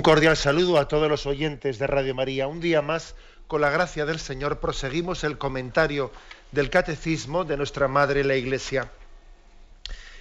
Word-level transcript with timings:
Un 0.00 0.02
cordial 0.02 0.34
saludo 0.34 0.78
a 0.78 0.88
todos 0.88 1.10
los 1.10 1.26
oyentes 1.26 1.78
de 1.78 1.86
Radio 1.86 2.14
María. 2.14 2.48
Un 2.48 2.58
día 2.58 2.80
más, 2.80 3.14
con 3.46 3.60
la 3.60 3.68
gracia 3.68 4.06
del 4.06 4.18
Señor, 4.18 4.58
proseguimos 4.58 5.24
el 5.24 5.36
comentario 5.36 6.10
del 6.52 6.70
catecismo 6.70 7.44
de 7.44 7.58
nuestra 7.58 7.86
Madre 7.86 8.24
la 8.24 8.34
Iglesia. 8.34 8.90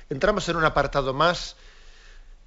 Entramos 0.09 0.49
en 0.49 0.57
un 0.57 0.65
apartado 0.65 1.13
más, 1.13 1.55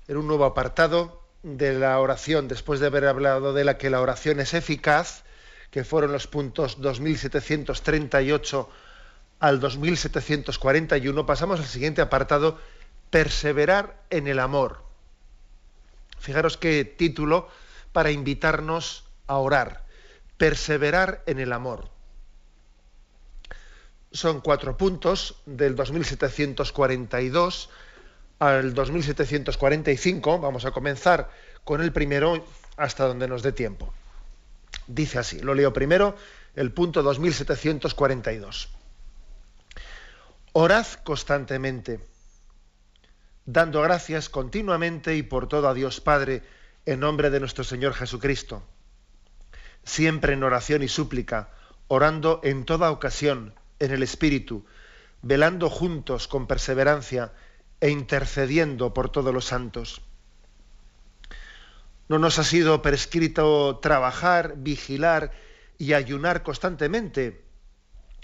en 0.09 0.19
un 0.19 0.27
nuevo 0.27 0.45
apartado 0.45 1.23
de 1.43 1.73
la 1.73 1.99
oración, 2.01 2.49
después 2.49 2.81
de 2.81 2.89
haber 2.89 3.07
hablado 3.07 3.55
de 3.55 3.65
la 3.65 3.79
que 3.79 3.89
la 3.89 4.03
oración 4.03 4.39
es 4.39 4.53
eficaz, 4.53 5.25
que 5.71 5.85
fueron 5.85 6.13
los 6.13 6.27
puntos 6.27 6.83
2738 6.83 8.69
al 9.41 9.59
2741, 9.59 11.25
pasamos 11.25 11.61
al 11.61 11.67
siguiente 11.67 12.03
apartado, 12.03 12.59
perseverar 13.09 14.03
en 14.11 14.29
el 14.29 14.39
amor. 14.39 14.92
Fijaros 16.23 16.57
qué 16.57 16.85
título 16.85 17.49
para 17.91 18.13
invitarnos 18.13 19.03
a 19.27 19.39
orar. 19.39 19.85
Perseverar 20.37 21.25
en 21.27 21.41
el 21.41 21.53
amor. 21.53 21.91
Son 24.13 24.41
cuatro 24.41 24.77
puntos 24.77 25.43
del 25.47 25.75
2742 25.75 27.71
al 28.39 28.73
2745. 28.73 30.39
Vamos 30.39 30.65
a 30.65 30.71
comenzar 30.71 31.29
con 31.65 31.83
el 31.83 31.93
primero 31.93 32.47
hasta 32.77 33.05
donde 33.05 33.27
nos 33.27 33.43
dé 33.43 33.51
tiempo. 33.51 33.93
Dice 34.87 35.19
así, 35.19 35.41
lo 35.41 35.55
leo 35.55 35.73
primero, 35.73 36.15
el 36.55 36.71
punto 36.71 37.03
2742. 37.03 38.69
Orad 40.53 40.87
constantemente 41.03 42.12
dando 43.45 43.83
gracias 43.83 44.29
continuamente 44.29 45.17
y 45.17 45.23
por 45.23 45.49
todo 45.49 45.69
a 45.69 45.75
Dios 45.75 46.01
Padre, 46.01 46.43
en 46.87 47.01
nombre 47.01 47.31
de 47.31 47.41
nuestro 47.41 47.65
Señor 47.65 47.95
Jesucristo. 47.95 48.63
Siempre 49.85 50.35
en 50.35 50.45
oración 50.45 50.83
y 50.83 50.89
súplica, 50.89 51.51
orando 51.89 52.41
en 52.45 52.65
toda 52.65 52.91
ocasión, 52.91 53.55
en 53.79 53.91
el 53.91 54.03
Espíritu, 54.03 54.65
velando 55.23 55.71
juntos 55.71 56.29
con 56.29 56.47
perseverancia 56.47 57.33
e 57.81 57.91
intercediendo 57.91 58.95
por 58.95 59.11
todos 59.11 59.35
los 59.35 59.47
santos. 59.47 60.03
No 62.09 62.19
nos 62.19 62.39
ha 62.39 62.45
sido 62.45 62.83
prescrito 62.83 63.79
trabajar, 63.79 64.55
vigilar 64.57 65.33
y 65.79 65.95
ayunar 65.95 66.43
constantemente, 66.43 67.45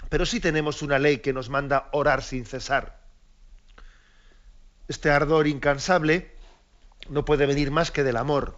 pero 0.07 0.25
sí 0.25 0.39
tenemos 0.39 0.81
una 0.81 0.99
ley 0.99 1.17
que 1.17 1.33
nos 1.33 1.49
manda 1.49 1.89
orar 1.91 2.23
sin 2.23 2.45
cesar 2.45 2.98
este 4.89 5.11
ardor 5.11 5.47
incansable 5.47 6.31
no 7.09 7.23
puede 7.23 7.45
venir 7.45 7.71
más 7.71 7.91
que 7.91 8.03
del 8.03 8.17
amor. 8.17 8.57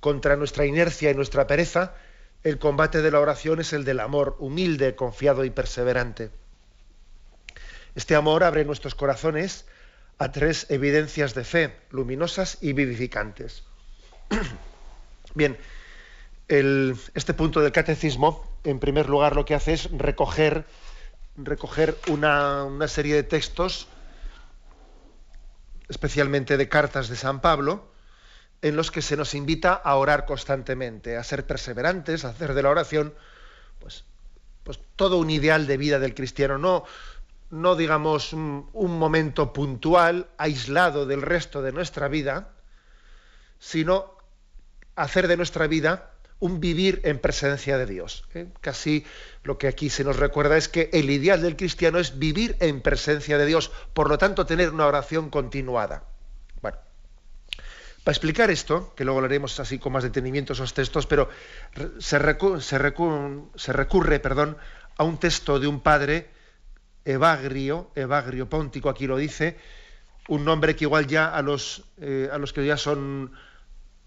Contra 0.00 0.36
nuestra 0.36 0.66
inercia 0.66 1.10
y 1.10 1.14
nuestra 1.14 1.46
pereza, 1.46 1.94
el 2.42 2.58
combate 2.58 3.00
de 3.00 3.10
la 3.10 3.20
oración 3.20 3.60
es 3.60 3.72
el 3.72 3.84
del 3.84 4.00
amor 4.00 4.36
humilde, 4.40 4.96
confiado 4.96 5.44
y 5.44 5.50
perseverante. 5.50 6.30
Este 7.94 8.16
amor 8.16 8.42
abre 8.42 8.64
nuestros 8.64 8.94
corazones 8.96 9.66
a 10.18 10.32
tres 10.32 10.66
evidencias 10.68 11.34
de 11.34 11.44
fe, 11.44 11.76
luminosas 11.90 12.58
y 12.60 12.72
vivificantes. 12.72 13.62
Bien, 15.34 15.56
este 16.48 17.34
punto 17.34 17.60
del 17.60 17.72
catecismo, 17.72 18.44
en 18.64 18.80
primer 18.80 19.08
lugar, 19.08 19.36
lo 19.36 19.44
que 19.44 19.54
hace 19.54 19.74
es 19.74 19.90
recoger, 19.92 20.66
recoger 21.36 21.96
una, 22.08 22.64
una 22.64 22.88
serie 22.88 23.14
de 23.14 23.22
textos 23.22 23.88
especialmente 25.88 26.56
de 26.56 26.68
cartas 26.68 27.08
de 27.08 27.16
San 27.16 27.40
Pablo, 27.40 27.92
en 28.62 28.76
los 28.76 28.90
que 28.90 29.02
se 29.02 29.16
nos 29.16 29.34
invita 29.34 29.74
a 29.74 29.96
orar 29.96 30.24
constantemente, 30.24 31.16
a 31.16 31.24
ser 31.24 31.46
perseverantes, 31.46 32.24
a 32.24 32.30
hacer 32.30 32.54
de 32.54 32.62
la 32.62 32.70
oración, 32.70 33.14
pues, 33.78 34.04
pues 34.62 34.80
todo 34.96 35.18
un 35.18 35.30
ideal 35.30 35.66
de 35.66 35.76
vida 35.76 35.98
del 35.98 36.14
cristiano, 36.14 36.56
no, 36.56 36.84
no 37.50 37.76
digamos 37.76 38.32
un, 38.32 38.70
un 38.72 38.98
momento 38.98 39.52
puntual, 39.52 40.28
aislado 40.38 41.04
del 41.04 41.20
resto 41.20 41.60
de 41.60 41.72
nuestra 41.72 42.08
vida, 42.08 42.52
sino 43.58 44.16
hacer 44.96 45.28
de 45.28 45.36
nuestra 45.36 45.66
vida 45.66 46.13
un 46.40 46.60
vivir 46.60 47.00
en 47.04 47.18
presencia 47.18 47.78
de 47.78 47.86
Dios. 47.86 48.24
¿eh? 48.34 48.46
Casi 48.60 49.04
lo 49.42 49.58
que 49.58 49.68
aquí 49.68 49.90
se 49.90 50.04
nos 50.04 50.16
recuerda 50.16 50.56
es 50.56 50.68
que 50.68 50.90
el 50.92 51.10
ideal 51.10 51.40
del 51.40 51.56
cristiano 51.56 51.98
es 51.98 52.18
vivir 52.18 52.56
en 52.60 52.80
presencia 52.80 53.38
de 53.38 53.46
Dios, 53.46 53.70
por 53.92 54.08
lo 54.08 54.18
tanto 54.18 54.46
tener 54.46 54.70
una 54.70 54.86
oración 54.86 55.30
continuada. 55.30 56.04
Bueno, 56.60 56.78
para 58.02 58.12
explicar 58.12 58.50
esto, 58.50 58.92
que 58.94 59.04
luego 59.04 59.20
lo 59.20 59.26
haremos 59.26 59.58
así 59.60 59.78
con 59.78 59.92
más 59.92 60.02
detenimiento 60.02 60.52
esos 60.52 60.74
textos, 60.74 61.06
pero 61.06 61.28
se, 61.98 62.18
se, 62.60 62.78
recurre 63.72 64.20
perdón, 64.20 64.56
a 64.96 65.04
un 65.04 65.18
texto 65.18 65.58
de 65.58 65.66
un 65.66 65.80
padre, 65.80 66.28
Evagrio, 67.04 67.90
Evagrio 67.94 68.48
Póntico, 68.48 68.88
aquí 68.88 69.06
lo 69.06 69.16
dice, 69.16 69.56
un 70.28 70.44
nombre 70.44 70.74
que 70.74 70.84
igual 70.84 71.06
ya 71.06 71.34
a 71.34 71.42
los, 71.42 71.84
eh, 71.98 72.28
a 72.32 72.38
los 72.38 72.52
que 72.52 72.64
ya 72.64 72.76
son 72.76 73.32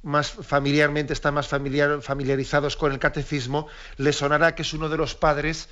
más 0.07 0.31
familiarmente 0.31 1.11
están 1.11 1.33
más 1.33 1.49
familiarizados 1.49 2.77
con 2.77 2.93
el 2.93 2.99
catecismo, 2.99 3.67
les 3.97 4.15
sonará 4.15 4.55
que 4.55 4.61
es 4.61 4.73
uno 4.73 4.87
de 4.87 4.95
los 4.95 5.15
padres 5.15 5.67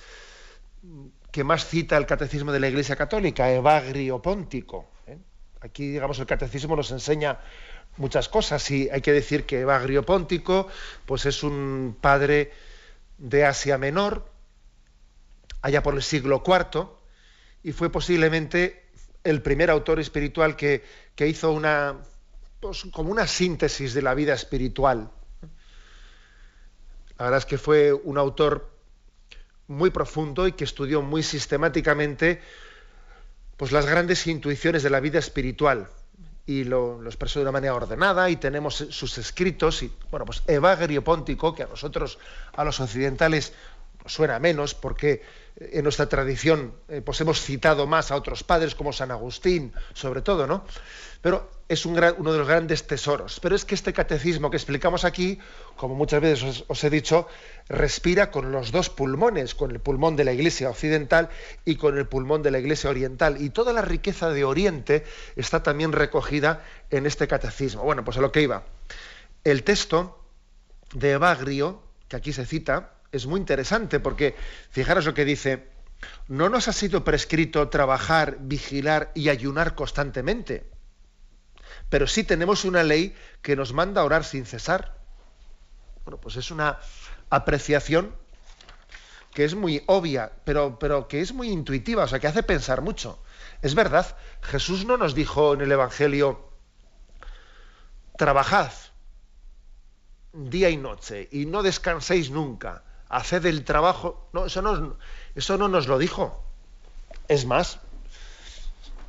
que 1.31 1.45
más 1.45 1.65
cita 1.65 1.95
el 1.95 2.05
catecismo 2.05 2.51
de 2.51 2.59
la 2.59 2.67
Iglesia 2.67 2.97
Católica, 2.97 3.49
Evagrio 3.49 4.21
Póntico. 4.21 4.91
¿eh? 5.07 5.17
Aquí, 5.61 5.87
digamos, 5.89 6.19
el 6.19 6.25
catecismo 6.25 6.75
nos 6.75 6.91
enseña 6.91 7.39
muchas 7.95 8.27
cosas 8.27 8.69
y 8.71 8.89
hay 8.89 8.99
que 8.99 9.13
decir 9.13 9.45
que 9.45 9.61
Evagrio 9.61 10.05
Póntico 10.05 10.67
pues 11.05 11.25
es 11.25 11.41
un 11.41 11.97
padre 11.99 12.51
de 13.17 13.45
Asia 13.45 13.77
Menor, 13.77 14.29
allá 15.61 15.81
por 15.81 15.95
el 15.95 16.03
siglo 16.03 16.43
IV, 16.45 16.89
y 17.63 17.71
fue 17.71 17.89
posiblemente 17.89 18.83
el 19.23 19.41
primer 19.41 19.69
autor 19.71 20.01
espiritual 20.01 20.57
que, 20.57 20.83
que 21.15 21.27
hizo 21.27 21.53
una, 21.53 21.95
como 22.91 23.11
una 23.11 23.27
síntesis 23.27 23.93
de 23.93 24.01
la 24.01 24.13
vida 24.13 24.33
espiritual. 24.33 25.09
La 27.17 27.25
verdad 27.25 27.39
es 27.39 27.45
que 27.45 27.57
fue 27.57 27.93
un 27.93 28.17
autor 28.17 28.69
muy 29.67 29.89
profundo 29.89 30.47
y 30.47 30.51
que 30.51 30.63
estudió 30.63 31.01
muy 31.01 31.23
sistemáticamente 31.23 32.41
pues, 33.57 33.71
las 33.71 33.85
grandes 33.85 34.27
intuiciones 34.27 34.83
de 34.83 34.89
la 34.89 34.99
vida 34.99 35.19
espiritual 35.19 35.87
y 36.45 36.63
lo, 36.63 37.01
lo, 37.01 37.09
expresó 37.09 37.39
de 37.39 37.43
una 37.43 37.51
manera 37.51 37.73
ordenada 37.73 38.29
y 38.29 38.35
tenemos 38.35 38.75
sus 38.75 39.17
escritos 39.17 39.81
y 39.81 39.91
bueno 40.11 40.25
pues 40.25 40.43
Evagrio 40.45 41.03
Póntico 41.03 41.55
que 41.55 41.63
a 41.63 41.67
nosotros 41.67 42.19
a 42.53 42.63
los 42.63 42.79
occidentales 42.79 43.53
suena 44.05 44.37
menos 44.39 44.75
porque 44.75 45.23
en 45.57 45.83
nuestra 45.83 46.07
tradición 46.07 46.73
eh, 46.87 47.01
pues 47.03 47.19
hemos 47.21 47.41
citado 47.41 47.87
más 47.87 48.11
a 48.11 48.15
otros 48.15 48.43
padres 48.43 48.75
como 48.75 48.93
San 48.93 49.11
Agustín, 49.11 49.73
sobre 49.93 50.21
todo, 50.21 50.47
¿no? 50.47 50.65
Pero 51.21 51.49
es 51.67 51.85
un 51.85 51.93
uno 52.17 52.31
de 52.31 52.37
los 52.37 52.47
grandes 52.47 52.85
tesoros. 52.85 53.39
Pero 53.39 53.55
es 53.55 53.65
que 53.65 53.75
este 53.75 53.93
catecismo 53.93 54.51
que 54.51 54.57
explicamos 54.57 55.03
aquí, 55.03 55.39
como 55.75 55.95
muchas 55.95 56.21
veces 56.21 56.43
os, 56.43 56.65
os, 56.67 56.83
he 56.83 56.89
dicho, 56.89 57.27
respira 57.67 58.29
con 58.29 58.51
los 58.51 58.71
dos 58.71 58.89
pulmones, 58.89 59.55
con 59.55 59.71
el 59.71 59.79
pulmón 59.79 60.15
de 60.15 60.25
la 60.25 60.33
Iglesia 60.33 60.69
occidental 60.69 61.29
y 61.63 61.77
con 61.77 61.97
el 61.97 62.07
pulmón 62.07 62.43
de 62.43 62.51
la 62.51 62.59
Iglesia 62.59 62.89
oriental. 62.89 63.41
Y 63.41 63.49
toda 63.49 63.73
la 63.73 63.81
riqueza 63.81 64.29
de 64.29 64.43
Oriente 64.43 65.03
está 65.35 65.63
también 65.63 65.91
recogida 65.91 66.63
en 66.91 67.05
este 67.05 67.27
catecismo. 67.27 67.83
Bueno, 67.83 68.03
pues 68.03 68.17
a 68.17 68.21
lo 68.21 68.31
que 68.31 68.41
iba. 68.41 68.63
El 69.43 69.63
texto 69.63 70.23
de 70.93 71.11
Evagrio, 71.11 71.81
que 72.07 72.15
aquí 72.15 72.31
se 72.31 72.45
cita, 72.45 72.93
es 73.11 73.25
muy 73.25 73.39
interesante 73.39 73.99
porque 73.99 74.35
fijaros 74.69 75.05
lo 75.05 75.13
que 75.13 75.25
dice, 75.25 75.67
no 76.27 76.49
nos 76.49 76.67
ha 76.67 76.73
sido 76.73 77.03
prescrito 77.03 77.69
trabajar, 77.69 78.37
vigilar 78.41 79.11
y 79.15 79.29
ayunar 79.29 79.75
constantemente, 79.75 80.74
pero 81.89 82.07
sí 82.07 82.23
tenemos 82.23 82.65
una 82.65 82.83
ley 82.83 83.15
que 83.41 83.55
nos 83.55 83.73
manda 83.73 84.03
orar 84.03 84.23
sin 84.23 84.45
cesar. 84.45 84.97
Bueno, 86.03 86.19
pues 86.19 86.35
es 86.35 86.51
una 86.51 86.79
apreciación 87.29 88.15
que 89.33 89.43
es 89.43 89.55
muy 89.55 89.83
obvia, 89.87 90.31
pero, 90.45 90.79
pero 90.79 91.07
que 91.07 91.21
es 91.21 91.33
muy 91.33 91.49
intuitiva, 91.49 92.05
o 92.05 92.07
sea, 92.07 92.19
que 92.19 92.27
hace 92.27 92.43
pensar 92.43 92.81
mucho. 92.81 93.21
Es 93.61 93.75
verdad, 93.75 94.15
Jesús 94.41 94.85
no 94.85 94.97
nos 94.97 95.13
dijo 95.13 95.53
en 95.53 95.61
el 95.61 95.71
Evangelio, 95.71 96.49
trabajad, 98.17 98.71
día 100.31 100.69
y 100.69 100.77
noche 100.77 101.27
y 101.31 101.45
no 101.45 101.63
descanséis 101.63 102.29
nunca, 102.29 102.83
haced 103.09 103.45
el 103.45 103.63
trabajo. 103.63 104.29
No, 104.33 104.45
eso 104.45 104.61
no, 104.61 104.97
eso 105.35 105.57
no 105.57 105.67
nos 105.67 105.87
lo 105.87 105.97
dijo. 105.97 106.43
Es 107.27 107.45
más, 107.45 107.79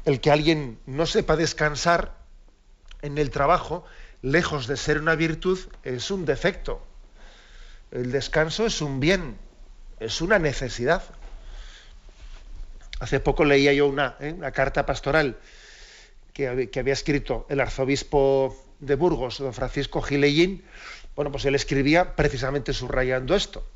el 0.05 0.21
que 0.21 0.31
alguien 0.31 0.81
no 0.87 1.07
sepa 1.07 1.37
descansar 1.37 2.16
en 3.03 3.19
el 3.19 3.31
trabajo, 3.31 3.85
lejos 4.23 4.67
de 4.67 4.77
ser 4.77 4.99
una 4.99 5.15
virtud, 5.15 5.59
es 5.85 6.11
un 6.11 6.25
defecto. 6.25 6.85
El 7.91 8.11
descanso 8.11 8.67
es 8.67 8.81
un 8.81 9.01
bien, 9.01 9.39
es 10.01 10.21
una 10.21 10.39
necesidad. 10.39 11.03
Hace 12.99 13.21
poco 13.21 13.45
leía 13.45 13.73
yo 13.73 13.87
una, 13.87 14.17
¿eh? 14.21 14.33
una 14.33 14.53
carta 14.53 14.87
pastoral 14.87 15.39
que, 16.37 16.69
había 16.79 16.93
escrito 16.93 17.47
el 17.49 17.61
arzobispo 17.61 18.55
de 18.81 18.95
Burgos, 18.95 19.39
don 19.39 19.55
Francisco 19.55 20.03
Gilellín. 20.03 20.65
Bueno, 21.15 21.31
pues 21.31 21.47
él 21.47 21.55
escribía 21.55 22.15
precisamente 22.15 22.75
subrayando 22.75 23.35
esto, 23.35 23.67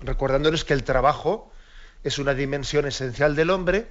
recordándoles 0.00 0.64
que 0.64 0.72
el 0.72 0.82
trabajo 0.82 1.52
es 2.02 2.18
una 2.18 2.34
dimensión 2.34 2.86
esencial 2.86 3.36
del 3.36 3.50
hombre, 3.50 3.86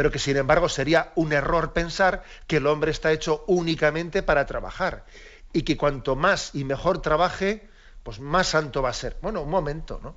pero 0.00 0.10
que 0.10 0.18
sin 0.18 0.38
embargo 0.38 0.70
sería 0.70 1.12
un 1.14 1.30
error 1.34 1.74
pensar 1.74 2.22
que 2.46 2.56
el 2.56 2.66
hombre 2.66 2.90
está 2.90 3.12
hecho 3.12 3.44
únicamente 3.46 4.22
para 4.22 4.46
trabajar 4.46 5.04
y 5.52 5.60
que 5.60 5.76
cuanto 5.76 6.16
más 6.16 6.54
y 6.54 6.64
mejor 6.64 7.02
trabaje, 7.02 7.68
pues 8.02 8.18
más 8.18 8.46
santo 8.46 8.80
va 8.80 8.88
a 8.88 8.94
ser. 8.94 9.18
Bueno, 9.20 9.42
un 9.42 9.50
momento, 9.50 10.00
¿no? 10.02 10.16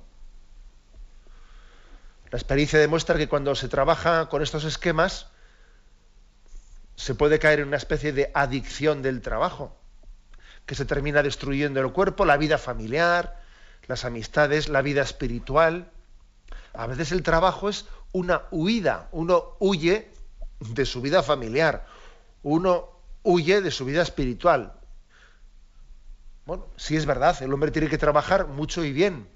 La 2.30 2.38
experiencia 2.38 2.78
demuestra 2.78 3.18
que 3.18 3.28
cuando 3.28 3.54
se 3.54 3.68
trabaja 3.68 4.30
con 4.30 4.40
estos 4.40 4.64
esquemas, 4.64 5.26
se 6.96 7.14
puede 7.14 7.38
caer 7.38 7.60
en 7.60 7.68
una 7.68 7.76
especie 7.76 8.14
de 8.14 8.30
adicción 8.32 9.02
del 9.02 9.20
trabajo, 9.20 9.76
que 10.64 10.74
se 10.74 10.86
termina 10.86 11.22
destruyendo 11.22 11.80
el 11.80 11.92
cuerpo, 11.92 12.24
la 12.24 12.38
vida 12.38 12.56
familiar, 12.56 13.38
las 13.86 14.06
amistades, 14.06 14.70
la 14.70 14.80
vida 14.80 15.02
espiritual. 15.02 15.90
A 16.72 16.86
veces 16.86 17.12
el 17.12 17.22
trabajo 17.22 17.68
es 17.68 17.84
una 18.14 18.44
huida, 18.52 19.08
uno 19.10 19.56
huye 19.58 20.08
de 20.60 20.86
su 20.86 21.00
vida 21.00 21.22
familiar, 21.24 21.84
uno 22.44 22.88
huye 23.24 23.60
de 23.60 23.72
su 23.72 23.84
vida 23.84 24.02
espiritual. 24.02 24.72
Bueno, 26.46 26.68
sí 26.76 26.96
es 26.96 27.06
verdad, 27.06 27.42
el 27.42 27.52
hombre 27.52 27.72
tiene 27.72 27.88
que 27.88 27.98
trabajar 27.98 28.46
mucho 28.46 28.84
y 28.84 28.92
bien, 28.92 29.26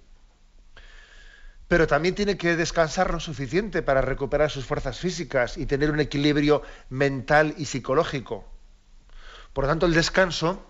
pero 1.67 1.89
también 1.89 2.15
tiene 2.15 2.39
que 2.39 2.55
descansar 2.55 3.13
lo 3.13 3.19
suficiente 3.19 3.83
para 3.83 4.01
recuperar 4.01 4.49
sus 4.49 4.65
fuerzas 4.65 4.97
físicas 5.01 5.59
y 5.59 5.67
tener 5.67 5.91
un 5.91 5.99
equilibrio 5.99 6.63
mental 6.89 7.55
y 7.59 7.65
psicológico. 7.65 8.45
Por 9.53 9.65
lo 9.65 9.71
tanto, 9.71 9.87
el 9.87 9.95
descanso 9.95 10.65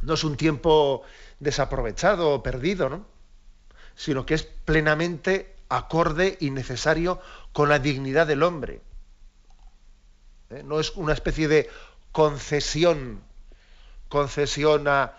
no 0.00 0.14
es 0.14 0.24
un 0.24 0.38
tiempo 0.38 1.02
desaprovechado 1.38 2.30
o 2.30 2.42
perdido, 2.42 2.88
¿no? 2.88 3.04
sino 3.94 4.24
que 4.24 4.34
es 4.34 4.42
plenamente 4.42 5.53
acorde 5.68 6.36
y 6.40 6.50
necesario 6.50 7.20
con 7.52 7.68
la 7.68 7.78
dignidad 7.78 8.26
del 8.26 8.42
hombre. 8.42 8.80
¿Eh? 10.50 10.62
No 10.64 10.80
es 10.80 10.90
una 10.96 11.12
especie 11.12 11.48
de 11.48 11.70
concesión, 12.12 13.22
concesión 14.08 14.86
a, 14.88 15.16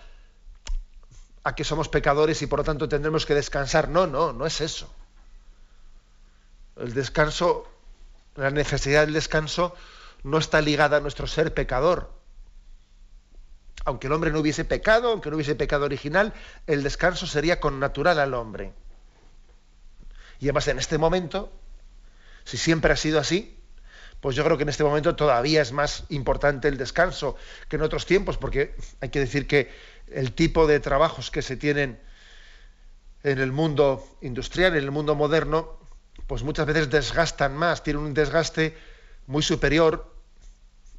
a 1.43 1.55
que 1.55 1.63
somos 1.63 1.89
pecadores 1.89 2.41
y 2.41 2.47
por 2.47 2.59
lo 2.59 2.65
tanto 2.65 2.87
tendremos 2.87 3.25
que 3.25 3.35
descansar. 3.35 3.89
No, 3.89 4.07
no, 4.07 4.33
no 4.33 4.45
es 4.45 4.61
eso. 4.61 4.93
El 6.75 6.93
descanso, 6.93 7.67
la 8.35 8.51
necesidad 8.51 9.05
del 9.05 9.13
descanso 9.13 9.75
no 10.23 10.37
está 10.37 10.61
ligada 10.61 10.97
a 10.97 10.99
nuestro 11.01 11.27
ser 11.27 11.53
pecador. 11.53 12.11
Aunque 13.85 14.07
el 14.07 14.13
hombre 14.13 14.31
no 14.31 14.39
hubiese 14.39 14.65
pecado, 14.65 15.11
aunque 15.11 15.29
no 15.29 15.35
hubiese 15.35 15.55
pecado 15.55 15.85
original, 15.85 16.33
el 16.65 16.81
descanso 16.81 17.27
sería 17.27 17.59
con 17.59 17.79
natural 17.79 18.19
al 18.19 18.33
hombre. 18.33 18.73
Y 20.39 20.45
además 20.45 20.67
en 20.67 20.79
este 20.79 20.97
momento, 20.97 21.51
si 22.43 22.57
siempre 22.57 22.93
ha 22.93 22.95
sido 22.95 23.19
así, 23.19 23.57
pues 24.21 24.35
yo 24.35 24.43
creo 24.43 24.57
que 24.57 24.63
en 24.63 24.69
este 24.69 24.83
momento 24.83 25.15
todavía 25.15 25.61
es 25.61 25.71
más 25.71 26.05
importante 26.09 26.67
el 26.67 26.77
descanso 26.77 27.35
que 27.69 27.75
en 27.75 27.83
otros 27.83 28.05
tiempos, 28.05 28.37
porque 28.37 28.75
hay 29.01 29.09
que 29.09 29.19
decir 29.19 29.47
que 29.47 29.71
el 30.07 30.33
tipo 30.33 30.67
de 30.67 30.79
trabajos 30.79 31.31
que 31.31 31.41
se 31.41 31.57
tienen 31.57 31.99
en 33.23 33.39
el 33.39 33.51
mundo 33.51 34.07
industrial, 34.21 34.73
en 34.73 34.83
el 34.83 34.91
mundo 34.91 35.15
moderno, 35.15 35.79
pues 36.27 36.43
muchas 36.43 36.65
veces 36.65 36.89
desgastan 36.89 37.55
más, 37.55 37.83
tienen 37.83 38.03
un 38.03 38.13
desgaste 38.13 38.77
muy 39.27 39.43
superior 39.43 40.14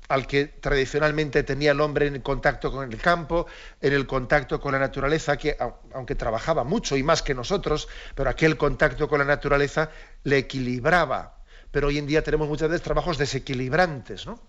al 0.09 0.27
que 0.27 0.47
tradicionalmente 0.47 1.43
tenía 1.43 1.73
el 1.73 1.81
hombre 1.81 2.07
en 2.07 2.21
contacto 2.21 2.71
con 2.71 2.91
el 2.91 2.99
campo, 3.01 3.47
en 3.81 3.93
el 3.93 4.07
contacto 4.07 4.61
con 4.61 4.73
la 4.73 4.79
naturaleza, 4.79 5.37
que 5.37 5.57
aunque 5.95 6.15
trabajaba 6.15 6.65
mucho 6.65 6.97
y 6.97 7.03
más 7.03 7.23
que 7.23 7.35
nosotros, 7.35 7.89
pero 8.15 8.31
aquel 8.31 8.57
contacto 8.57 9.09
con 9.09 9.19
la 9.19 9.25
naturaleza 9.25 9.91
le 10.25 10.39
equilibraba. 10.39 11.37
Pero 11.71 11.89
hoy 11.89 11.99
en 11.99 12.07
día 12.07 12.23
tenemos 12.23 12.49
muchas 12.49 12.69
veces 12.69 12.83
trabajos 12.83 13.19
desequilibrantes, 13.19 14.27
¿no? 14.27 14.41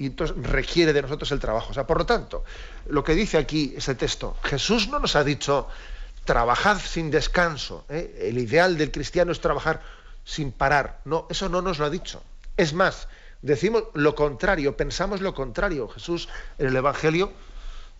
y 0.00 0.06
entonces 0.06 0.34
requiere 0.44 0.94
de 0.94 1.02
nosotros 1.02 1.30
el 1.30 1.40
trabajo. 1.40 1.72
O 1.72 1.74
sea, 1.74 1.86
por 1.86 1.98
lo 1.98 2.06
tanto, 2.06 2.42
lo 2.88 3.04
que 3.04 3.14
dice 3.14 3.36
aquí 3.36 3.74
ese 3.76 3.94
texto, 3.94 4.34
Jesús 4.42 4.88
no 4.88 4.98
nos 4.98 5.14
ha 5.14 5.22
dicho 5.22 5.68
trabajad 6.24 6.78
sin 6.78 7.10
descanso. 7.10 7.84
¿eh? 7.90 8.28
El 8.30 8.38
ideal 8.38 8.78
del 8.78 8.92
cristiano 8.92 9.30
es 9.30 9.42
trabajar 9.42 9.82
sin 10.24 10.52
parar. 10.52 11.00
No, 11.04 11.26
eso 11.28 11.50
no 11.50 11.60
nos 11.60 11.78
lo 11.78 11.84
ha 11.84 11.90
dicho. 11.90 12.22
Es 12.56 12.72
más, 12.72 13.08
decimos 13.42 13.84
lo 13.94 14.14
contrario, 14.14 14.76
pensamos 14.76 15.20
lo 15.20 15.34
contrario. 15.34 15.88
Jesús 15.88 16.28
en 16.58 16.68
el 16.68 16.76
Evangelio 16.76 17.32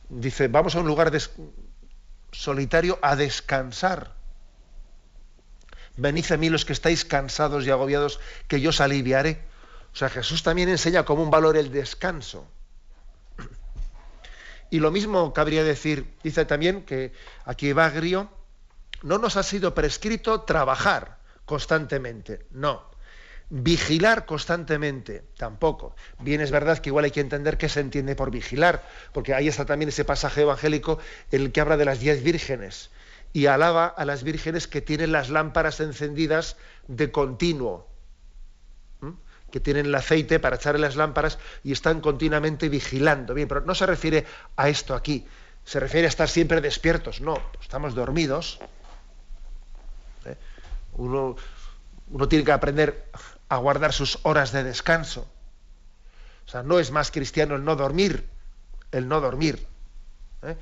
dice, 0.09 0.49
vamos 0.49 0.75
a 0.75 0.81
un 0.81 0.87
lugar 0.87 1.13
solitario 2.33 2.99
a 3.03 3.17
descansar. 3.17 4.14
Venid 5.97 6.33
a 6.33 6.37
mí 6.37 6.49
los 6.49 6.64
que 6.64 6.73
estáis 6.73 7.05
cansados 7.05 7.67
y 7.67 7.71
agobiados, 7.71 8.21
que 8.49 8.61
yo 8.61 8.71
os 8.71 8.81
aliviaré. 8.81 9.43
O 9.93 9.97
sea, 9.97 10.09
Jesús 10.09 10.43
también 10.43 10.69
enseña 10.69 11.05
como 11.05 11.23
un 11.23 11.31
valor 11.31 11.57
el 11.57 11.73
descanso. 11.73 12.47
Y 14.71 14.79
lo 14.79 14.91
mismo 14.93 15.33
cabría 15.33 15.64
decir, 15.64 16.14
dice 16.23 16.45
también 16.45 16.85
que 16.85 17.12
aquí 17.45 17.73
Bagrio, 17.73 18.31
no 19.03 19.19
nos 19.19 19.37
ha 19.37 19.43
sido 19.43 19.75
prescrito 19.75 20.43
trabajar 20.43 21.19
constantemente, 21.45 22.47
no. 22.50 22.89
Vigilar 23.50 24.26
constantemente, 24.26 25.25
tampoco. 25.37 25.95
Bien 26.21 26.40
es 26.40 26.50
verdad 26.50 26.78
que 26.78 26.88
igual 26.88 27.04
hay 27.04 27.11
que 27.11 27.21
entender 27.21 27.59
qué 27.59 27.69
se 27.69 27.80
entiende 27.80 28.14
por 28.14 28.30
vigilar, 28.30 28.83
porque 29.12 29.35
ahí 29.35 29.49
está 29.49 29.64
también 29.64 29.88
ese 29.88 30.04
pasaje 30.04 30.42
evangélico 30.42 30.99
el 31.30 31.52
que 31.52 31.61
habla 31.61 31.76
de 31.76 31.85
las 31.85 32.00
diez 32.00 32.23
vírgenes 32.23 32.90
y 33.33 33.47
alaba 33.47 33.87
a 33.87 34.04
las 34.04 34.23
vírgenes 34.23 34.66
que 34.66 34.80
tienen 34.80 35.12
las 35.12 35.30
lámparas 35.30 35.80
encendidas 35.80 36.57
de 36.88 37.11
continuo 37.11 37.90
que 39.50 39.61
tienen 39.61 39.87
el 39.87 39.95
aceite 39.95 40.38
para 40.38 40.57
echar 40.57 40.76
en 40.76 40.80
las 40.80 40.97
lámparas 40.97 41.38
y 41.64 41.73
están 41.73 42.00
continuamente 42.00 42.69
vigilando. 42.69 43.35
Bien, 43.35 43.49
pero 43.49 43.62
no 43.62 43.75
se 43.75 43.87
refiere 43.87 44.25
a 44.57 44.69
esto 44.69 44.95
aquí, 44.95 45.26
se 45.64 45.80
refiere 45.80 46.07
a 46.07 46.09
estar 46.09 46.28
siempre 46.28 46.61
despiertos. 46.61 47.21
No, 47.21 47.37
estamos 47.61 47.95
dormidos. 47.95 48.61
¿eh? 50.25 50.37
Uno, 50.95 51.37
uno, 52.11 52.28
tiene 52.28 52.45
que 52.45 52.52
aprender 52.52 53.07
a 53.50 53.59
guardar 53.59 53.92
sus 53.92 54.19
horas 54.23 54.52
de 54.52 54.64
descanso. 54.64 55.28
O 56.47 56.49
sea, 56.49 56.62
no 56.62 56.78
es 56.78 56.90
más 56.90 57.11
cristiano 57.11 57.57
el 57.57 57.64
no 57.64 57.76
dormir, 57.76 58.26
el 58.90 59.07
no 59.07 59.21
dormir. 59.21 59.66
¿eh? 60.42 60.57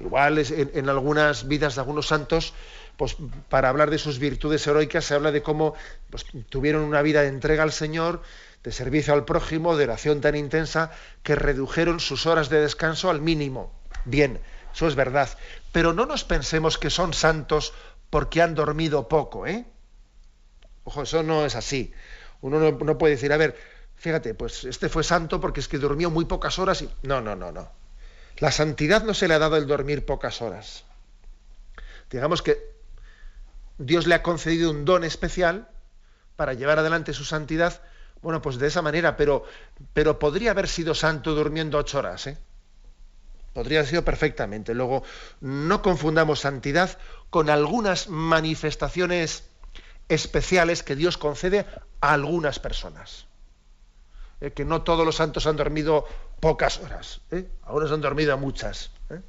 Igual 0.00 0.38
es 0.38 0.50
en 0.50 0.88
algunas 0.88 1.46
vidas 1.46 1.76
de 1.76 1.80
algunos 1.82 2.08
santos 2.08 2.52
pues 2.96 3.16
para 3.48 3.68
hablar 3.68 3.90
de 3.90 3.98
sus 3.98 4.18
virtudes 4.18 4.66
heroicas 4.66 5.04
se 5.04 5.14
habla 5.14 5.32
de 5.32 5.42
cómo 5.42 5.74
pues, 6.10 6.26
tuvieron 6.48 6.82
una 6.82 7.02
vida 7.02 7.22
de 7.22 7.28
entrega 7.28 7.62
al 7.62 7.72
Señor, 7.72 8.22
de 8.62 8.72
servicio 8.72 9.14
al 9.14 9.24
prójimo, 9.24 9.76
de 9.76 9.84
oración 9.84 10.20
tan 10.20 10.36
intensa, 10.36 10.92
que 11.22 11.34
redujeron 11.34 12.00
sus 12.00 12.26
horas 12.26 12.48
de 12.48 12.60
descanso 12.60 13.10
al 13.10 13.20
mínimo. 13.20 13.72
Bien, 14.04 14.40
eso 14.72 14.86
es 14.86 14.94
verdad. 14.94 15.28
Pero 15.72 15.92
no 15.92 16.06
nos 16.06 16.24
pensemos 16.24 16.78
que 16.78 16.90
son 16.90 17.14
santos 17.14 17.72
porque 18.10 18.42
han 18.42 18.54
dormido 18.54 19.08
poco, 19.08 19.46
¿eh? 19.46 19.66
Ojo, 20.84 21.02
eso 21.02 21.22
no 21.22 21.44
es 21.44 21.56
así. 21.56 21.92
Uno 22.40 22.72
no, 22.72 22.98
puede 22.98 23.14
decir, 23.14 23.32
a 23.32 23.36
ver, 23.36 23.56
fíjate, 23.96 24.34
pues 24.34 24.64
este 24.64 24.88
fue 24.88 25.02
santo 25.02 25.40
porque 25.40 25.60
es 25.60 25.68
que 25.68 25.78
durmió 25.78 26.10
muy 26.10 26.26
pocas 26.26 26.58
horas 26.58 26.82
y. 26.82 26.90
No, 27.02 27.20
no, 27.20 27.34
no, 27.34 27.52
no. 27.52 27.70
La 28.38 28.50
santidad 28.50 29.02
no 29.02 29.14
se 29.14 29.28
le 29.28 29.34
ha 29.34 29.38
dado 29.38 29.56
el 29.56 29.66
dormir 29.66 30.04
pocas 30.04 30.42
horas. 30.42 30.84
Digamos 32.10 32.42
que 32.42 32.74
Dios 33.78 34.06
le 34.06 34.14
ha 34.14 34.22
concedido 34.22 34.70
un 34.70 34.84
don 34.84 35.04
especial 35.04 35.68
para 36.36 36.52
llevar 36.52 36.78
adelante 36.78 37.12
su 37.12 37.24
santidad, 37.24 37.80
bueno, 38.22 38.42
pues 38.42 38.58
de 38.58 38.66
esa 38.66 38.82
manera, 38.82 39.16
pero, 39.16 39.44
pero 39.92 40.18
podría 40.18 40.50
haber 40.50 40.68
sido 40.68 40.94
santo 40.94 41.34
durmiendo 41.34 41.78
ocho 41.78 41.98
horas, 41.98 42.26
¿eh? 42.26 42.38
Podría 43.52 43.78
haber 43.78 43.88
sido 43.88 44.04
perfectamente. 44.04 44.74
Luego, 44.74 45.04
no 45.40 45.80
confundamos 45.80 46.40
santidad 46.40 46.98
con 47.30 47.50
algunas 47.50 48.08
manifestaciones 48.08 49.44
especiales 50.08 50.82
que 50.82 50.96
Dios 50.96 51.18
concede 51.18 51.66
a 52.00 52.12
algunas 52.12 52.58
personas. 52.58 53.26
Eh, 54.40 54.52
que 54.52 54.64
no 54.64 54.82
todos 54.82 55.06
los 55.06 55.16
santos 55.16 55.46
han 55.46 55.56
dormido 55.56 56.06
pocas 56.40 56.78
horas. 56.78 57.20
¿eh? 57.30 57.48
Algunos 57.64 57.92
han 57.92 58.00
dormido 58.00 58.36
muchas. 58.36 58.90
¿eh? 59.10 59.20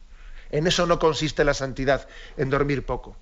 En 0.52 0.68
eso 0.68 0.86
no 0.86 1.00
consiste 1.00 1.44
la 1.44 1.54
santidad, 1.54 2.08
en 2.38 2.50
dormir 2.50 2.86
poco. 2.86 3.16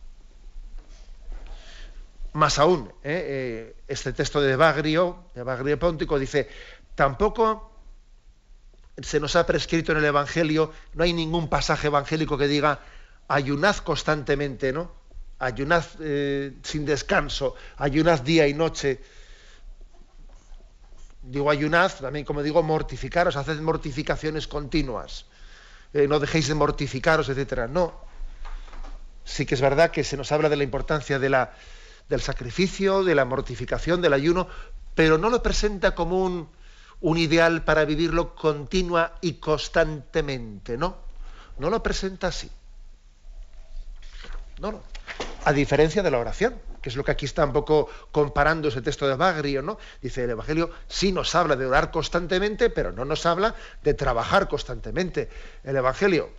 Más 2.34 2.58
aún, 2.58 2.92
¿eh? 3.04 3.76
este 3.88 4.12
texto 4.14 4.42
de 4.42 4.56
Bagrio, 4.56 5.26
de 5.36 5.44
Bagrio 5.44 5.78
Póntico, 5.78 6.18
dice, 6.18 6.50
tampoco 6.96 7.72
se 9.00 9.20
nos 9.20 9.36
ha 9.36 9.46
prescrito 9.46 9.92
en 9.92 10.00
el 10.00 10.06
Evangelio, 10.06 10.72
no 10.94 11.04
hay 11.04 11.14
ningún 11.14 11.48
pasaje 11.48 11.88
evangélico 11.88 12.38
que 12.38 12.48
diga 12.48 12.80
ayunad 13.28 13.76
constantemente, 13.78 14.74
¿no? 14.74 14.92
Ayunad 15.44 15.84
eh, 16.00 16.54
sin 16.64 16.86
descanso, 16.86 17.56
ayunad 17.78 18.22
día 18.22 18.48
y 18.48 18.54
noche. 18.54 19.02
Digo 21.22 21.50
ayunad, 21.50 21.92
también 22.00 22.24
como 22.26 22.42
digo, 22.42 22.64
mortificaros, 22.64 23.36
haced 23.36 23.60
mortificaciones 23.60 24.48
continuas. 24.48 25.26
Eh, 25.94 26.08
no 26.08 26.20
dejéis 26.20 26.48
de 26.48 26.56
mortificaros, 26.56 27.28
etcétera. 27.28 27.68
No. 27.68 27.94
Sí 29.26 29.46
que 29.46 29.56
es 29.56 29.62
verdad 29.62 29.92
que 29.92 30.06
se 30.06 30.16
nos 30.16 30.32
habla 30.32 30.48
de 30.48 30.56
la 30.56 30.64
importancia 30.64 31.20
del 31.20 32.22
sacrificio, 32.22 33.04
de 33.04 33.16
la 33.16 33.26
mortificación, 33.26 34.02
del 34.02 34.14
ayuno, 34.14 34.48
pero 34.96 35.18
no 35.18 35.30
lo 35.30 35.44
presenta 35.44 35.94
como 35.94 36.24
un, 36.24 36.50
un 37.02 37.18
ideal 37.18 37.64
para 37.66 37.84
vivirlo 37.84 38.34
continua 38.34 39.18
y 39.20 39.34
constantemente, 39.34 40.78
¿no? 40.78 40.98
No 41.58 41.70
lo 41.70 41.84
presenta 41.84 42.28
así. 42.28 42.50
No, 44.60 44.72
no. 44.72 44.93
A 45.46 45.52
diferencia 45.52 46.02
de 46.02 46.12
la 46.12 46.20
oración, 46.20 46.56
que 46.82 46.90
es 46.90 46.96
lo 46.96 47.04
que 47.04 47.12
aquí 47.12 47.26
está 47.26 47.44
un 47.44 47.54
poco 47.54 47.90
comparando 48.12 48.70
ese 48.70 48.82
texto 48.82 49.08
de 49.08 49.16
Bagrio, 49.16 49.62
¿no? 49.62 49.78
Dice 50.02 50.24
el 50.24 50.30
Evangelio, 50.30 50.72
sí 50.88 51.12
nos 51.12 51.36
habla 51.36 51.56
de 51.56 51.66
orar 51.66 51.92
constantemente, 51.92 52.70
pero 52.70 52.92
no 52.92 53.04
nos 53.04 53.26
habla 53.26 53.56
de 53.84 53.94
trabajar 53.94 54.48
constantemente. 54.48 55.30
El 55.64 55.76
Evangelio 55.76 56.30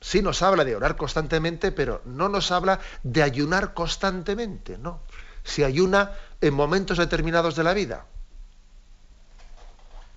sí 0.00 0.22
nos 0.22 0.42
habla 0.42 0.64
de 0.64 0.76
orar 0.76 0.96
constantemente, 0.96 1.72
pero 1.72 2.00
no 2.06 2.28
nos 2.28 2.50
habla 2.52 2.80
de 3.02 3.22
ayunar 3.22 3.74
constantemente, 3.74 4.78
¿no? 4.78 5.00
Si 5.44 5.62
ayuna 5.62 6.12
en 6.40 6.54
momentos 6.54 6.98
determinados 6.98 7.54
de 7.56 7.64
la 7.64 7.74
vida. 7.74 8.06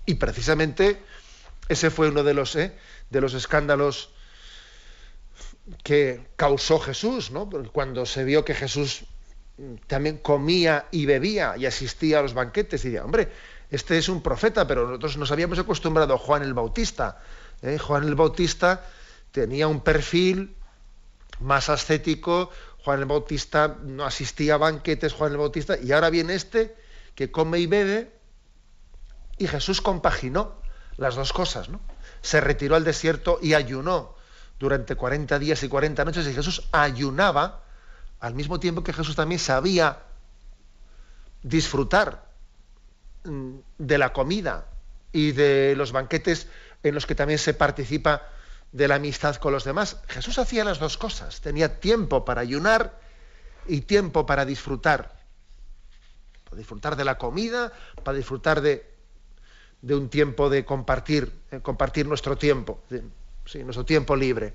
Y 0.06 0.14
precisamente 0.14 1.02
ese 1.68 1.90
fue 1.90 2.08
uno 2.08 2.22
de 2.22 2.34
los, 2.34 2.56
¿eh? 2.56 2.76
de 3.10 3.20
los 3.20 3.34
escándalos 3.34 4.10
que 5.82 6.26
causó 6.36 6.78
Jesús, 6.78 7.30
¿no? 7.30 7.48
Cuando 7.72 8.06
se 8.06 8.24
vio 8.24 8.44
que 8.44 8.54
Jesús 8.54 9.04
también 9.86 10.18
comía 10.18 10.86
y 10.90 11.06
bebía 11.06 11.56
y 11.56 11.66
asistía 11.66 12.18
a 12.18 12.22
los 12.22 12.34
banquetes, 12.34 12.84
y 12.84 12.88
decía, 12.88 13.04
hombre, 13.04 13.30
este 13.70 13.98
es 13.98 14.08
un 14.08 14.22
profeta, 14.22 14.66
pero 14.66 14.86
nosotros 14.86 15.16
nos 15.16 15.30
habíamos 15.30 15.58
acostumbrado 15.58 16.14
a 16.14 16.18
Juan 16.18 16.42
el 16.42 16.54
Bautista. 16.54 17.20
¿eh? 17.62 17.78
Juan 17.78 18.04
el 18.04 18.14
Bautista 18.14 18.84
tenía 19.32 19.68
un 19.68 19.80
perfil 19.80 20.54
más 21.40 21.68
ascético, 21.68 22.50
Juan 22.84 23.00
el 23.00 23.06
Bautista 23.06 23.78
no 23.82 24.04
asistía 24.04 24.54
a 24.54 24.58
banquetes, 24.58 25.12
Juan 25.12 25.32
el 25.32 25.38
Bautista, 25.38 25.78
y 25.82 25.92
ahora 25.92 26.10
viene 26.10 26.34
este 26.34 26.76
que 27.14 27.30
come 27.30 27.58
y 27.58 27.66
bebe, 27.66 28.12
y 29.38 29.46
Jesús 29.46 29.80
compaginó 29.80 30.54
las 30.96 31.14
dos 31.14 31.32
cosas, 31.32 31.68
¿no? 31.68 31.80
Se 32.22 32.40
retiró 32.40 32.76
al 32.76 32.84
desierto 32.84 33.38
y 33.42 33.54
ayunó 33.54 34.14
durante 34.58 34.94
40 34.94 35.38
días 35.38 35.62
y 35.62 35.68
40 35.68 36.04
noches 36.04 36.26
y 36.26 36.34
Jesús 36.34 36.68
ayunaba 36.72 37.62
al 38.20 38.34
mismo 38.34 38.60
tiempo 38.60 38.82
que 38.84 38.92
Jesús 38.92 39.16
también 39.16 39.38
sabía 39.38 39.98
disfrutar 41.42 42.24
mm, 43.24 43.56
de 43.78 43.98
la 43.98 44.12
comida 44.12 44.66
y 45.12 45.32
de 45.32 45.74
los 45.76 45.92
banquetes 45.92 46.48
en 46.82 46.94
los 46.94 47.06
que 47.06 47.14
también 47.14 47.38
se 47.38 47.54
participa 47.54 48.22
de 48.72 48.88
la 48.88 48.96
amistad 48.96 49.36
con 49.36 49.52
los 49.52 49.64
demás. 49.64 49.98
Jesús 50.08 50.38
hacía 50.38 50.64
las 50.64 50.78
dos 50.78 50.98
cosas, 50.98 51.40
tenía 51.40 51.80
tiempo 51.80 52.24
para 52.24 52.40
ayunar 52.40 52.98
y 53.68 53.82
tiempo 53.82 54.26
para 54.26 54.44
disfrutar, 54.44 55.16
para 56.44 56.56
disfrutar 56.56 56.96
de 56.96 57.04
la 57.04 57.16
comida, 57.16 57.72
para 58.02 58.16
disfrutar 58.16 58.60
de, 58.60 58.90
un 59.82 60.08
tiempo 60.08 60.50
de 60.50 60.64
compartir, 60.64 61.32
eh, 61.50 61.60
compartir 61.60 62.06
nuestro 62.06 62.36
tiempo, 62.36 62.82
sí, 63.44 63.62
nuestro 63.62 63.84
tiempo 63.84 64.16
libre. 64.16 64.54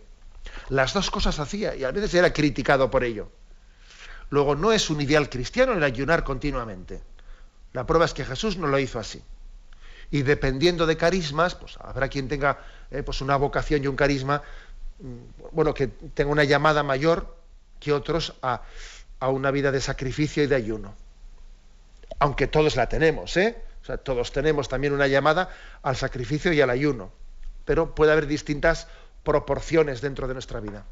Las 0.70 0.94
dos 0.94 1.12
cosas 1.12 1.40
hacía 1.40 1.76
y 1.76 1.84
a 1.84 1.92
veces 1.92 2.14
era 2.14 2.34
criticado 2.34 2.90
por 2.90 3.04
ello. 3.04 3.30
Luego, 4.30 4.56
no 4.56 4.72
es 4.72 4.90
un 4.90 5.02
ideal 5.02 5.30
cristiano 5.30 5.74
el 5.74 5.84
ayunar 5.84 6.24
continuamente. 6.24 7.02
La 7.74 7.86
prueba 7.86 8.06
es 8.06 8.14
que 8.14 8.26
Jesús 8.26 8.58
no 8.58 8.68
lo 8.68 8.80
hizo 8.80 9.00
así. 9.00 9.22
Y 10.12 10.24
dependiendo 10.24 10.86
de 10.86 10.98
carismas, 10.98 11.56
pues 11.56 11.78
habrá 11.80 12.08
quien 12.08 12.28
tenga 12.28 12.60
eh, 12.92 13.04
pues 13.04 13.22
una 13.22 13.36
vocación 13.38 13.84
y 13.84 13.88
un 13.88 13.96
carisma, 13.96 14.42
mm, 15.00 15.52
bueno, 15.52 15.74
que 15.74 15.88
tenga 15.88 16.32
una 16.32 16.44
llamada 16.44 16.84
mayor 16.84 17.38
que 17.80 17.94
otros 17.94 18.34
a, 18.42 18.64
a 19.20 19.30
una 19.30 19.52
vida 19.52 19.72
de 19.72 19.82
sacrificio 19.82 20.44
y 20.44 20.48
de 20.48 20.56
ayuno. 20.56 20.96
Aunque 22.20 22.48
todos 22.48 22.76
la 22.76 22.90
tenemos, 22.90 23.38
¿eh? 23.38 23.62
todos 23.98 24.32
tenemos 24.32 24.70
también 24.70 24.94
una 24.94 25.08
llamada 25.08 25.50
al 25.82 25.96
sacrificio 25.96 26.54
y 26.54 26.62
al 26.62 26.70
ayuno, 26.70 27.12
pero 27.70 27.94
puede 27.94 28.12
haber 28.12 28.26
distintas 28.26 28.88
proporciones 29.24 30.02
dentro 30.02 30.28
de 30.28 30.34
nuestra 30.34 30.60
vida. 30.60 30.86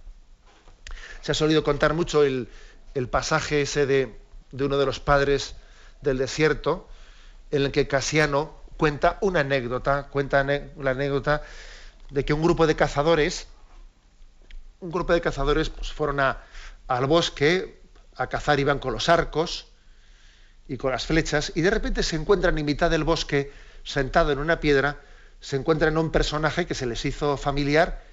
Se 1.22 1.32
ha 1.32 1.34
solido 1.34 1.64
contar 1.64 1.96
mucho 1.96 2.24
el, 2.24 2.50
pasaje 3.10 3.64
ese 3.64 3.88
de, 3.88 4.16
uno 4.52 4.78
de 4.78 4.86
los 4.86 5.00
padres 5.00 5.56
del 6.04 6.20
desierto, 6.20 6.88
en 7.50 7.64
el 7.64 7.72
que 7.72 7.88
Casiano 7.88 8.62
cuenta 8.78 9.18
una 9.22 9.40
anécdota, 9.40 10.10
cuenta 10.12 10.44
la 10.44 10.92
anécdota 10.92 11.42
de 12.12 12.24
que 12.24 12.34
un 12.34 12.44
grupo 12.44 12.68
de 12.68 12.76
cazadores, 12.76 13.48
un 14.80 14.92
grupo 14.92 15.14
de 15.14 15.22
cazadores 15.22 15.72
pues, 15.72 15.92
fueron 15.92 16.20
al 16.20 17.06
bosque 17.08 17.82
a 18.16 18.28
cazar, 18.28 18.60
iban 18.60 18.78
con 18.78 18.94
los 18.94 19.10
arcos, 19.10 19.66
y 20.68 20.78
con 20.78 20.92
las 20.92 21.08
flechas, 21.08 21.54
y 21.56 21.62
de 21.62 21.72
repente 21.72 22.04
se 22.04 22.18
encuentran 22.18 22.56
en 22.56 22.66
mitad 22.66 22.92
del 22.92 23.04
bosque, 23.04 23.52
sentado 23.84 24.32
en 24.32 24.38
una 24.38 24.60
piedra, 24.60 25.02
se 25.40 25.56
encuentran 25.56 25.94
en 25.94 25.98
un 25.98 26.12
personaje 26.12 26.66
que 26.66 26.74
se 26.74 26.86
les 26.86 27.04
hizo 27.06 27.38
familiar, 27.38 28.04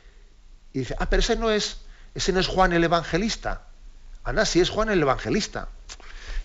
y 0.73 0.81
dice, 0.81 0.97
ah, 0.99 1.09
pero 1.09 1.21
ese 1.21 1.37
no 1.37 1.51
es, 1.51 1.79
ese 2.15 2.33
no 2.33 2.41
es 2.41 2.49
Juan 2.49 2.73
el 2.73 2.85
Evangelista. 2.85 3.63
Ana, 4.25 4.45
sí 4.45 4.61
es 4.61 4.71
Juan 4.71 4.91
el 4.91 5.01
Evangelista. 5.01 5.69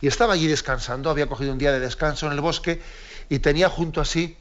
Y 0.02 0.08
estaba 0.08 0.34
allí 0.34 0.48
descansando, 0.48 1.10
había 1.10 1.28
cogido 1.28 1.52
un 1.52 1.58
día 1.58 1.72
de 1.72 1.80
descanso 1.80 2.28
en 2.28 2.34
el 2.34 2.42
bosque 2.42 2.82
y 3.28 3.40
tenía 3.40 3.70
junto 3.70 4.02
a 4.02 4.06
sí 4.06 4.38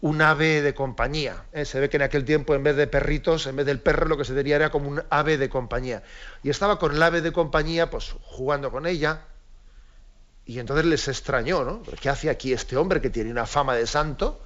un 0.00 0.20
ave 0.22 0.62
de 0.62 0.74
compañía. 0.74 1.44
¿eh? 1.52 1.64
Se 1.64 1.80
ve 1.80 1.88
que 1.88 1.96
en 1.96 2.02
aquel 2.02 2.24
tiempo, 2.24 2.54
en 2.54 2.62
vez 2.62 2.76
de 2.76 2.86
perritos, 2.86 3.46
en 3.46 3.56
vez 3.56 3.66
del 3.66 3.80
perro, 3.80 4.06
lo 4.06 4.16
que 4.16 4.24
se 4.24 4.34
tenía 4.34 4.56
era 4.56 4.70
como 4.70 4.88
un 4.88 5.02
ave 5.10 5.38
de 5.38 5.48
compañía. 5.48 6.02
Y 6.42 6.50
estaba 6.50 6.78
con 6.78 6.94
el 6.94 7.02
ave 7.02 7.20
de 7.20 7.32
compañía, 7.32 7.90
pues 7.90 8.14
jugando 8.22 8.70
con 8.70 8.86
ella, 8.86 9.22
y 10.44 10.60
entonces 10.60 10.86
les 10.86 11.08
extrañó, 11.08 11.64
¿no? 11.64 11.82
¿Qué 12.00 12.08
hace 12.08 12.30
aquí 12.30 12.52
este 12.52 12.76
hombre 12.76 13.00
que 13.00 13.10
tiene 13.10 13.30
una 13.30 13.46
fama 13.46 13.74
de 13.74 13.86
santo? 13.86 14.45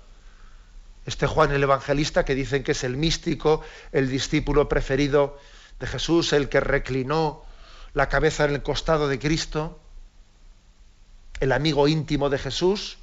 Este 1.06 1.26
Juan 1.26 1.52
el 1.52 1.62
Evangelista 1.62 2.24
que 2.24 2.34
dicen 2.34 2.62
que 2.62 2.72
es 2.72 2.84
el 2.84 2.96
místico, 2.96 3.62
el 3.92 4.08
discípulo 4.08 4.68
preferido 4.68 5.38
de 5.78 5.86
Jesús, 5.86 6.32
el 6.32 6.48
que 6.48 6.60
reclinó 6.60 7.42
la 7.94 8.08
cabeza 8.08 8.44
en 8.44 8.52
el 8.52 8.62
costado 8.62 9.08
de 9.08 9.18
Cristo, 9.18 9.78
el 11.40 11.52
amigo 11.52 11.88
íntimo 11.88 12.28
de 12.28 12.38
Jesús, 12.38 12.98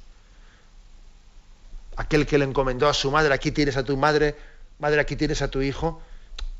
aquel 1.96 2.26
que 2.26 2.38
le 2.38 2.44
encomendó 2.44 2.88
a 2.88 2.94
su 2.94 3.10
madre, 3.10 3.34
aquí 3.34 3.50
tienes 3.50 3.76
a 3.76 3.84
tu 3.84 3.96
madre, 3.96 4.36
madre, 4.78 5.00
aquí 5.00 5.16
tienes 5.16 5.42
a 5.42 5.48
tu 5.48 5.60
hijo. 5.60 6.00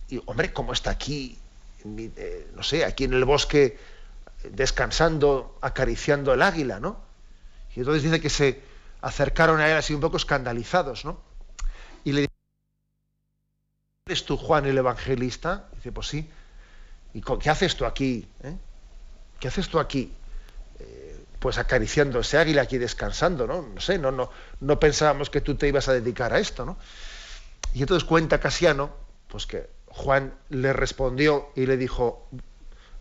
Y 0.09 0.21
hombre, 0.27 0.53
¿cómo 0.53 0.73
está 0.73 0.91
aquí? 0.91 1.39
Eh, 1.85 2.49
no 2.57 2.63
sé, 2.63 2.85
aquí 2.85 3.05
en 3.05 3.15
el 3.15 3.25
bosque 3.25 3.79
descansando, 4.43 5.57
acariciando 5.61 6.35
el 6.35 6.43
águila, 6.43 6.81
¿no? 6.81 7.01
Y 7.75 7.81
entonces 7.81 8.03
dice 8.03 8.21
que 8.21 8.31
se 8.31 8.61
acercaron 9.01 9.61
a 9.61 9.71
él 9.71 9.77
así 9.77 9.95
un 9.95 10.01
poco 10.01 10.17
escandalizados, 10.17 11.05
¿no? 11.05 11.21
Y 12.09 12.13
le 12.13 12.21
dice, 12.23 12.33
¿eres 14.07 14.25
tú 14.25 14.39
Juan 14.39 14.65
el 14.65 14.79
Evangelista? 14.79 15.69
dice, 15.75 15.93
pues 15.93 16.07
sí. 16.07 16.27
¿Y 17.13 17.21
qué 17.21 17.51
haces 17.51 17.77
tú 17.77 17.85
aquí? 17.85 18.27
Eh? 18.45 18.57
¿Qué 19.39 19.49
haces 19.49 19.69
tú 19.69 19.79
aquí? 19.79 20.11
Eh, 20.81 21.23
pues 21.39 21.59
acariciando 21.59 22.21
ese 22.21 22.39
águila 22.39 22.63
aquí 22.63 22.79
descansando, 22.79 23.47
¿no? 23.47 23.61
No 23.61 23.81
sé, 23.83 23.99
no, 23.99 24.11
no, 24.11 24.31
no 24.61 24.81
pensábamos 24.81 25.29
que 25.29 25.43
tú 25.43 25.57
te 25.57 25.69
ibas 25.69 25.89
a 25.89 25.93
dedicar 25.93 26.33
a 26.33 26.39
esto, 26.39 26.65
¿no? 26.65 26.79
Y 27.75 27.83
entonces 27.83 28.09
cuenta 28.09 28.41
Casiano, 28.41 28.91
pues 29.27 29.45
que 29.45 29.69
Juan 29.89 30.33
le 30.49 30.73
respondió 30.73 31.51
y 31.57 31.67
le 31.67 31.77
dijo, 31.77 32.27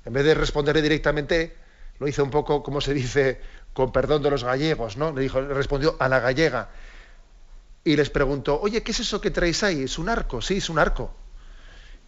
en 0.03 0.11
vez 0.11 0.25
de 0.25 0.33
responderle 0.33 0.81
directamente, 0.81 1.55
lo 1.99 2.09
hizo 2.09 2.25
un 2.25 2.29
poco, 2.29 2.61
como 2.61 2.81
se 2.81 2.93
dice, 2.93 3.39
con 3.71 3.93
perdón 3.93 4.21
de 4.21 4.31
los 4.31 4.43
gallegos, 4.43 4.97
¿no? 4.97 5.13
Le 5.13 5.21
dijo, 5.21 5.39
le 5.39 5.53
respondió 5.53 5.95
a 5.97 6.09
la 6.09 6.19
gallega. 6.19 6.71
Y 7.87 7.95
les 7.95 8.09
preguntó, 8.09 8.59
oye, 8.59 8.83
¿qué 8.83 8.91
es 8.91 8.99
eso 8.99 9.21
que 9.21 9.31
traéis 9.31 9.63
ahí? 9.63 9.83
¿Es 9.83 9.97
un 9.97 10.09
arco? 10.09 10.41
Sí, 10.41 10.57
es 10.57 10.69
un 10.69 10.77
arco. 10.77 11.09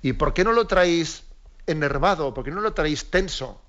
¿Y 0.02 0.12
por 0.12 0.34
qué 0.34 0.44
no 0.44 0.52
lo 0.52 0.68
traéis 0.68 1.24
enervado? 1.68 2.34
¿Por 2.34 2.44
qué 2.44 2.52
no 2.52 2.60
lo 2.60 2.74
traéis 2.74 3.10
tenso? 3.10 3.62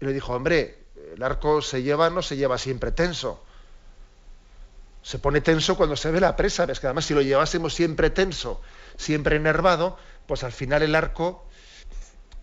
Y 0.00 0.06
le 0.06 0.14
dijo, 0.14 0.32
hombre, 0.32 0.78
el 1.14 1.22
arco 1.22 1.60
se 1.60 1.82
lleva, 1.82 2.08
no 2.08 2.22
se 2.22 2.38
lleva 2.38 2.56
siempre 2.56 2.90
tenso. 2.90 3.44
se 5.02 5.18
pone 5.18 5.42
tenso 5.42 5.76
cuando 5.76 5.94
se 5.94 6.10
ve 6.10 6.20
la 6.20 6.36
presa, 6.36 6.64
ves 6.64 6.80
que 6.80 6.86
además 6.86 7.04
si 7.04 7.12
lo 7.12 7.20
llevásemos 7.20 7.74
siempre 7.74 8.08
tenso, 8.08 8.62
siempre 8.96 9.36
enervado, 9.36 9.98
pues 10.26 10.42
al 10.42 10.52
final 10.52 10.80
el 10.80 10.94
arco, 10.94 11.44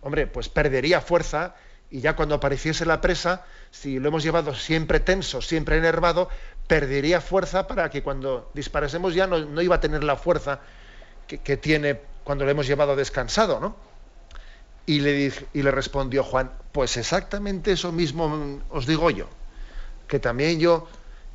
hombre, 0.02 0.28
pues 0.28 0.48
perdería 0.48 1.00
fuerza 1.00 1.56
y 1.90 2.00
ya 2.00 2.16
cuando 2.16 2.34
apareciese 2.34 2.84
la 2.84 3.00
presa, 3.00 3.44
si 3.70 3.98
lo 3.98 4.08
hemos 4.08 4.22
llevado 4.22 4.54
siempre 4.54 5.00
tenso, 5.00 5.40
siempre 5.40 5.76
enervado, 5.76 6.28
perdería 6.66 7.20
fuerza 7.20 7.66
para 7.66 7.90
que 7.90 8.02
cuando 8.02 8.50
disparásemos 8.54 9.14
ya 9.14 9.26
no, 9.26 9.62
iba 9.62 9.76
a 9.76 9.80
tener 9.80 10.02
la 10.02 10.16
fuerza 10.16 10.60
que, 11.26 11.56
tiene 11.56 12.00
cuando 12.24 12.44
lo 12.44 12.50
hemos 12.50 12.66
llevado 12.66 12.96
descansado, 12.96 13.60
¿no? 13.60 13.76
Y 14.84 15.00
le, 15.00 15.32
y 15.52 15.62
le 15.62 15.70
respondió 15.70 16.22
Juan, 16.22 16.52
pues 16.72 16.96
exactamente 16.96 17.72
eso 17.72 17.90
mismo 17.92 18.60
os 18.70 18.86
digo 18.86 19.10
yo, 19.10 19.28
que 20.06 20.18
también 20.20 20.60
yo 20.60 20.88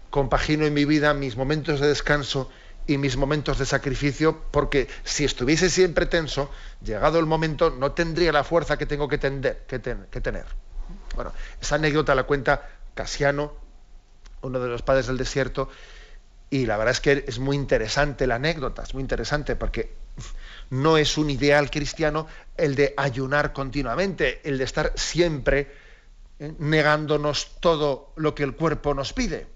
compagino 0.09 0.65
en 0.65 0.73
mi 0.73 0.85
vida 0.85 1.13
mis 1.13 1.35
momentos 1.35 1.79
de 1.79 1.87
descanso 1.87 2.49
y 2.93 2.97
mis 2.97 3.15
momentos 3.15 3.57
de 3.57 3.65
sacrificio, 3.65 4.41
porque 4.51 4.87
si 5.03 5.23
estuviese 5.23 5.69
siempre 5.69 6.05
tenso, 6.05 6.51
llegado 6.83 7.19
el 7.19 7.25
momento, 7.25 7.69
no 7.69 7.93
tendría 7.93 8.31
la 8.31 8.43
fuerza 8.43 8.77
que 8.77 8.85
tengo 8.85 9.07
que, 9.07 9.17
tender, 9.17 9.63
que, 9.67 9.79
que 9.79 10.21
tener. 10.21 10.45
Bueno, 11.15 11.31
esa 11.61 11.75
anécdota 11.75 12.15
la 12.15 12.23
cuenta 12.23 12.67
Casiano, 12.93 13.53
uno 14.41 14.59
de 14.59 14.67
los 14.67 14.81
padres 14.81 15.07
del 15.07 15.17
desierto, 15.17 15.69
y 16.49 16.65
la 16.65 16.75
verdad 16.75 16.91
es 16.91 16.99
que 16.99 17.23
es 17.27 17.39
muy 17.39 17.55
interesante 17.55 18.27
la 18.27 18.35
anécdota, 18.35 18.83
es 18.83 18.93
muy 18.93 19.01
interesante 19.01 19.55
porque 19.55 19.93
no 20.69 20.97
es 20.97 21.17
un 21.17 21.29
ideal 21.29 21.71
cristiano 21.71 22.27
el 22.57 22.75
de 22.75 22.93
ayunar 22.97 23.53
continuamente, 23.53 24.41
el 24.43 24.57
de 24.57 24.63
estar 24.65 24.91
siempre 24.95 25.71
eh, 26.39 26.53
negándonos 26.59 27.55
todo 27.61 28.11
lo 28.17 28.35
que 28.35 28.43
el 28.43 28.53
cuerpo 28.55 28.93
nos 28.93 29.13
pide. 29.13 29.47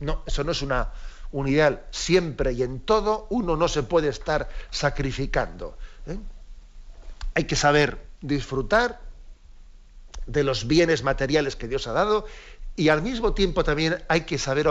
No, 0.00 0.22
eso 0.26 0.44
no 0.44 0.52
es 0.52 0.62
una, 0.62 0.92
un 1.32 1.48
ideal. 1.48 1.84
Siempre 1.90 2.52
y 2.52 2.62
en 2.62 2.80
todo 2.80 3.26
uno 3.30 3.56
no 3.56 3.68
se 3.68 3.82
puede 3.82 4.08
estar 4.08 4.48
sacrificando. 4.70 5.76
¿eh? 6.06 6.18
Hay 7.34 7.44
que 7.44 7.56
saber 7.56 7.98
disfrutar 8.20 9.00
de 10.26 10.44
los 10.44 10.66
bienes 10.66 11.02
materiales 11.02 11.56
que 11.56 11.68
Dios 11.68 11.86
ha 11.86 11.92
dado 11.92 12.26
y 12.76 12.90
al 12.90 13.02
mismo 13.02 13.34
tiempo 13.34 13.64
también 13.64 14.04
hay 14.08 14.20
que 14.20 14.38
saber 14.38 14.68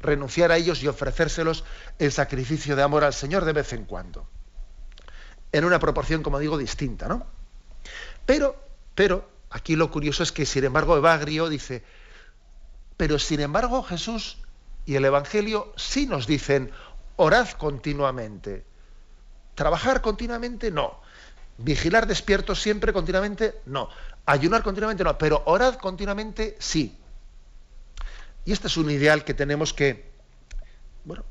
renunciar 0.00 0.52
a 0.52 0.56
ellos 0.56 0.82
y 0.82 0.88
ofrecérselos 0.88 1.64
en 1.98 2.10
sacrificio 2.10 2.76
de 2.76 2.82
amor 2.82 3.04
al 3.04 3.14
Señor 3.14 3.44
de 3.44 3.54
vez 3.54 3.72
en 3.72 3.84
cuando. 3.86 4.28
En 5.52 5.64
una 5.64 5.78
proporción, 5.78 6.22
como 6.22 6.38
digo, 6.38 6.58
distinta, 6.58 7.08
¿no? 7.08 7.26
Pero, 8.26 8.54
pero, 8.94 9.26
aquí 9.48 9.76
lo 9.76 9.90
curioso 9.90 10.22
es 10.22 10.30
que, 10.30 10.44
sin 10.44 10.64
embargo, 10.64 10.96
Evagrio 10.96 11.48
dice, 11.48 11.82
pero 13.00 13.18
sin 13.18 13.40
embargo 13.40 13.82
Jesús 13.82 14.36
y 14.86 14.96
el 14.96 15.04
Evangelio 15.04 15.72
sí 15.76 16.06
nos 16.06 16.26
dicen, 16.26 16.70
orad 17.16 17.48
continuamente. 17.50 18.64
Trabajar 19.54 20.00
continuamente, 20.00 20.70
no. 20.70 21.00
Vigilar 21.58 22.06
despiertos 22.06 22.62
siempre 22.62 22.92
continuamente, 22.92 23.60
no. 23.66 23.88
Ayunar 24.26 24.62
continuamente, 24.62 25.04
no. 25.04 25.18
Pero 25.18 25.42
orad 25.44 25.74
continuamente, 25.74 26.56
sí. 26.58 26.98
Y 28.44 28.52
este 28.52 28.68
es 28.68 28.76
un 28.76 28.90
ideal 28.90 29.24
que 29.24 29.34
tenemos 29.34 29.74
que, 29.74 30.10
bueno, 31.04 31.24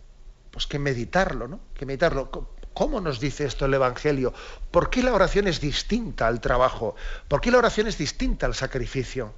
pues 0.52 0.68
que 0.68 0.78
meditarlo, 0.78 1.48
¿no? 1.48 1.60
Que 1.74 1.86
meditarlo. 1.86 2.30
¿Cómo 2.74 3.02
nos 3.02 3.20
dice 3.20 3.46
esto 3.46 3.66
el 3.66 3.74
Evangelio? 3.74 4.34
¿Por 4.72 4.90
qué 4.90 5.02
la 5.02 5.14
oración 5.14 5.48
es 5.48 5.60
distinta 5.60 6.28
al 6.28 6.40
trabajo? 6.40 6.96
¿Por 7.28 7.42
qué 7.42 7.52
la 7.52 7.58
oración 7.58 7.88
es 7.88 7.98
distinta 7.98 8.46
al 8.46 8.56
sacrificio? 8.56 9.34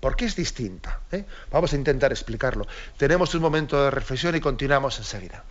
¿Por 0.00 0.14
qué 0.14 0.26
es 0.26 0.36
distinta? 0.36 1.00
¿Eh? 1.10 1.24
Vamos 1.50 1.72
a 1.72 1.76
intentar 1.76 2.12
explicarlo. 2.12 2.66
Tenemos 2.96 3.34
un 3.34 3.42
momento 3.42 3.82
de 3.82 3.90
reflexión 3.90 4.36
y 4.36 4.40
continuamos 4.40 4.98
enseguida. 4.98 5.44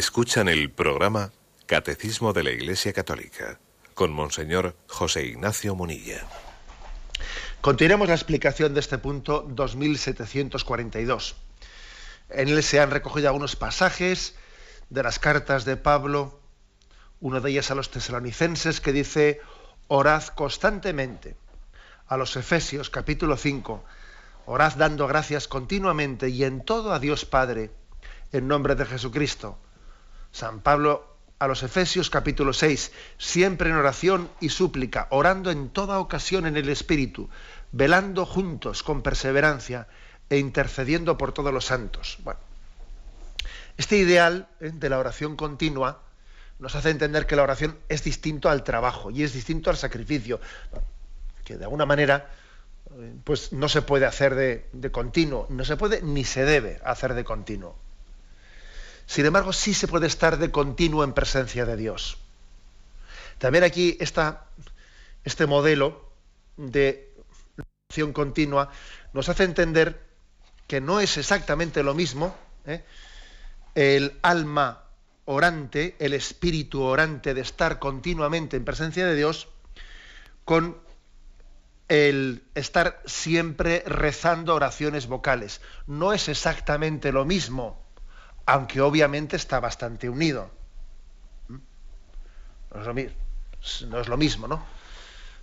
Escuchan 0.00 0.48
el 0.48 0.70
programa 0.70 1.30
Catecismo 1.66 2.32
de 2.32 2.42
la 2.42 2.50
Iglesia 2.52 2.94
Católica 2.94 3.60
con 3.92 4.10
Monseñor 4.12 4.74
José 4.86 5.26
Ignacio 5.26 5.74
Munilla. 5.74 6.26
Continuemos 7.60 8.08
la 8.08 8.14
explicación 8.14 8.72
de 8.72 8.80
este 8.80 8.96
punto 8.96 9.46
2742. 9.46 11.36
En 12.30 12.48
él 12.48 12.62
se 12.62 12.80
han 12.80 12.90
recogido 12.90 13.28
algunos 13.28 13.56
pasajes 13.56 14.36
de 14.88 15.02
las 15.02 15.18
cartas 15.18 15.66
de 15.66 15.76
Pablo, 15.76 16.40
uno 17.20 17.42
de 17.42 17.50
ellas 17.50 17.70
a 17.70 17.74
los 17.74 17.90
tesalonicenses 17.90 18.80
que 18.80 18.94
dice, 18.94 19.42
orad 19.86 20.24
constantemente. 20.28 21.36
A 22.06 22.16
los 22.16 22.36
Efesios 22.36 22.88
capítulo 22.88 23.36
5, 23.36 23.84
orad 24.46 24.72
dando 24.76 25.06
gracias 25.06 25.46
continuamente 25.46 26.30
y 26.30 26.44
en 26.44 26.64
todo 26.64 26.94
a 26.94 27.00
Dios 27.00 27.26
Padre, 27.26 27.70
en 28.32 28.48
nombre 28.48 28.74
de 28.76 28.86
Jesucristo 28.86 29.58
San 30.32 30.60
Pablo 30.60 31.10
a 31.38 31.48
los 31.48 31.62
Efesios 31.62 32.10
capítulo 32.10 32.52
6, 32.52 32.92
siempre 33.16 33.70
en 33.70 33.76
oración 33.76 34.30
y 34.40 34.50
súplica, 34.50 35.06
orando 35.10 35.50
en 35.50 35.70
toda 35.70 35.98
ocasión 35.98 36.46
en 36.46 36.56
el 36.56 36.68
Espíritu, 36.68 37.30
velando 37.72 38.26
juntos 38.26 38.82
con 38.82 39.02
perseverancia 39.02 39.88
e 40.28 40.38
intercediendo 40.38 41.16
por 41.16 41.32
todos 41.32 41.52
los 41.52 41.64
santos. 41.64 42.18
Bueno, 42.22 42.40
este 43.78 43.96
ideal 43.96 44.48
¿eh? 44.60 44.70
de 44.72 44.88
la 44.90 44.98
oración 44.98 45.34
continua 45.36 46.02
nos 46.58 46.74
hace 46.74 46.90
entender 46.90 47.26
que 47.26 47.36
la 47.36 47.42
oración 47.42 47.78
es 47.88 48.04
distinto 48.04 48.50
al 48.50 48.62
trabajo 48.62 49.10
y 49.10 49.22
es 49.22 49.32
distinto 49.32 49.70
al 49.70 49.78
sacrificio, 49.78 50.40
que 51.42 51.56
de 51.56 51.64
alguna 51.64 51.86
manera 51.86 52.28
eh, 52.98 53.14
pues 53.24 53.54
no 53.54 53.70
se 53.70 53.80
puede 53.80 54.04
hacer 54.04 54.34
de, 54.34 54.66
de 54.74 54.92
continuo, 54.92 55.46
no 55.48 55.64
se 55.64 55.78
puede 55.78 56.02
ni 56.02 56.24
se 56.24 56.44
debe 56.44 56.78
hacer 56.84 57.14
de 57.14 57.24
continuo. 57.24 57.76
Sin 59.10 59.26
embargo, 59.26 59.52
sí 59.52 59.74
se 59.74 59.88
puede 59.88 60.06
estar 60.06 60.38
de 60.38 60.52
continuo 60.52 61.02
en 61.02 61.14
presencia 61.14 61.66
de 61.66 61.76
Dios. 61.76 62.16
También 63.38 63.64
aquí 63.64 63.96
está 63.98 64.46
este 65.24 65.46
modelo 65.46 66.12
de 66.56 67.12
oración 67.88 68.12
continua 68.12 68.70
nos 69.12 69.28
hace 69.28 69.42
entender 69.42 70.00
que 70.68 70.80
no 70.80 71.00
es 71.00 71.16
exactamente 71.16 71.82
lo 71.82 71.92
mismo 71.92 72.36
¿eh? 72.66 72.84
el 73.74 74.16
alma 74.22 74.84
orante, 75.24 75.96
el 75.98 76.12
espíritu 76.12 76.80
orante 76.82 77.34
de 77.34 77.40
estar 77.40 77.80
continuamente 77.80 78.58
en 78.58 78.64
presencia 78.64 79.08
de 79.08 79.16
Dios, 79.16 79.48
con 80.44 80.78
el 81.88 82.44
estar 82.54 83.02
siempre 83.06 83.82
rezando 83.86 84.54
oraciones 84.54 85.08
vocales. 85.08 85.60
No 85.88 86.12
es 86.12 86.28
exactamente 86.28 87.10
lo 87.10 87.24
mismo 87.24 87.89
aunque 88.50 88.80
obviamente 88.80 89.36
está 89.36 89.60
bastante 89.60 90.08
unido. 90.08 90.50
¿Mm? 91.48 91.58
No 92.72 92.80
es 92.80 92.86
lo, 94.08 94.16
mismo, 94.16 94.48
¿no? 94.48 94.56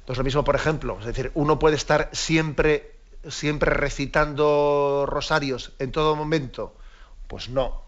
No 0.07 0.11
es 0.11 0.17
lo 0.17 0.23
mismo, 0.23 0.43
por 0.43 0.55
ejemplo, 0.55 0.97
es 0.99 1.05
decir, 1.05 1.31
uno 1.33 1.57
puede 1.57 1.77
estar 1.77 2.09
siempre, 2.11 2.99
siempre 3.29 3.71
recitando 3.71 5.05
rosarios 5.07 5.71
en 5.79 5.91
todo 5.91 6.15
momento. 6.17 6.75
Pues 7.27 7.49
no, 7.49 7.81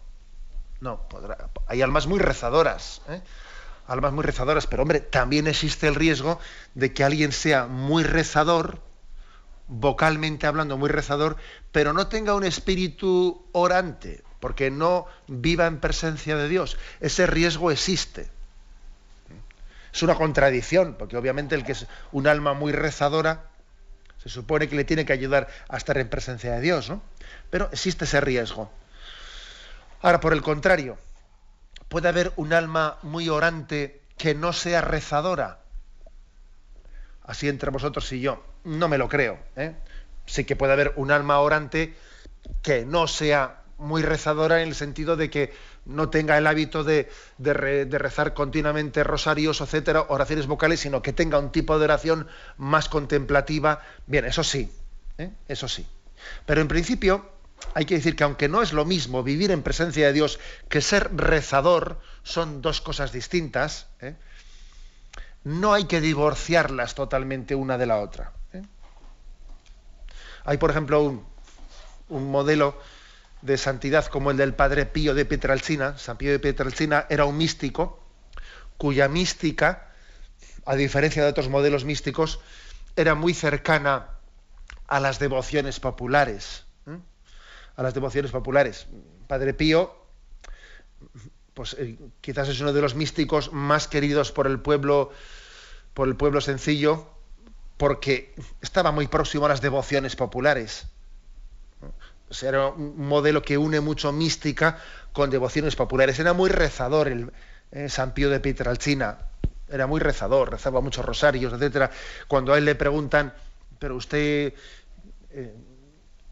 no, 0.80 1.06
hay 1.66 1.82
almas 1.82 2.06
muy 2.06 2.18
rezadoras, 2.18 3.02
¿eh? 3.08 3.22
almas 3.86 4.12
muy 4.12 4.24
rezadoras, 4.24 4.66
pero 4.66 4.82
hombre, 4.82 5.00
también 5.00 5.46
existe 5.46 5.86
el 5.86 5.94
riesgo 5.94 6.38
de 6.74 6.94
que 6.94 7.04
alguien 7.04 7.32
sea 7.32 7.66
muy 7.66 8.04
rezador, 8.04 8.80
vocalmente 9.68 10.46
hablando 10.46 10.78
muy 10.78 10.88
rezador, 10.88 11.36
pero 11.72 11.92
no 11.92 12.06
tenga 12.06 12.34
un 12.34 12.44
espíritu 12.44 13.46
orante, 13.52 14.22
porque 14.40 14.70
no 14.70 15.06
viva 15.28 15.66
en 15.66 15.78
presencia 15.78 16.36
de 16.36 16.48
Dios. 16.48 16.76
Ese 17.00 17.26
riesgo 17.26 17.70
existe. 17.70 18.28
Es 19.92 20.02
una 20.02 20.14
contradicción, 20.14 20.94
porque 20.98 21.16
obviamente 21.16 21.54
el 21.54 21.64
que 21.64 21.72
es 21.72 21.86
un 22.12 22.26
alma 22.26 22.54
muy 22.54 22.72
rezadora, 22.72 23.44
se 24.22 24.28
supone 24.28 24.68
que 24.68 24.76
le 24.76 24.84
tiene 24.84 25.04
que 25.04 25.12
ayudar 25.12 25.48
a 25.68 25.76
estar 25.76 25.96
en 25.98 26.08
presencia 26.08 26.52
de 26.52 26.60
Dios, 26.60 26.90
¿no? 26.90 27.02
Pero 27.50 27.68
existe 27.72 28.04
ese 28.04 28.20
riesgo. 28.20 28.70
Ahora, 30.02 30.20
por 30.20 30.32
el 30.32 30.42
contrario, 30.42 30.98
puede 31.88 32.08
haber 32.08 32.32
un 32.36 32.52
alma 32.52 32.98
muy 33.02 33.28
orante 33.28 34.00
que 34.16 34.34
no 34.34 34.52
sea 34.52 34.80
rezadora. 34.80 35.60
Así 37.24 37.48
entre 37.48 37.70
vosotros 37.70 38.10
y 38.12 38.20
yo. 38.20 38.44
No 38.64 38.88
me 38.88 38.98
lo 38.98 39.08
creo. 39.08 39.38
¿eh? 39.56 39.74
Sí 40.26 40.44
que 40.44 40.56
puede 40.56 40.72
haber 40.72 40.92
un 40.96 41.10
alma 41.10 41.40
orante 41.40 41.94
que 42.62 42.84
no 42.84 43.06
sea 43.06 43.59
muy 43.80 44.02
rezadora 44.02 44.62
en 44.62 44.68
el 44.68 44.74
sentido 44.74 45.16
de 45.16 45.30
que 45.30 45.52
no 45.84 46.10
tenga 46.10 46.38
el 46.38 46.46
hábito 46.46 46.84
de, 46.84 47.08
rezar 47.38 48.34
continuamente 48.34 49.02
rosarios, 49.02 49.60
etcétera, 49.60 50.06
oraciones 50.08 50.46
vocales, 50.46 50.80
sino 50.80 51.02
que 51.02 51.12
tenga 51.12 51.38
un 51.38 51.50
tipo 51.50 51.78
de 51.78 51.84
oración 51.84 52.28
más 52.56 52.88
contemplativa. 52.88 53.82
Bien, 54.06 54.24
eso 54.24 54.44
sí, 54.44 54.70
¿eh? 55.18 55.30
eso 55.48 55.66
sí. 55.66 55.86
Pero 56.46 56.60
en 56.60 56.68
principio 56.68 57.30
hay 57.74 57.86
que 57.86 57.94
decir 57.94 58.16
que 58.16 58.24
aunque 58.24 58.48
no 58.48 58.62
es 58.62 58.72
lo 58.72 58.84
mismo 58.84 59.22
vivir 59.22 59.50
en 59.50 59.62
presencia 59.62 60.06
de 60.06 60.12
Dios 60.12 60.38
que 60.68 60.80
ser 60.80 61.10
rezador, 61.16 62.00
son 62.22 62.62
dos 62.62 62.80
cosas 62.80 63.12
distintas, 63.12 63.86
¿eh? 64.00 64.14
no 65.44 65.72
hay 65.72 65.84
que 65.84 66.00
divorciarlas 66.00 66.94
totalmente 66.94 67.54
una 67.54 67.78
de 67.78 67.86
la 67.86 67.98
otra. 67.98 68.32
¿eh? 68.52 68.62
Hay, 70.44 70.58
por 70.58 70.70
ejemplo, 70.70 71.02
un, 71.02 71.24
un 72.08 72.30
modelo 72.30 72.76
de 73.42 73.56
santidad 73.56 74.06
como 74.06 74.30
el 74.30 74.36
del 74.36 74.54
padre 74.54 74.86
Pío 74.86 75.14
de 75.14 75.24
Pietralcina. 75.24 75.96
San 75.98 76.16
Pío 76.16 76.32
de 76.32 76.38
Pietralcina 76.38 77.06
era 77.08 77.24
un 77.24 77.36
místico 77.36 78.00
cuya 78.76 79.08
mística, 79.08 79.92
a 80.64 80.74
diferencia 80.74 81.22
de 81.22 81.30
otros 81.30 81.48
modelos 81.48 81.84
místicos, 81.84 82.40
era 82.96 83.14
muy 83.14 83.34
cercana 83.34 84.08
a 84.88 85.00
las 85.00 85.18
devociones 85.18 85.80
populares. 85.80 86.64
A 87.76 87.82
las 87.82 87.94
devociones 87.94 88.30
populares. 88.30 88.86
Padre 89.26 89.54
Pío, 89.54 89.94
pues 91.54 91.76
eh, 91.78 91.98
quizás 92.20 92.48
es 92.48 92.60
uno 92.60 92.72
de 92.72 92.82
los 92.82 92.94
místicos 92.94 93.52
más 93.52 93.88
queridos 93.88 94.32
por 94.32 94.46
el 94.46 94.60
pueblo, 94.60 95.12
por 95.94 96.08
el 96.08 96.16
pueblo 96.16 96.40
sencillo, 96.40 97.08
porque 97.76 98.34
estaba 98.60 98.92
muy 98.92 99.06
próximo 99.06 99.46
a 99.46 99.48
las 99.48 99.60
devociones 99.60 100.16
populares 100.16 100.88
era 102.42 102.68
un 102.68 103.06
modelo 103.08 103.42
que 103.42 103.58
une 103.58 103.80
mucho 103.80 104.12
mística 104.12 104.78
con 105.12 105.30
devociones 105.30 105.74
populares. 105.74 106.18
Era 106.18 106.32
muy 106.32 106.48
rezador 106.48 107.08
el 107.08 107.32
eh, 107.72 107.88
San 107.88 108.14
Pío 108.14 108.30
de 108.30 108.40
Pietralcina. 108.40 109.18
Era 109.68 109.86
muy 109.86 110.00
rezador, 110.00 110.50
rezaba 110.50 110.80
muchos 110.80 111.04
rosarios, 111.04 111.52
etcétera. 111.52 111.90
Cuando 112.28 112.52
a 112.52 112.58
él 112.58 112.64
le 112.64 112.74
preguntan, 112.74 113.34
pero 113.78 113.96
usted, 113.96 114.54
eh, 115.30 115.54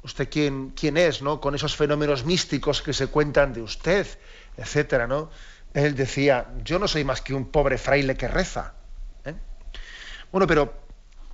usted 0.02 0.28
quién, 0.30 0.70
quién 0.70 0.96
es, 0.96 1.20
¿no? 1.20 1.40
Con 1.40 1.54
esos 1.54 1.76
fenómenos 1.76 2.24
místicos 2.24 2.80
que 2.80 2.92
se 2.92 3.08
cuentan 3.08 3.52
de 3.52 3.62
usted, 3.62 4.06
etcétera, 4.56 5.06
¿no? 5.06 5.30
Él 5.74 5.94
decía, 5.94 6.48
yo 6.64 6.78
no 6.78 6.88
soy 6.88 7.04
más 7.04 7.20
que 7.20 7.34
un 7.34 7.50
pobre 7.50 7.78
fraile 7.78 8.16
que 8.16 8.26
reza. 8.26 8.74
¿eh? 9.24 9.34
Bueno, 10.32 10.46
pero 10.46 10.74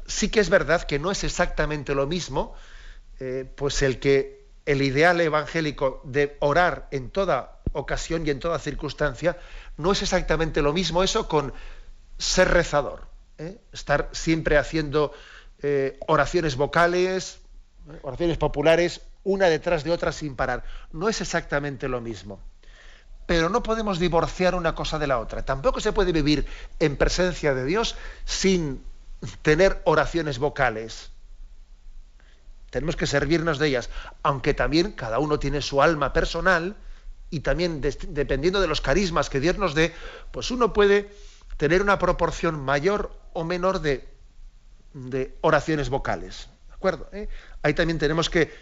sí 0.07 0.29
que 0.29 0.40
es 0.40 0.50
verdad 0.50 0.83
que 0.83 0.98
no 0.98 1.11
es 1.11 1.24
exactamente 1.24 1.94
lo 1.94 2.07
mismo, 2.07 2.55
pues 3.57 3.81
el 3.83 4.00
que 4.00 4.43
el 4.66 4.83
ideal 4.83 5.20
evangélico 5.20 6.00
de 6.05 6.37
orar 6.40 6.88
en 6.90 7.11
toda 7.11 7.61
ocasión 7.72 8.27
y 8.27 8.31
en 8.31 8.40
toda 8.40 8.59
circunstancia, 8.59 9.37
no 9.77 9.92
es 9.92 10.03
exactamente 10.03 10.62
lo 10.62 10.72
mismo 10.72 11.03
eso 11.03 11.29
con 11.29 11.53
ser 12.18 12.50
rezador, 12.50 13.09
¿eh? 13.38 13.59
estar 13.72 14.09
siempre 14.12 14.57
haciendo 14.57 15.12
eh, 15.62 15.98
oraciones 16.07 16.57
vocales, 16.57 17.40
¿eh? 17.90 17.98
oraciones 18.03 18.38
populares, 18.38 19.03
una 19.24 19.46
detrás 19.46 19.85
de 19.85 19.90
otra 19.90 20.12
sin 20.12 20.37
parar. 20.37 20.64
No 20.92 21.09
es 21.09 21.20
exactamente 21.20 21.88
lo 21.88 22.00
mismo. 22.00 22.40
Pero 23.27 23.48
no 23.48 23.62
podemos 23.62 23.98
divorciar 23.98 24.55
una 24.55 24.74
cosa 24.74 24.98
de 24.98 25.07
la 25.07 25.18
otra. 25.18 25.44
Tampoco 25.44 25.81
se 25.81 25.92
puede 25.92 26.12
vivir 26.12 26.46
en 26.79 26.96
presencia 26.96 27.55
de 27.55 27.64
Dios 27.64 27.96
sin 28.27 28.85
tener 29.42 29.81
oraciones 29.85 30.38
vocales 30.38 31.11
tenemos 32.74 32.96
que 32.96 33.06
servirnos 33.06 33.60
de 33.60 33.68
ellas, 33.68 33.88
aunque 34.24 34.52
también 34.52 34.90
cada 34.90 35.20
uno 35.20 35.38
tiene 35.38 35.62
su 35.62 35.80
alma 35.80 36.12
personal 36.12 36.74
y 37.30 37.38
también 37.38 37.80
dependiendo 37.80 38.60
de 38.60 38.66
los 38.66 38.80
carismas 38.80 39.30
que 39.30 39.38
Dios 39.38 39.58
nos 39.58 39.76
dé, 39.76 39.94
pues 40.32 40.50
uno 40.50 40.72
puede 40.72 41.08
tener 41.56 41.82
una 41.82 42.00
proporción 42.00 42.58
mayor 42.58 43.16
o 43.32 43.44
menor 43.44 43.80
de, 43.80 44.08
oraciones 45.40 45.88
vocales. 45.88 46.48
¿De 46.66 46.74
acuerdo? 46.74 47.08
¿Eh? 47.12 47.28
Ahí 47.62 47.74
también 47.74 48.00
tenemos 48.00 48.28
que 48.28 48.52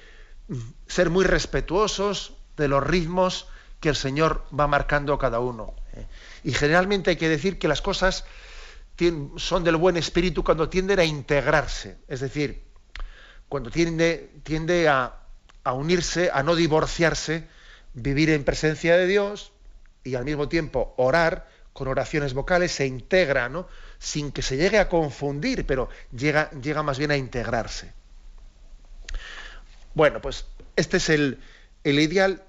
mm, 0.48 0.58
ser 0.86 1.08
muy 1.08 1.24
respetuosos 1.24 2.34
de 2.58 2.68
los 2.68 2.86
ritmos 2.86 3.46
que 3.80 3.88
el 3.88 3.96
Señor 3.96 4.44
va 4.52 4.66
marcando 4.66 5.14
a 5.14 5.18
cada 5.18 5.40
uno. 5.40 5.72
¿eh? 5.94 6.06
Y 6.44 6.52
generalmente 6.52 7.08
hay 7.08 7.16
que 7.16 7.30
decir 7.30 7.58
que 7.58 7.66
las 7.66 7.80
cosas 7.80 8.26
son 9.36 9.64
del 9.64 9.76
buen 9.76 9.96
espíritu 9.96 10.44
cuando 10.44 10.68
tienden 10.68 10.98
a 10.98 11.04
integrarse. 11.04 11.96
Es 12.08 12.20
decir, 12.20 12.71
cuando 13.52 13.70
tiende, 13.70 14.30
tiende 14.44 14.88
a, 14.88 15.12
unirse, 15.74 16.30
a 16.32 16.42
no 16.42 16.56
divorciarse, 16.56 17.46
vivir 17.92 18.30
en 18.30 18.44
presencia 18.44 18.96
de 18.96 19.06
Dios 19.06 19.52
y 20.04 20.14
al 20.14 20.24
mismo 20.24 20.48
tiempo 20.48 20.94
orar 20.96 21.50
con 21.74 21.86
oraciones 21.86 22.32
vocales, 22.32 22.72
se 22.72 22.86
integra, 22.86 23.50
¿no? 23.50 23.68
sin 23.98 24.32
que 24.32 24.40
se 24.40 24.56
llegue 24.56 24.78
a 24.78 24.88
confundir, 24.88 25.66
pero 25.66 25.90
llega, 26.16 26.50
llega 26.62 26.82
más 26.82 26.96
bien 26.96 27.10
a 27.10 27.18
integrarse. 27.18 27.92
Bueno, 29.92 30.22
pues 30.22 30.46
este 30.74 30.96
es 30.96 31.10
el, 31.10 31.38
el 31.84 32.00
ideal 32.00 32.44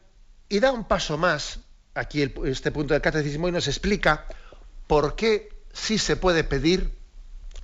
y 0.48 0.62
da 0.62 0.72
un 0.72 0.88
paso 0.88 1.18
más 1.18 1.60
aquí 1.96 2.34
este 2.46 2.72
punto 2.72 2.94
del 2.94 3.02
catecismo 3.02 3.50
y 3.50 3.52
nos 3.52 3.68
explica 3.68 4.26
por 4.88 5.18
qué 5.18 5.50
sí 5.74 5.98
se 5.98 6.16
puede 6.16 6.46
pedir, 6.46 6.96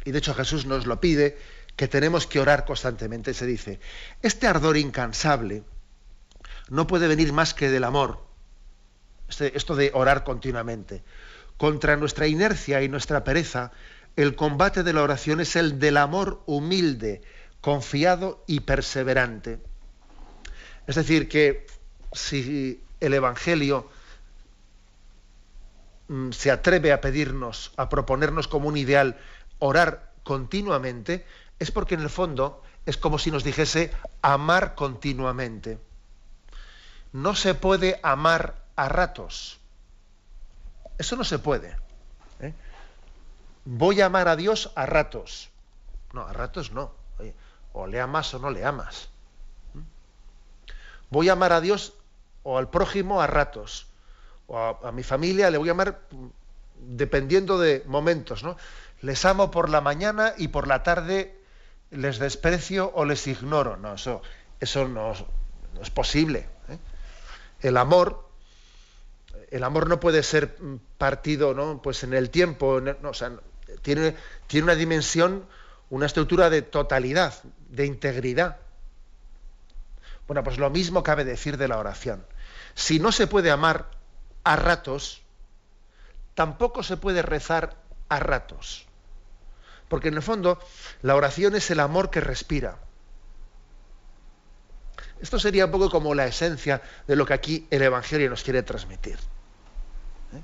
y 0.03 0.11
de 0.11 0.17
hecho 0.19 0.33
Jesús 0.33 0.65
nos 0.65 0.85
lo 0.85 0.99
pide, 0.99 1.37
que 1.79 1.87
tenemos 1.87 2.27
que 2.27 2.41
orar 2.41 2.65
constantemente. 2.65 3.33
Se 3.33 3.45
dice, 3.45 3.79
este 4.21 4.47
ardor 4.47 4.75
incansable 4.75 5.63
no 6.67 6.87
puede 6.87 7.07
venir 7.07 7.31
más 7.31 7.53
que 7.53 7.69
del 7.69 7.85
amor, 7.85 8.21
este, 9.29 9.55
esto 9.55 9.77
de 9.77 9.89
orar 9.93 10.25
continuamente. 10.25 11.03
Contra 11.55 11.95
nuestra 11.95 12.27
inercia 12.27 12.83
y 12.83 12.89
nuestra 12.89 13.23
pereza, 13.23 13.71
el 14.17 14.35
combate 14.35 14.83
de 14.83 14.91
la 14.91 15.03
oración 15.03 15.39
es 15.39 15.55
el 15.55 15.79
del 15.79 15.95
amor 15.95 16.43
humilde, 16.47 17.21
confiado 17.61 18.43
y 18.45 18.59
perseverante. 18.59 19.61
Es 20.85 20.95
decir, 20.95 21.29
que 21.29 21.65
si 22.11 22.83
el 22.99 23.13
Evangelio 23.13 23.89
mm, 26.09 26.31
se 26.31 26.51
atreve 26.51 26.91
a 26.91 26.99
pedirnos, 26.99 27.71
a 27.77 27.87
proponernos 27.87 28.49
como 28.49 28.67
un 28.67 28.75
ideal 28.75 29.17
orar 29.59 30.11
continuamente, 30.23 31.25
es 31.59 31.71
porque 31.71 31.95
en 31.95 32.01
el 32.01 32.09
fondo 32.09 32.63
es 32.85 32.97
como 32.97 33.19
si 33.19 33.31
nos 33.31 33.43
dijese 33.43 33.91
amar 34.21 34.75
continuamente. 34.75 35.79
No 37.11 37.35
se 37.35 37.53
puede 37.53 37.99
amar 38.01 38.55
a 38.75 38.87
ratos. 38.87 39.59
Eso 40.97 41.15
no 41.15 41.23
se 41.23 41.39
puede. 41.39 41.75
¿eh? 42.39 42.53
Voy 43.65 44.01
a 44.01 44.05
amar 44.05 44.27
a 44.27 44.35
Dios 44.35 44.71
a 44.75 44.85
ratos. 44.85 45.49
No, 46.13 46.25
a 46.25 46.33
ratos 46.33 46.71
no. 46.71 46.93
o 47.73 47.87
le 47.87 47.99
amas 47.99 48.33
o 48.33 48.39
no 48.39 48.49
le 48.49 48.65
amas. 48.65 49.09
¿Mm? 49.73 49.79
Voy 51.09 51.29
a 51.29 51.33
amar 51.33 51.53
a 51.53 51.61
Dios 51.61 51.93
o 52.43 52.57
al 52.57 52.69
prójimo 52.69 53.21
a 53.21 53.27
ratos. 53.27 53.87
O 54.47 54.57
a, 54.57 54.79
a 54.87 54.91
mi 54.91 55.03
familia 55.03 55.51
le 55.51 55.57
voy 55.57 55.69
a 55.69 55.73
amar 55.73 56.01
dependiendo 56.79 57.59
de 57.59 57.83
momentos. 57.85 58.43
¿no? 58.43 58.55
Les 59.01 59.25
amo 59.25 59.51
por 59.51 59.69
la 59.69 59.81
mañana 59.81 60.33
y 60.37 60.47
por 60.47 60.67
la 60.67 60.83
tarde 60.83 61.38
les 61.91 62.19
desprecio 62.19 62.91
o 62.93 63.05
les 63.05 63.27
ignoro. 63.27 63.77
No, 63.77 63.95
eso, 63.95 64.21
eso 64.59 64.87
no, 64.87 65.13
es 65.81 65.89
posible. 65.89 66.47
¿eh? 66.69 66.77
El 67.61 67.77
amor 67.77 68.29
el 69.51 69.63
amor 69.63 69.87
no 69.87 69.99
puede 69.99 70.23
ser 70.23 70.55
partido 70.97 71.53
¿no? 71.53 71.81
pues 71.81 72.03
en 72.03 72.13
el 72.13 72.29
tiempo, 72.29 72.81
o 73.03 73.13
sea, 73.13 73.31
tiene, 73.81 74.15
tiene 74.47 74.65
una 74.65 74.75
dimensión, 74.75 75.45
una 75.89 76.05
estructura 76.05 76.49
de 76.49 76.61
totalidad, 76.61 77.33
de 77.69 77.85
integridad. 77.85 78.57
Bueno, 80.27 80.43
pues 80.43 80.57
lo 80.59 80.69
mismo 80.69 81.03
cabe 81.03 81.25
decir 81.25 81.57
de 81.57 81.67
la 81.67 81.77
oración. 81.77 82.23
Si 82.75 82.99
no 82.99 83.11
se 83.11 83.27
puede 83.27 83.49
amar 83.49 83.89
a 84.43 84.55
ratos, 84.55 85.23
tampoco 86.35 86.83
se 86.83 86.97
puede 86.97 87.21
rezar 87.21 87.75
a 88.09 88.19
ratos. 88.19 88.85
Porque 89.89 90.07
en 90.07 90.13
el 90.13 90.21
fondo 90.21 90.59
la 91.01 91.15
oración 91.15 91.55
es 91.55 91.69
el 91.71 91.79
amor 91.81 92.09
que 92.09 92.21
respira. 92.21 92.77
Esto 95.19 95.37
sería 95.37 95.65
un 95.65 95.71
poco 95.71 95.89
como 95.89 96.15
la 96.15 96.27
esencia 96.27 96.81
de 97.07 97.15
lo 97.15 97.25
que 97.25 97.33
aquí 97.33 97.67
el 97.69 97.81
Evangelio 97.81 98.29
nos 98.29 98.43
quiere 98.43 98.63
transmitir. 98.63 99.19
¿Eh? 100.31 100.41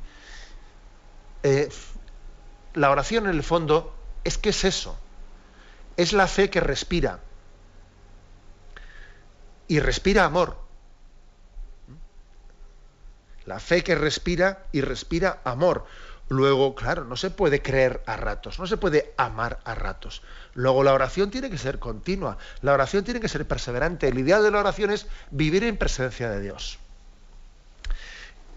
Eh, 1.44 1.70
la 2.74 2.90
oración 2.90 3.26
en 3.26 3.36
el 3.36 3.44
fondo 3.44 3.96
es 4.24 4.38
que 4.38 4.50
es 4.50 4.66
eso. 4.66 5.00
Es 5.96 6.12
la 6.12 6.28
fe 6.28 6.50
que 6.50 6.60
respira. 6.60 7.20
Y 9.68 9.80
respira 9.80 10.26
amor. 10.26 10.58
La 13.46 13.60
fe 13.60 13.84
que 13.84 13.96
respira 13.96 14.66
y 14.72 14.82
respira 14.82 15.40
amor. 15.46 15.86
Luego, 16.28 16.74
claro, 16.74 17.06
no 17.06 17.16
se 17.16 17.30
puede 17.30 17.62
creer 17.62 18.02
a 18.08 18.18
ratos, 18.18 18.58
no 18.58 18.66
se 18.66 18.78
puede 18.78 19.14
amar 19.16 19.60
a 19.64 19.76
ratos. 19.76 20.24
Luego 20.56 20.84
la 20.84 20.94
oración 20.94 21.30
tiene 21.30 21.52
que 21.52 21.58
ser 21.58 21.78
continua, 21.78 22.38
la 22.62 22.74
oración 22.74 23.04
tiene 23.04 23.20
que 23.20 23.28
ser 23.28 23.48
perseverante. 23.48 24.08
El 24.08 24.18
ideal 24.18 24.42
de 24.42 24.50
la 24.50 24.60
oración 24.60 24.90
es 24.90 25.08
vivir 25.30 25.64
en 25.64 25.78
presencia 25.78 26.30
de 26.30 26.42
Dios. 26.42 26.80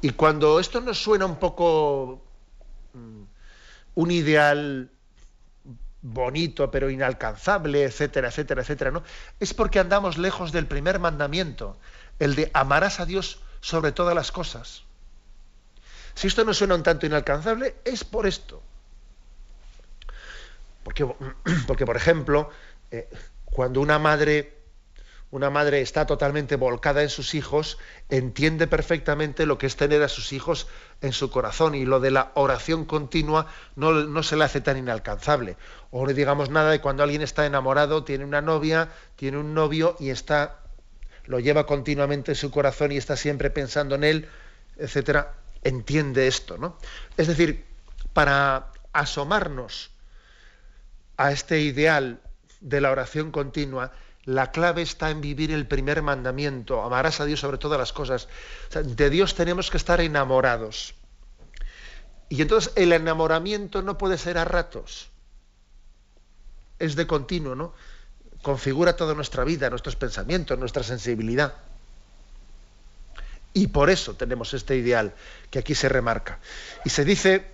Y 0.01 0.11
cuando 0.11 0.61
esto 0.61 0.81
nos 0.81 1.03
suena 1.03 1.27
un 1.27 1.37
poco 1.37 2.23
mm, 2.95 3.23
un 3.97 4.11
ideal 4.11 4.91
bonito 6.01 6.71
pero 6.71 6.89
inalcanzable, 6.89 7.85
etcétera, 7.85 8.29
etcétera, 8.29 8.63
etcétera, 8.63 8.91
¿no? 8.91 9.03
Es 9.41 9.53
porque 9.53 9.81
andamos 9.81 10.17
lejos 10.17 10.53
del 10.53 10.67
primer 10.67 11.01
mandamiento, 11.01 11.77
el 12.19 12.35
de 12.35 12.51
amarás 12.55 13.01
a 13.01 13.07
Dios 13.07 13.41
sobre 13.61 13.93
todas 13.93 14.15
las 14.15 14.33
cosas. 14.33 14.85
Si 16.19 16.27
esto 16.27 16.45
no 16.45 16.53
suena 16.53 16.75
un 16.75 16.83
tanto 16.83 17.07
inalcanzable, 17.07 17.77
es 17.85 18.03
por 18.03 18.27
esto. 18.27 18.61
Porque, 20.83 21.07
porque 21.69 21.87
por 21.87 21.97
ejemplo, 21.97 22.51
eh, 22.91 23.09
cuando 23.45 23.81
una 23.81 24.01
madre, 24.01 24.53
una 25.31 25.49
madre 25.49 25.81
está 25.81 26.07
totalmente 26.07 26.57
volcada 26.57 27.05
en 27.05 27.09
sus 27.09 27.37
hijos, 27.37 27.79
entiende 28.09 28.67
perfectamente 28.67 29.47
lo 29.47 29.59
que 29.59 29.67
es 29.67 29.77
tener 29.77 30.03
a 30.03 30.09
sus 30.09 30.33
hijos 30.33 30.67
en 31.03 31.13
su 31.13 31.31
corazón 31.31 31.77
y 31.77 31.85
lo 31.85 32.01
de 32.01 32.11
la 32.11 32.33
oración 32.35 32.85
continua 32.85 33.47
no, 33.77 33.93
no 33.93 34.25
se 34.25 34.35
le 34.35 34.43
hace 34.43 34.61
tan 34.61 34.77
inalcanzable. 34.77 35.57
O 35.93 36.05
no 36.05 36.13
digamos 36.13 36.51
nada 36.51 36.73
de 36.73 36.81
cuando 36.81 37.05
alguien 37.05 37.23
está 37.23 37.47
enamorado, 37.47 38.03
tiene 38.03 38.25
una 38.25 38.43
novia, 38.43 38.89
tiene 39.15 39.39
un 39.39 39.55
novio 39.55 39.95
y 40.01 40.11
está 40.11 40.59
lo 41.27 41.39
lleva 41.39 41.65
continuamente 41.65 42.33
en 42.33 42.37
su 42.37 42.51
corazón 42.51 42.91
y 42.91 42.97
está 42.97 43.15
siempre 43.15 43.51
pensando 43.51 43.95
en 43.95 44.03
él, 44.03 44.29
etcétera, 44.79 45.35
entiende 45.69 46.27
esto, 46.27 46.59
¿no? 46.59 46.79
Es 47.17 47.27
decir, 47.27 47.65
para 48.13 48.73
asomarnos 48.93 49.91
a 51.17 51.33
este 51.33 51.61
ideal 51.61 52.21
de 52.61 52.81
la 52.81 52.91
oración 52.91 53.31
continua, 53.31 53.93
la 54.25 54.51
clave 54.51 54.83
está 54.83 55.11
en 55.11 55.21
vivir 55.21 55.53
el 55.53 55.67
primer 55.67 56.03
mandamiento, 56.03 56.83
amarás 56.83 57.21
a 57.21 57.25
Dios 57.25 57.41
sobre 57.41 57.59
todas 57.59 57.79
las 57.79 57.93
cosas. 57.93 58.29
de 58.73 59.11
Dios 59.11 59.35
tenemos 59.35 59.71
que 59.71 59.77
estar 59.77 60.01
enamorados. 60.01 60.95
Y 62.29 62.43
entonces 62.43 62.73
el 62.77 62.93
enamoramiento 62.93 63.81
no 63.81 63.97
puede 63.97 64.19
ser 64.19 64.37
a 64.37 64.45
ratos, 64.45 65.09
es 66.79 66.95
de 66.95 67.07
continuo, 67.07 67.55
¿no? 67.55 67.73
configura 68.43 68.97
toda 68.97 69.15
nuestra 69.15 69.45
vida, 69.45 69.71
nuestros 69.71 69.97
pensamientos, 69.97 70.59
nuestra 70.59 70.83
sensibilidad. 70.83 71.55
Y 73.59 73.67
por 73.67 73.91
eso 73.91 74.15
tenemos 74.15 74.55
este 74.55 74.77
ideal 74.77 75.15
que 75.51 75.59
aquí 75.59 75.75
se 75.75 75.89
remarca. 75.89 76.39
Y 76.85 76.91
se 76.91 77.05
dice, 77.05 77.45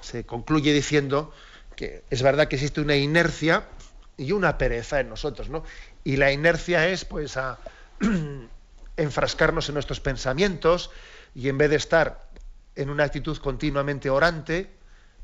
se 0.00 0.26
concluye 0.26 0.72
diciendo 0.72 1.32
que 1.76 2.02
es 2.10 2.22
verdad 2.22 2.48
que 2.48 2.56
existe 2.56 2.80
una 2.80 2.96
inercia 2.96 3.68
y 4.16 4.32
una 4.32 4.58
pereza 4.58 4.98
en 4.98 5.08
nosotros, 5.08 5.48
¿no? 5.48 5.62
Y 6.02 6.16
la 6.16 6.32
inercia 6.32 6.88
es 6.88 7.04
pues 7.04 7.36
a 7.36 7.60
enfrascarnos 8.96 9.68
en 9.68 9.74
nuestros 9.74 10.00
pensamientos 10.00 10.90
y 11.36 11.50
en 11.50 11.56
vez 11.56 11.70
de 11.70 11.76
estar 11.76 12.26
en 12.74 12.90
una 12.90 13.04
actitud 13.04 13.36
continuamente 13.38 14.10
orante, 14.10 14.68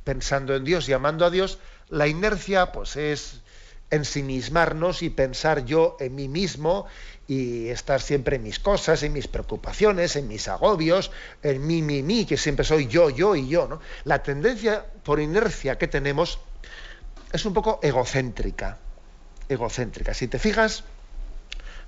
pensando 0.04 0.54
en 0.54 0.62
Dios 0.62 0.88
y 0.88 0.92
amando 0.92 1.26
a 1.26 1.30
Dios, 1.30 1.58
la 1.88 2.06
inercia 2.06 2.70
pues 2.70 2.94
es 2.94 3.40
ensimismarnos 3.92 5.02
y 5.02 5.10
pensar 5.10 5.66
yo 5.66 5.96
en 6.00 6.14
mí 6.14 6.26
mismo 6.26 6.86
y 7.28 7.68
estar 7.68 8.00
siempre 8.00 8.36
en 8.36 8.42
mis 8.42 8.58
cosas, 8.58 9.02
en 9.02 9.12
mis 9.12 9.28
preocupaciones, 9.28 10.16
en 10.16 10.26
mis 10.28 10.48
agobios, 10.48 11.12
en 11.42 11.64
mí, 11.66 11.82
mí, 11.82 12.02
mí, 12.02 12.24
que 12.24 12.38
siempre 12.38 12.64
soy 12.64 12.88
yo, 12.88 13.10
yo 13.10 13.36
y 13.36 13.48
yo. 13.48 13.68
¿no? 13.68 13.80
La 14.04 14.22
tendencia 14.22 14.86
por 15.04 15.20
inercia 15.20 15.76
que 15.76 15.88
tenemos 15.88 16.40
es 17.32 17.44
un 17.44 17.52
poco 17.52 17.80
egocéntrica. 17.82 18.78
Egocéntrica. 19.48 20.14
Si 20.14 20.26
te 20.26 20.38
fijas, 20.38 20.84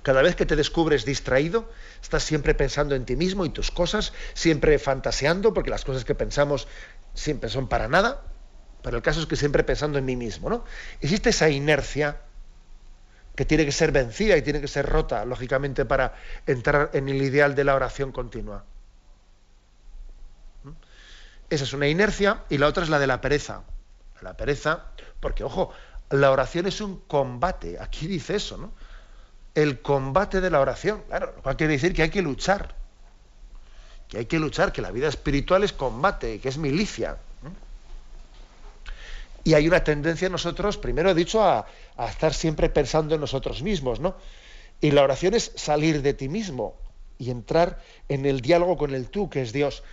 cada 0.03 0.21
vez 0.21 0.35
que 0.35 0.45
te 0.45 0.55
descubres 0.55 1.05
distraído, 1.05 1.67
estás 2.03 2.21
siempre 2.21 2.53
pensando 2.53 2.93
en 2.93 3.05
ti 3.05 3.15
mismo 3.15 3.45
y 3.45 3.49
tus 3.49 3.71
cosas, 3.71 4.13
siempre 4.35 4.77
fantaseando, 4.77 5.55
porque 5.55 5.71
las 5.71 5.83
cosas 5.83 6.05
que 6.05 6.13
pensamos 6.13 6.67
siempre 7.15 7.49
son 7.49 7.67
para 7.67 7.87
nada, 7.87 8.21
pero 8.85 8.97
el 8.97 9.03
caso 9.03 9.19
es 9.19 9.25
que 9.25 9.35
siempre 9.35 9.63
pensando 9.63 9.97
en 9.97 10.05
mí 10.05 10.15
mismo, 10.15 10.47
¿no? 10.47 10.63
Existe 11.01 11.31
esa 11.31 11.49
inercia 11.49 12.21
que 13.35 13.43
tiene 13.43 13.65
que 13.65 13.71
ser 13.71 13.91
vencida 13.91 14.37
y 14.37 14.43
tiene 14.43 14.61
que 14.61 14.67
ser 14.67 14.85
rota, 14.85 15.25
lógicamente, 15.25 15.85
para 15.85 16.13
entrar 16.45 16.91
en 16.93 17.09
el 17.09 17.19
ideal 17.19 17.55
de 17.55 17.63
la 17.63 17.73
oración 17.73 18.11
continua. 18.11 18.63
¿Mm? 20.65 20.69
Esa 21.49 21.63
es 21.63 21.73
una 21.73 21.87
inercia 21.87 22.43
y 22.47 22.59
la 22.59 22.67
otra 22.67 22.83
es 22.83 22.89
la 22.89 22.99
de 22.99 23.07
la 23.07 23.21
pereza. 23.21 23.63
La 24.21 24.37
pereza, 24.37 24.83
porque 25.19 25.43
ojo, 25.43 25.71
la 26.11 26.29
oración 26.29 26.67
es 26.67 26.79
un 26.79 26.99
combate, 27.07 27.79
aquí 27.79 28.05
dice 28.05 28.35
eso, 28.35 28.55
¿no? 28.57 28.71
El 29.55 29.81
combate 29.81 30.41
de 30.41 30.51
la 30.51 30.59
oración, 30.59 31.01
claro, 31.07 31.33
lo 31.35 31.41
cual 31.41 31.57
quiere 31.57 31.73
decir 31.73 31.95
que 31.95 32.03
hay 32.03 32.11
que 32.11 32.21
luchar, 32.21 32.75
que 34.09 34.19
hay 34.19 34.25
que 34.27 34.37
luchar, 34.37 34.71
que 34.71 34.83
la 34.83 34.91
vida 34.91 35.07
espiritual 35.07 35.63
es 35.63 35.73
combate, 35.73 36.39
que 36.39 36.49
es 36.49 36.59
milicia. 36.59 37.17
Y 39.45 39.53
hay 39.53 39.67
una 39.67 39.83
tendencia 39.83 40.25
en 40.25 40.31
nosotros, 40.31 40.79
primero 40.79 41.11
he 41.11 41.13
dicho, 41.13 41.43
a, 41.43 41.67
estar 42.09 42.33
siempre 42.33 42.67
pensando 42.67 43.13
en 43.13 43.21
nosotros 43.21 43.61
mismos, 43.61 43.99
¿no? 43.99 44.15
Y 44.81 44.89
la 44.89 45.03
oración 45.03 45.35
es 45.35 45.51
salir 45.55 46.01
de 46.01 46.15
ti 46.15 46.27
mismo 46.29 46.75
y 47.19 47.29
entrar 47.29 47.79
en 48.09 48.25
el 48.25 48.41
diálogo 48.41 48.75
con 48.75 48.95
el 48.95 49.07
tú, 49.07 49.29
que 49.29 49.43
es 49.43 49.53
Dios. 49.53 49.83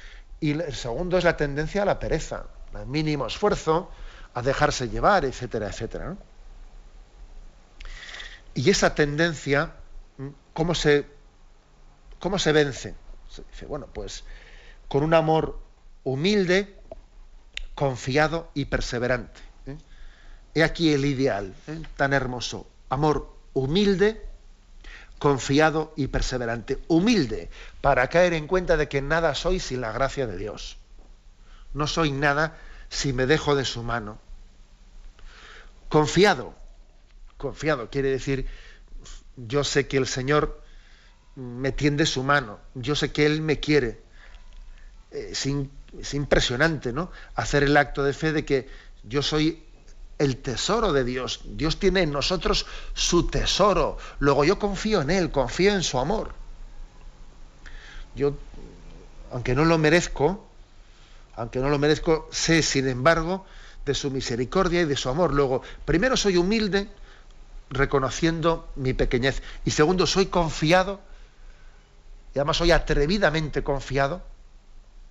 Y 0.41 0.53
el 0.53 0.75
segundo 0.75 1.19
es 1.19 1.25
la 1.25 1.37
tendencia 1.37 1.83
a 1.83 1.85
la 1.85 1.99
pereza, 1.99 2.47
al 2.73 2.87
mínimo 2.87 3.27
esfuerzo, 3.27 3.91
a 4.33 4.41
dejarse 4.41 4.89
llevar, 4.89 5.27
etcétera, 5.27 5.69
etcétera. 5.69 6.17
Y 8.55 8.71
esa 8.71 8.95
tendencia, 8.95 9.75
¿cómo 10.55 10.75
se, 10.75 11.05
cómo 12.19 12.39
se 12.39 12.53
vence? 12.53 12.95
Se 13.29 13.43
dice, 13.53 13.67
bueno, 13.67 13.87
pues 13.93 14.25
con 14.89 15.03
un 15.05 15.13
amor 15.13 15.59
humilde, 16.05 16.75
confiado 17.75 18.51
y 18.55 18.67
perseverante. 18.67 19.41
¿eh? 19.67 19.77
He 20.55 20.63
aquí 20.63 20.93
el 20.93 21.05
ideal, 21.05 21.55
¿eh? 21.67 21.83
tan 21.97 22.13
hermoso. 22.13 22.67
Amor 22.89 23.35
humilde, 23.55 24.27
confiado 25.19 25.93
y 25.97 26.09
perseverante. 26.09 26.79
Humilde, 26.89 27.51
para 27.81 28.09
caer 28.09 28.35
en 28.35 28.47
cuenta 28.47 28.77
de 28.77 28.89
que 28.89 29.03
nada 29.03 29.35
soy 29.35 29.61
sin 29.61 29.81
la 29.81 29.93
gracia 29.93 30.27
de 30.27 30.37
Dios. 30.37 30.79
No 31.75 31.87
soy 31.87 32.13
nada 32.13 32.59
si 32.89 33.13
me 33.13 33.27
dejo 33.27 33.55
de 33.55 33.65
su 33.65 33.83
mano. 33.83 34.19
Confiado. 35.89 36.55
Confiado 37.37 37.91
quiere 37.91 38.11
decir, 38.11 38.47
yo 39.37 39.65
sé 39.65 39.89
que 39.89 39.97
el 39.97 40.07
Señor 40.07 40.63
me 41.35 41.73
tiende 41.73 42.07
su 42.07 42.23
mano, 42.23 42.61
yo 42.75 42.95
sé 42.95 43.11
que 43.11 43.25
Él 43.25 43.41
me 43.41 43.59
quiere, 43.59 44.03
eh, 45.11 45.35
sin 45.35 45.71
es 46.01 46.15
impresionante, 46.15 46.93
¿no? 46.93 47.11
Hacer 47.35 47.63
el 47.63 47.77
acto 47.77 48.03
de 48.03 48.13
fe 48.13 48.33
de 48.33 48.45
que 48.45 48.69
yo 49.05 49.23
soy 49.23 49.63
el 50.19 50.37
tesoro 50.39 50.93
de 50.93 51.05
Dios. 51.05 51.41
Dios 51.45 51.79
tiene 51.79 52.03
en 52.03 52.13
nosotros 52.13 52.67
su 52.95 53.27
tesoro. 53.27 53.99
Luego 54.19 54.45
yo 54.45 54.59
confío 54.59 55.03
en 55.03 55.11
Él, 55.11 55.31
confío 55.31 55.75
en 55.75 55.83
su 55.83 55.99
amor. 55.99 56.33
Yo, 58.15 58.35
aunque 59.33 59.55
no 59.55 59.65
lo 59.65 59.79
merezco, 59.79 60.47
aunque 61.37 61.59
no 61.59 61.69
lo 61.69 61.79
merezco, 61.79 62.29
sé, 62.31 62.63
sin 62.63 62.89
embargo, 62.89 63.45
de 63.85 63.95
su 63.95 64.11
misericordia 64.11 64.83
y 64.83 64.85
de 64.85 64.97
su 64.97 65.09
amor. 65.09 65.35
Luego, 65.35 65.63
primero 65.85 66.17
soy 66.17 66.37
humilde, 66.37 66.89
reconociendo 67.71 68.71
mi 68.77 68.93
pequeñez. 68.93 69.43
Y 69.65 69.73
segundo, 69.73 70.07
soy 70.07 70.27
confiado, 70.27 71.01
y 72.35 72.39
además 72.39 72.59
soy 72.59 72.71
atrevidamente 72.71 73.63
confiado 73.63 74.23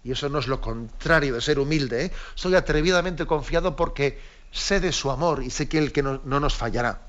Y 0.04 0.12
eso 0.12 0.30
no 0.30 0.40
es 0.40 0.48
lo 0.48 0.62
contrario 0.62 1.36
de 1.36 1.42
ser 1.42 1.60
humilde. 1.60 2.06
¿eh? 2.06 2.12
Soy 2.36 2.56
atrevidamente 2.56 3.26
confiado 3.26 3.76
porque 3.76 4.20
sé 4.52 4.80
de 4.80 4.92
su 4.92 5.12
amor 5.12 5.44
y 5.44 5.50
sé 5.50 5.70
que 5.70 5.78
Él 5.78 5.92
que 5.92 6.04
no, 6.04 6.22
no, 6.26 6.40
nos 6.40 6.56
fallará. 6.56 7.02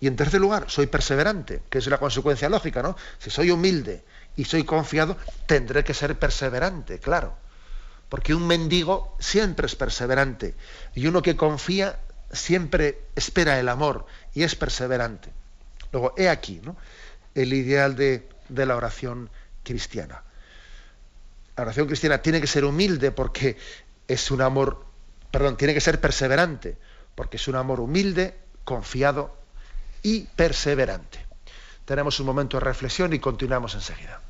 Y 0.00 0.06
en 0.06 0.16
tercer 0.16 0.40
lugar, 0.40 0.66
soy 0.68 0.86
perseverante, 0.86 1.62
que 1.70 1.78
es 1.78 1.86
la 1.86 1.98
consecuencia 1.98 2.48
lógica, 2.48 2.82
¿no? 2.82 2.96
Si 3.18 3.30
soy 3.30 3.50
humilde 3.50 4.04
y 4.36 4.44
soy 4.44 4.64
confiado, 4.64 5.16
tendré 5.46 5.82
que 5.82 5.94
ser 5.94 6.18
perseverante, 6.18 6.98
claro. 6.98 7.34
Porque 8.10 8.34
un 8.34 8.46
mendigo 8.46 9.16
siempre 9.18 9.66
es 9.66 9.76
perseverante. 9.76 10.54
Y 10.94 11.06
uno 11.06 11.22
que 11.22 11.36
confía 11.36 11.98
siempre 12.32 13.06
espera 13.14 13.58
el 13.58 13.68
amor 13.68 14.06
y 14.34 14.42
es 14.42 14.54
perseverante. 14.56 15.32
Luego, 15.92 16.12
he 16.16 16.28
aquí, 16.28 16.60
¿no? 16.62 16.76
El 17.34 17.52
ideal 17.52 17.96
de, 17.96 18.28
de 18.48 18.66
la 18.66 18.76
oración 18.76 19.30
cristiana. 19.62 20.22
La 21.56 21.62
oración 21.62 21.86
cristiana 21.86 22.18
tiene 22.18 22.40
que 22.40 22.46
ser 22.46 22.64
humilde 22.64 23.12
porque 23.12 23.56
es 24.08 24.30
un 24.30 24.40
amor, 24.40 24.84
perdón, 25.30 25.56
tiene 25.56 25.74
que 25.74 25.80
ser 25.80 26.00
perseverante 26.00 26.76
porque 27.14 27.36
es 27.36 27.48
un 27.48 27.56
amor 27.56 27.80
humilde, 27.80 28.36
confiado 28.64 29.36
y 30.02 30.22
perseverante. 30.36 31.24
Tenemos 31.84 32.18
un 32.20 32.26
momento 32.26 32.58
de 32.58 32.64
reflexión 32.64 33.12
y 33.12 33.18
continuamos 33.18 33.74
enseguida. 33.74 34.20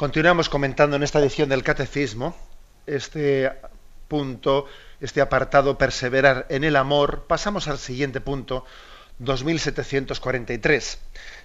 Continuamos 0.00 0.48
comentando 0.48 0.96
en 0.96 1.02
esta 1.02 1.18
edición 1.18 1.50
del 1.50 1.62
Catecismo 1.62 2.34
este 2.86 3.52
punto, 4.08 4.64
este 4.98 5.20
apartado, 5.20 5.76
perseverar 5.76 6.46
en 6.48 6.64
el 6.64 6.76
amor. 6.76 7.26
Pasamos 7.28 7.68
al 7.68 7.76
siguiente 7.76 8.22
punto, 8.22 8.64
2743. 9.18 10.98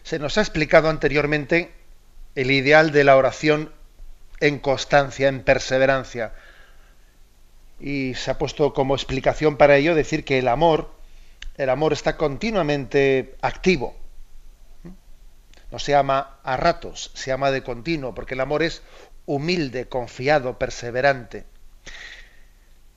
Se 0.03 0.19
nos 0.19 0.37
ha 0.37 0.41
explicado 0.41 0.89
anteriormente 0.89 1.73
el 2.35 2.49
ideal 2.49 2.93
de 2.93 3.03
la 3.03 3.17
oración 3.17 3.73
en 4.39 4.59
constancia, 4.59 5.27
en 5.27 5.43
perseverancia. 5.43 6.31
Y 7.81 8.13
se 8.13 8.31
ha 8.31 8.37
puesto 8.37 8.73
como 8.73 8.95
explicación 8.95 9.57
para 9.57 9.75
ello 9.75 9.95
decir 9.95 10.23
que 10.23 10.39
el 10.39 10.47
amor, 10.47 10.91
el 11.57 11.69
amor 11.69 11.91
está 11.91 12.15
continuamente 12.15 13.35
activo 13.41 13.97
se 15.79 15.95
ama 15.95 16.37
a 16.43 16.57
ratos, 16.57 17.11
se 17.13 17.31
ama 17.31 17.51
de 17.51 17.63
continuo, 17.63 18.13
porque 18.13 18.33
el 18.33 18.41
amor 18.41 18.63
es 18.63 18.81
humilde, 19.25 19.87
confiado, 19.87 20.57
perseverante. 20.57 21.45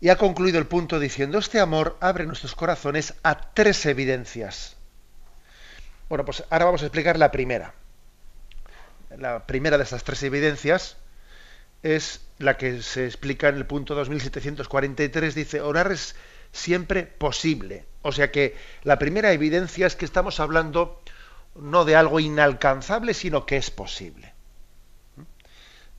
Y 0.01 0.11
ha 0.11 0.17
concluido 0.17 0.59
el 0.59 0.67
punto 0.67 1.01
diciendo, 1.01 1.39
este 1.39 1.61
amor 1.61 1.97
abre 2.01 2.27
nuestros 2.27 2.55
corazones 2.55 3.15
a 3.23 3.53
tres 3.53 3.85
evidencias. 3.87 4.77
Bueno, 6.09 6.25
pues 6.25 6.45
ahora 6.51 6.67
vamos 6.67 6.83
a 6.83 6.87
explicar 6.87 7.19
la 7.19 7.33
primera. 7.33 7.75
La 9.17 9.47
primera 9.47 9.77
de 9.77 9.85
estas 9.85 10.05
tres 10.05 10.23
evidencias 10.23 10.97
es 11.83 12.21
la 12.39 12.57
que 12.57 12.83
se 12.83 13.07
explica 13.07 13.49
en 13.49 13.57
el 13.57 13.67
punto 13.67 13.95
2743, 13.95 15.35
dice, 15.35 15.61
orar 15.61 15.91
es 15.91 16.15
siempre 16.53 17.05
posible. 17.05 17.87
O 18.03 18.13
sea 18.13 18.31
que 18.31 18.57
la 18.85 18.99
primera 18.99 19.33
evidencia 19.33 19.87
es 19.87 19.97
que 19.97 20.05
estamos 20.05 20.41
hablando 20.41 21.03
no 21.61 21.85
de 21.85 21.97
algo 21.97 22.21
inalcanzable, 22.21 23.15
sino 23.15 23.47
que 23.47 23.57
es 23.57 23.71
posible. 23.71 24.35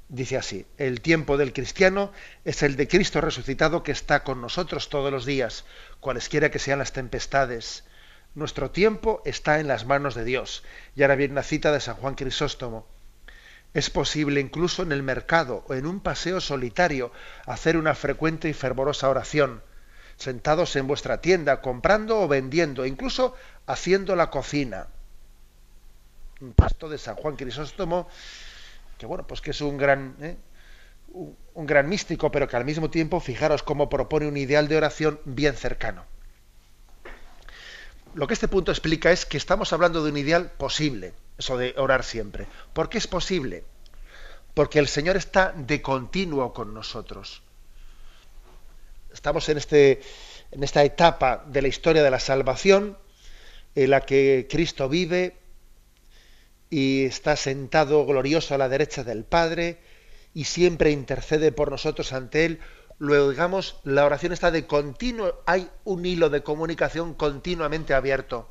Dice 0.07 0.37
así, 0.37 0.65
el 0.77 1.01
tiempo 1.01 1.37
del 1.37 1.53
cristiano 1.53 2.11
es 2.43 2.63
el 2.63 2.75
de 2.75 2.87
Cristo 2.87 3.21
resucitado 3.21 3.83
que 3.83 3.91
está 3.91 4.23
con 4.23 4.41
nosotros 4.41 4.89
todos 4.89 5.11
los 5.11 5.25
días, 5.25 5.65
cualesquiera 5.99 6.49
que 6.49 6.57
sean 6.57 6.79
las 6.79 6.93
tempestades. 6.93 7.83
Nuestro 8.33 8.71
tiempo 8.71 9.21
está 9.25 9.59
en 9.59 9.67
las 9.67 9.85
manos 9.85 10.15
de 10.15 10.23
Dios. 10.23 10.63
Y 10.95 11.03
ahora 11.03 11.15
viene 11.15 11.33
una 11.33 11.43
cita 11.43 11.71
de 11.71 11.79
San 11.79 11.95
Juan 11.95 12.15
Crisóstomo. 12.15 12.87
Es 13.75 13.91
posible 13.91 14.39
incluso 14.41 14.81
en 14.81 14.91
el 14.91 15.03
mercado 15.03 15.63
o 15.67 15.75
en 15.75 15.85
un 15.85 15.99
paseo 15.99 16.41
solitario 16.41 17.11
hacer 17.45 17.77
una 17.77 17.93
frecuente 17.93 18.49
y 18.49 18.53
fervorosa 18.53 19.09
oración, 19.09 19.61
sentados 20.17 20.75
en 20.75 20.87
vuestra 20.87 21.21
tienda, 21.21 21.61
comprando 21.61 22.19
o 22.19 22.27
vendiendo, 22.27 22.87
incluso 22.87 23.35
haciendo 23.67 24.15
la 24.15 24.31
cocina 24.31 24.87
un 26.41 26.53
pasto 26.53 26.89
de 26.89 26.97
San 26.97 27.15
Juan 27.15 27.35
Crisóstomo, 27.35 28.07
que 28.97 29.05
bueno, 29.05 29.25
pues 29.25 29.41
que 29.41 29.51
es 29.51 29.61
un 29.61 29.77
gran, 29.77 30.15
¿eh? 30.21 30.37
un, 31.13 31.65
gran 31.65 31.87
místico, 31.89 32.31
pero 32.31 32.47
que 32.47 32.55
al 32.55 32.65
mismo 32.65 32.89
tiempo, 32.89 33.19
fijaros 33.19 33.63
cómo 33.63 33.89
propone 33.89 34.27
un 34.27 34.37
ideal 34.37 34.67
de 34.67 34.77
oración 34.77 35.19
bien 35.25 35.55
cercano. 35.55 36.05
Lo 38.13 38.27
que 38.27 38.33
este 38.33 38.47
punto 38.47 38.71
explica 38.71 39.11
es 39.11 39.25
que 39.25 39.37
estamos 39.37 39.71
hablando 39.71 40.03
de 40.03 40.11
un 40.11 40.17
ideal 40.17 40.51
posible, 40.51 41.13
eso 41.37 41.57
de 41.57 41.75
orar 41.77 42.03
siempre. 42.03 42.47
¿Por 42.73 42.89
qué 42.89 42.97
es 42.97 43.07
posible? 43.07 43.63
Porque 44.53 44.79
el 44.79 44.87
Señor 44.87 45.15
está 45.15 45.53
de 45.55 45.81
continuo 45.81 46.53
con 46.53 46.73
nosotros. 46.73 47.43
Estamos 49.13 49.47
en, 49.49 49.57
este, 49.57 50.01
en 50.51 50.63
esta 50.63 50.83
etapa 50.83 51.43
de 51.47 51.61
la 51.61 51.67
historia 51.67 52.03
de 52.03 52.11
la 52.11 52.19
salvación 52.19 52.97
en 53.75 53.91
la 53.91 54.01
que 54.01 54.47
Cristo 54.49 54.89
vive, 54.89 55.38
y 56.69 57.05
está 57.05 57.35
sentado 57.35 58.05
glorioso 58.05 58.53
a 58.53 58.57
la 58.57 58.69
derecha 58.69 59.03
del 59.03 59.23
Padre 59.23 59.79
y 60.33 60.45
siempre 60.45 60.91
intercede 60.91 61.51
por 61.51 61.71
nosotros 61.71 62.13
ante 62.13 62.45
Él. 62.45 62.59
Luego, 62.99 63.29
digamos, 63.29 63.79
la 63.83 64.05
oración 64.05 64.33
está 64.33 64.51
de 64.51 64.67
continuo, 64.67 65.41
hay 65.45 65.69
un 65.85 66.05
hilo 66.05 66.29
de 66.29 66.43
comunicación 66.43 67.13
continuamente 67.13 67.93
abierto. 67.93 68.49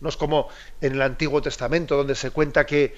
No 0.00 0.08
es 0.08 0.16
como 0.16 0.48
en 0.80 0.94
el 0.94 1.02
Antiguo 1.02 1.40
Testamento, 1.40 1.96
donde 1.96 2.14
se 2.14 2.30
cuenta 2.30 2.66
que, 2.66 2.94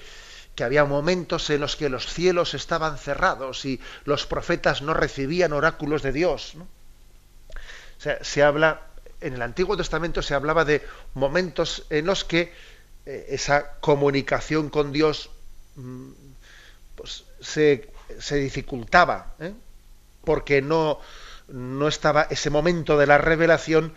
que 0.55 0.63
había 0.63 0.85
momentos 0.85 1.49
en 1.49 1.61
los 1.61 1.75
que 1.75 1.89
los 1.89 2.11
cielos 2.11 2.53
estaban 2.53 2.97
cerrados 2.97 3.65
y 3.65 3.79
los 4.05 4.25
profetas 4.25 4.81
no 4.81 4.93
recibían 4.93 5.53
oráculos 5.53 6.01
de 6.01 6.11
Dios. 6.11 6.55
O 6.55 8.01
sea, 8.01 8.23
se 8.23 8.43
habla, 8.43 8.87
en 9.21 9.33
el 9.33 9.41
Antiguo 9.41 9.77
Testamento 9.77 10.21
se 10.21 10.33
hablaba 10.33 10.65
de 10.65 10.85
momentos 11.13 11.85
en 11.89 12.05
los 12.05 12.23
que 12.23 12.53
esa 13.09 13.79
comunicación 13.79 14.69
con 14.69 14.91
Dios 14.91 15.29
mm, 15.75 16.09
pues, 16.95 17.25
se, 17.41 17.89
dificultaba, 18.35 19.33
¿eh? 19.39 19.53
porque 20.23 20.61
no, 20.61 20.99
no 21.47 21.87
estaba 21.87 22.27
ese 22.29 22.49
momento 22.49 22.97
de 22.97 23.07
la 23.07 23.17
revelación, 23.17 23.93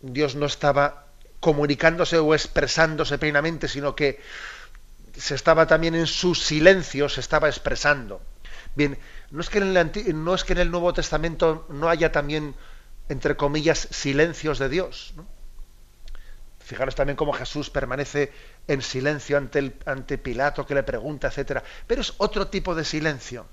Dios 0.00 0.36
no 0.36 0.46
estaba 0.46 1.06
comunicándose 1.40 2.18
o 2.18 2.34
expresándose 2.34 3.18
plenamente, 3.18 3.68
sino 3.68 3.94
que 3.94 4.20
se 5.16 5.34
estaba 5.34 5.66
también 5.66 5.94
en 5.94 6.06
su 6.06 6.34
silencio, 6.34 7.08
se 7.08 7.20
estaba 7.20 7.48
expresando. 7.48 8.20
Bien, 8.74 8.98
no 9.30 9.40
es 9.40 9.48
que 9.48 9.58
en 9.58 9.76
el, 9.76 10.24
no 10.24 10.34
es 10.34 10.44
que 10.44 10.52
en 10.52 10.58
el 10.58 10.70
Nuevo 10.70 10.92
Testamento 10.92 11.66
no 11.70 11.88
haya 11.88 12.12
también, 12.12 12.54
entre 13.08 13.36
comillas, 13.36 13.88
silencios 13.90 14.58
de 14.58 14.68
Dios. 14.68 15.14
Fijaros 16.66 16.96
también 16.96 17.16
cómo 17.16 17.32
Jesús 17.32 17.70
permanece 17.70 18.32
en 18.66 18.82
silencio 18.82 19.38
ante, 19.38 19.60
el, 19.60 19.74
ante 19.86 20.18
Pilato 20.18 20.66
que 20.66 20.74
le 20.74 20.82
pregunta, 20.82 21.28
etcétera. 21.28 21.62
Pero 21.86 22.00
es 22.00 22.14
otro 22.16 22.48
tipo 22.48 22.74
de 22.74 22.84
silencio. 22.84 23.46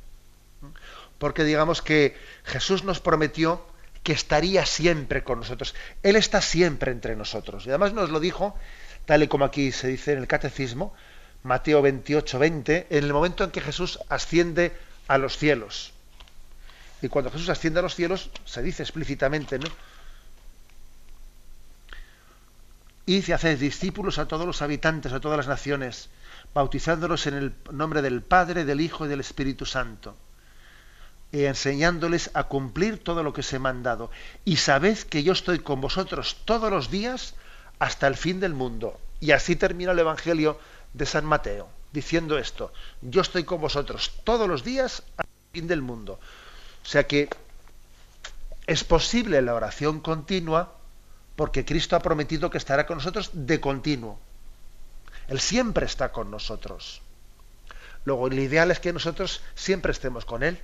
Porque 1.19 1.43
digamos 1.43 1.83
que 1.83 2.17
Jesús 2.43 2.83
nos 2.83 2.99
prometió 2.99 3.63
que 4.01 4.13
estaría 4.13 4.65
siempre 4.65 5.23
con 5.23 5.37
nosotros. 5.37 5.75
Él 6.01 6.15
está 6.15 6.41
siempre 6.41 6.91
entre 6.91 7.15
nosotros. 7.15 7.67
Y 7.67 7.69
además 7.69 7.93
nos 7.93 8.09
lo 8.09 8.19
dijo, 8.19 8.57
tal 9.05 9.21
y 9.21 9.27
como 9.27 9.45
aquí 9.45 9.71
se 9.71 9.89
dice 9.89 10.13
en 10.13 10.17
el 10.17 10.27
Catecismo, 10.27 10.95
Mateo 11.43 11.83
28, 11.83 12.39
20, 12.39 12.87
en 12.89 13.03
el 13.03 13.13
momento 13.13 13.43
en 13.43 13.51
que 13.51 13.61
Jesús 13.61 13.99
asciende 14.09 14.75
a 15.07 15.19
los 15.19 15.37
cielos. 15.37 15.93
Y 17.03 17.09
cuando 17.09 17.29
Jesús 17.29 17.49
asciende 17.49 17.79
a 17.79 17.83
los 17.83 17.93
cielos, 17.93 18.31
se 18.43 18.63
dice 18.63 18.81
explícitamente, 18.81 19.59
¿no? 19.59 19.67
Y 23.05 23.31
haced 23.31 23.59
discípulos 23.59 24.17
a 24.17 24.27
todos 24.27 24.45
los 24.45 24.61
habitantes, 24.61 25.11
a 25.11 25.19
todas 25.19 25.37
las 25.37 25.47
naciones, 25.47 26.09
bautizándolos 26.53 27.27
en 27.27 27.33
el 27.33 27.53
nombre 27.71 28.01
del 28.01 28.21
Padre, 28.21 28.65
del 28.65 28.81
Hijo 28.81 29.05
y 29.05 29.09
del 29.09 29.19
Espíritu 29.19 29.65
Santo. 29.65 30.15
y 31.31 31.45
enseñándoles 31.45 32.29
a 32.35 32.43
cumplir 32.43 33.03
todo 33.03 33.23
lo 33.23 33.33
que 33.33 33.41
os 33.41 33.51
he 33.53 33.57
mandado. 33.57 34.11
Y 34.45 34.57
sabed 34.57 34.99
que 34.99 35.23
yo 35.23 35.33
estoy 35.33 35.59
con 35.59 35.81
vosotros 35.81 36.37
todos 36.45 36.69
los 36.69 36.91
días 36.91 37.33
hasta 37.79 38.05
el 38.05 38.15
fin 38.15 38.39
del 38.39 38.53
mundo. 38.53 38.99
Y 39.19 39.31
así 39.31 39.55
termina 39.55 39.93
el 39.93 39.99
Evangelio 39.99 40.59
de 40.93 41.07
San 41.07 41.25
Mateo, 41.25 41.69
diciendo 41.91 42.37
esto, 42.37 42.71
yo 43.01 43.21
estoy 43.21 43.45
con 43.45 43.59
vosotros 43.59 44.11
todos 44.23 44.47
los 44.47 44.63
días 44.63 45.01
hasta 45.17 45.23
el 45.23 45.59
fin 45.59 45.67
del 45.67 45.81
mundo. 45.81 46.19
O 46.83 46.87
sea 46.87 47.07
que 47.07 47.29
es 48.67 48.83
posible 48.83 49.41
la 49.41 49.55
oración 49.55 50.01
continua 50.01 50.75
porque 51.35 51.65
Cristo 51.65 51.95
ha 51.95 51.99
prometido 51.99 52.49
que 52.49 52.57
estará 52.57 52.85
con 52.85 52.97
nosotros 52.97 53.31
de 53.33 53.59
continuo. 53.59 54.19
Él 55.27 55.39
siempre 55.39 55.85
está 55.85 56.11
con 56.11 56.29
nosotros. 56.29 57.01
Luego, 58.05 58.27
el 58.27 58.37
ideal 58.39 58.71
es 58.71 58.79
que 58.79 58.93
nosotros 58.93 59.41
siempre 59.55 59.91
estemos 59.91 60.25
con 60.25 60.43
Él. 60.43 60.59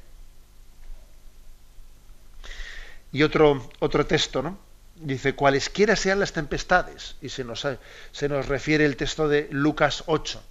Y 3.12 3.24
otro, 3.24 3.70
otro 3.80 4.06
texto, 4.06 4.44
¿no? 4.44 4.60
Dice, 4.96 5.34
cualesquiera 5.34 5.96
sean 5.96 6.20
las 6.20 6.34
tempestades, 6.34 7.16
y 7.22 7.30
se 7.30 7.46
nos, 7.46 7.66
se 8.12 8.30
nos 8.30 8.48
refiere 8.48 8.86
el 8.86 8.98
texto 8.98 9.30
de 9.30 9.48
Lucas 9.50 10.04
8. 10.08 10.44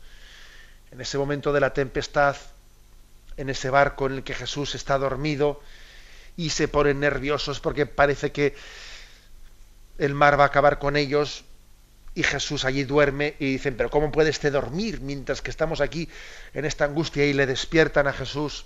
En 0.90 1.00
ese 1.02 1.18
momento 1.18 1.52
de 1.52 1.60
la 1.60 1.74
tempestad, 1.74 2.36
en 3.36 3.50
ese 3.50 3.70
barco 3.70 4.06
en 4.06 4.14
el 4.14 4.22
que 4.24 4.34
Jesús 4.34 4.74
está 4.74 4.98
dormido 4.98 5.60
y 6.36 6.50
se 6.50 6.68
ponen 6.68 7.00
nerviosos 7.00 7.60
porque 7.60 7.86
parece 7.86 8.32
que 8.32 8.56
el 9.98 10.14
mar 10.14 10.38
va 10.38 10.44
a 10.44 10.46
acabar 10.46 10.78
con 10.78 10.96
ellos 10.96 11.44
y 12.14 12.22
Jesús 12.22 12.64
allí 12.64 12.84
duerme 12.84 13.34
y 13.38 13.52
dicen, 13.52 13.76
pero 13.76 13.90
¿cómo 13.90 14.10
puede 14.10 14.30
este 14.30 14.50
dormir 14.50 15.00
mientras 15.00 15.42
que 15.42 15.50
estamos 15.50 15.80
aquí 15.80 16.08
en 16.54 16.64
esta 16.64 16.84
angustia 16.84 17.24
y 17.26 17.32
le 17.32 17.46
despiertan 17.46 18.06
a 18.06 18.12
Jesús? 18.12 18.64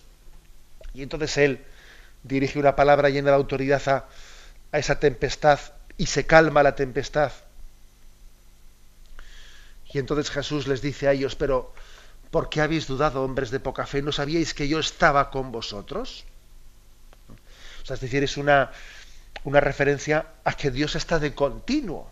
Y 0.94 1.02
entonces 1.02 1.36
él 1.38 1.64
dirige 2.22 2.58
una 2.58 2.76
palabra 2.76 3.10
llena 3.10 3.30
de 3.30 3.36
autoridad 3.36 3.82
a, 3.88 4.08
a 4.72 4.78
esa 4.78 5.00
tempestad 5.00 5.58
y 5.98 6.06
se 6.06 6.26
calma 6.26 6.62
la 6.62 6.74
tempestad. 6.74 7.32
Y 9.92 9.98
entonces 9.98 10.30
Jesús 10.30 10.66
les 10.66 10.80
dice 10.80 11.08
a 11.08 11.12
ellos, 11.12 11.36
pero 11.36 11.74
¿por 12.30 12.48
qué 12.48 12.62
habéis 12.62 12.86
dudado, 12.86 13.22
hombres 13.22 13.50
de 13.50 13.60
poca 13.60 13.86
fe? 13.86 14.00
¿No 14.00 14.12
sabíais 14.12 14.54
que 14.54 14.68
yo 14.68 14.78
estaba 14.78 15.30
con 15.30 15.52
vosotros? 15.52 16.24
O 17.82 17.84
sea, 17.84 17.94
es 17.94 18.00
decir, 18.00 18.22
es 18.22 18.38
una, 18.38 18.70
una 19.44 19.60
referencia 19.60 20.26
a 20.44 20.54
que 20.54 20.70
Dios 20.70 20.94
está 20.94 21.18
de 21.18 21.34
continuo 21.34 22.10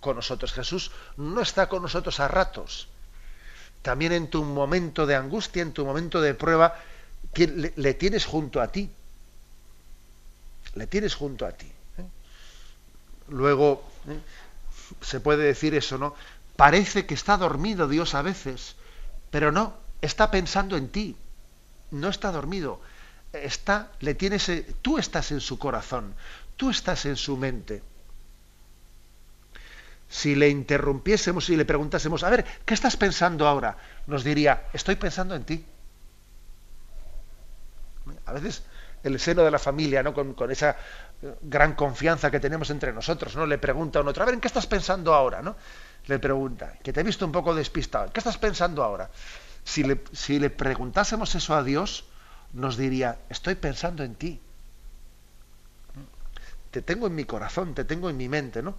con 0.00 0.16
nosotros. 0.16 0.52
Jesús 0.52 0.90
no 1.16 1.40
está 1.40 1.68
con 1.68 1.82
nosotros 1.82 2.20
a 2.20 2.28
ratos. 2.28 2.88
También 3.82 4.12
en 4.12 4.28
tu 4.28 4.44
momento 4.44 5.06
de 5.06 5.16
angustia, 5.16 5.62
en 5.62 5.72
tu 5.72 5.84
momento 5.84 6.20
de 6.20 6.34
prueba, 6.34 6.76
le, 7.34 7.94
tienes 7.94 8.26
junto 8.26 8.60
a 8.60 8.68
ti. 8.68 8.90
Le 10.74 10.86
tienes 10.86 11.14
junto 11.14 11.46
a 11.46 11.52
ti. 11.52 11.66
¿eh? 11.66 12.04
Luego, 13.28 13.82
¿eh? 14.08 14.18
se 15.00 15.20
puede 15.20 15.44
decir 15.44 15.74
eso, 15.74 15.98
¿no? 15.98 16.14
Parece 16.56 17.06
que 17.06 17.14
está 17.14 17.36
dormido 17.36 17.88
Dios 17.88 18.14
a 18.14 18.22
veces, 18.22 18.76
pero 19.30 19.50
no, 19.50 19.74
está 20.00 20.30
pensando 20.30 20.76
en 20.76 20.88
ti. 20.88 21.16
No 21.90 22.08
está 22.08 22.30
dormido. 22.30 22.80
Está, 23.32 23.90
le 24.00 24.14
tienes, 24.14 24.48
eh, 24.48 24.66
tú 24.82 24.98
estás 24.98 25.32
en 25.32 25.40
su 25.40 25.58
corazón, 25.58 26.14
tú 26.56 26.70
estás 26.70 27.06
en 27.06 27.16
su 27.16 27.36
mente 27.36 27.82
si 30.12 30.34
le 30.34 30.50
interrumpiésemos 30.50 31.48
y 31.48 31.56
le 31.56 31.64
preguntásemos, 31.64 32.22
a 32.22 32.28
ver, 32.28 32.44
¿qué 32.66 32.74
estás 32.74 32.98
pensando 32.98 33.48
ahora? 33.48 33.78
Nos 34.06 34.22
diría, 34.22 34.64
estoy 34.74 34.96
pensando 34.96 35.34
en 35.34 35.44
ti. 35.44 35.64
A 38.26 38.32
veces 38.34 38.62
el 39.02 39.18
seno 39.18 39.42
de 39.42 39.50
la 39.50 39.58
familia, 39.58 40.02
¿no? 40.02 40.12
Con, 40.12 40.50
esa 40.50 40.76
gran 41.40 41.74
confianza 41.74 42.30
que 42.30 42.40
tenemos 42.40 42.68
entre 42.68 42.92
nosotros, 42.92 43.34
¿no? 43.36 43.46
Le 43.46 43.56
pregunta 43.56 44.00
a 44.00 44.02
un 44.02 44.08
otro, 44.08 44.22
a 44.22 44.26
ver, 44.26 44.34
¿en 44.34 44.42
qué 44.42 44.48
estás 44.48 44.66
pensando 44.66 45.14
ahora? 45.14 45.40
¿no? 45.40 45.56
Le 46.06 46.18
pregunta, 46.18 46.74
que 46.82 46.92
te 46.92 47.00
he 47.00 47.04
visto 47.04 47.24
un 47.24 47.32
poco 47.32 47.54
despistado, 47.54 48.12
¿qué 48.12 48.20
estás 48.20 48.36
pensando 48.36 48.84
ahora? 48.84 49.10
Si 49.64 49.82
le, 49.82 50.02
si 50.12 50.38
le 50.38 50.50
preguntásemos 50.50 51.34
eso 51.34 51.54
a 51.54 51.62
Dios, 51.62 52.04
nos 52.52 52.76
diría, 52.76 53.16
estoy 53.30 53.54
pensando 53.54 54.04
en 54.04 54.14
ti. 54.14 54.40
Te 56.72 56.82
tengo 56.82 57.06
en 57.06 57.14
mi 57.14 57.24
corazón, 57.24 57.74
te 57.74 57.84
tengo 57.84 58.10
en 58.10 58.16
mi 58.16 58.28
mente, 58.28 58.62
¿no? 58.62 58.76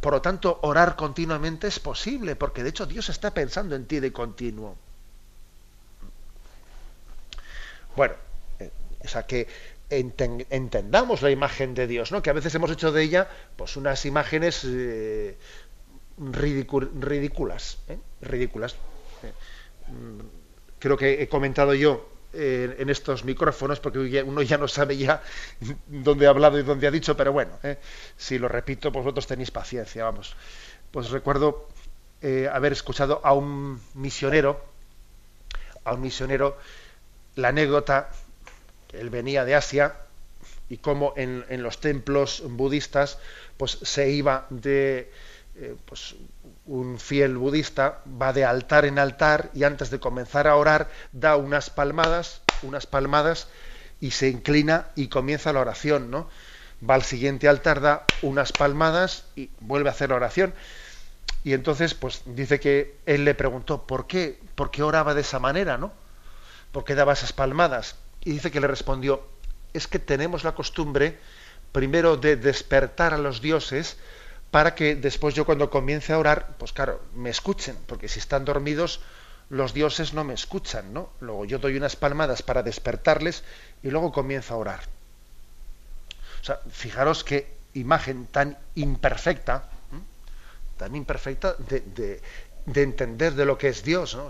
por 0.00 0.14
lo 0.14 0.22
tanto, 0.22 0.58
orar 0.62 0.96
continuamente 0.96 1.66
es 1.66 1.78
posible, 1.78 2.34
porque 2.34 2.62
de 2.62 2.70
hecho 2.70 2.86
Dios 2.86 3.08
está 3.08 3.32
pensando 3.34 3.76
en 3.76 3.86
ti 3.86 4.00
de 4.00 4.12
continuo. 4.12 4.76
Bueno, 7.94 8.14
eh, 8.58 8.70
o 9.04 9.08
sea 9.08 9.26
que 9.26 9.46
entendamos 9.90 11.20
la 11.20 11.30
imagen 11.30 11.74
de 11.74 11.86
Dios, 11.86 12.12
¿no? 12.12 12.22
Que 12.22 12.30
a 12.30 12.32
veces 12.32 12.54
hemos 12.54 12.70
hecho 12.70 12.92
de 12.92 13.02
ella, 13.02 13.28
pues, 13.56 13.76
unas 13.76 14.06
imágenes 14.06 14.62
eh, 14.64 15.36
ridículas, 16.16 17.78
¿eh? 17.88 17.98
ridículas. 18.20 18.76
Mm, 19.88 20.20
creo 20.78 20.96
que 20.96 21.22
he 21.22 21.28
comentado 21.28 21.74
yo 21.74 22.09
en 22.32 22.88
estos 22.90 23.24
micrófonos, 23.24 23.80
porque 23.80 24.22
uno 24.22 24.42
ya 24.42 24.56
no 24.58 24.68
sabe 24.68 24.96
ya 24.96 25.22
dónde 25.86 26.26
ha 26.26 26.30
hablado 26.30 26.58
y 26.58 26.62
dónde 26.62 26.86
ha 26.86 26.90
dicho, 26.90 27.16
pero 27.16 27.32
bueno, 27.32 27.58
eh, 27.62 27.78
si 28.16 28.38
lo 28.38 28.48
repito, 28.48 28.92
pues 28.92 29.04
vosotros 29.04 29.26
tenéis 29.26 29.50
paciencia, 29.50 30.04
vamos. 30.04 30.36
Pues 30.90 31.10
recuerdo 31.10 31.68
eh, 32.22 32.48
haber 32.52 32.72
escuchado 32.72 33.20
a 33.24 33.32
un 33.32 33.80
misionero, 33.94 34.64
a 35.84 35.94
un 35.94 36.02
misionero, 36.02 36.56
la 37.36 37.48
anécdota, 37.48 38.10
que 38.88 39.00
él 39.00 39.10
venía 39.10 39.44
de 39.44 39.54
Asia 39.54 39.96
y 40.68 40.78
cómo 40.78 41.14
en, 41.16 41.62
los 41.62 41.80
templos 41.80 42.42
budistas 42.46 43.18
pues 43.56 43.78
se 43.82 44.10
iba 44.10 44.46
de 44.50 45.10
eh, 45.56 45.76
pues 45.84 46.14
un 46.70 47.00
fiel 47.00 47.36
budista 47.36 47.98
va 48.06 48.32
de 48.32 48.44
altar 48.44 48.84
en 48.84 49.00
altar 49.00 49.50
y 49.54 49.64
antes 49.64 49.90
de 49.90 49.98
comenzar 49.98 50.46
a 50.46 50.54
orar 50.54 50.88
da 51.10 51.34
unas 51.34 51.68
palmadas, 51.68 52.42
unas 52.62 52.86
palmadas 52.86 53.48
y 53.98 54.12
se 54.12 54.28
inclina 54.28 54.86
y 54.94 55.08
comienza 55.08 55.52
la 55.52 55.60
oración, 55.60 56.12
¿no? 56.12 56.30
Va 56.88 56.94
al 56.94 57.02
siguiente 57.02 57.48
altar, 57.48 57.80
da 57.80 58.06
unas 58.22 58.52
palmadas 58.52 59.24
y 59.34 59.50
vuelve 59.58 59.88
a 59.88 59.92
hacer 59.92 60.10
la 60.10 60.16
oración. 60.16 60.54
Y 61.42 61.54
entonces, 61.54 61.94
pues 61.94 62.22
dice 62.24 62.60
que 62.60 63.00
él 63.04 63.24
le 63.24 63.34
preguntó, 63.34 63.84
¿por 63.84 64.06
qué? 64.06 64.38
¿Por 64.54 64.70
qué 64.70 64.84
oraba 64.84 65.12
de 65.14 65.22
esa 65.22 65.40
manera, 65.40 65.76
no? 65.76 65.92
¿Por 66.70 66.84
qué 66.84 66.94
daba 66.94 67.14
esas 67.14 67.32
palmadas? 67.32 67.96
Y 68.22 68.30
dice 68.30 68.52
que 68.52 68.60
le 68.60 68.68
respondió, 68.68 69.26
es 69.72 69.88
que 69.88 69.98
tenemos 69.98 70.44
la 70.44 70.54
costumbre 70.54 71.18
primero 71.72 72.16
de 72.16 72.36
despertar 72.36 73.12
a 73.12 73.18
los 73.18 73.42
dioses 73.42 73.96
para 74.50 74.74
que 74.74 74.96
después 74.96 75.34
yo 75.34 75.44
cuando 75.44 75.70
comience 75.70 76.12
a 76.12 76.18
orar, 76.18 76.56
pues 76.58 76.72
claro, 76.72 77.00
me 77.14 77.30
escuchen, 77.30 77.76
porque 77.86 78.08
si 78.08 78.18
están 78.18 78.44
dormidos 78.44 79.00
los 79.48 79.74
dioses 79.74 80.14
no 80.14 80.24
me 80.24 80.34
escuchan, 80.34 80.92
¿no? 80.94 81.10
Luego 81.20 81.44
yo 81.44 81.58
doy 81.58 81.76
unas 81.76 81.96
palmadas 81.96 82.42
para 82.42 82.62
despertarles 82.62 83.42
y 83.82 83.90
luego 83.90 84.12
comienzo 84.12 84.54
a 84.54 84.58
orar. 84.58 84.80
O 86.40 86.44
sea, 86.44 86.60
fijaros 86.70 87.24
qué 87.24 87.52
imagen 87.74 88.26
tan 88.26 88.56
imperfecta, 88.76 89.68
tan 90.76 90.96
imperfecta 90.96 91.54
de, 91.54 92.22
entender 92.74 93.34
de 93.34 93.44
lo 93.44 93.58
que 93.58 93.68
es 93.68 93.82
Dios, 93.82 94.14
¿no? 94.14 94.28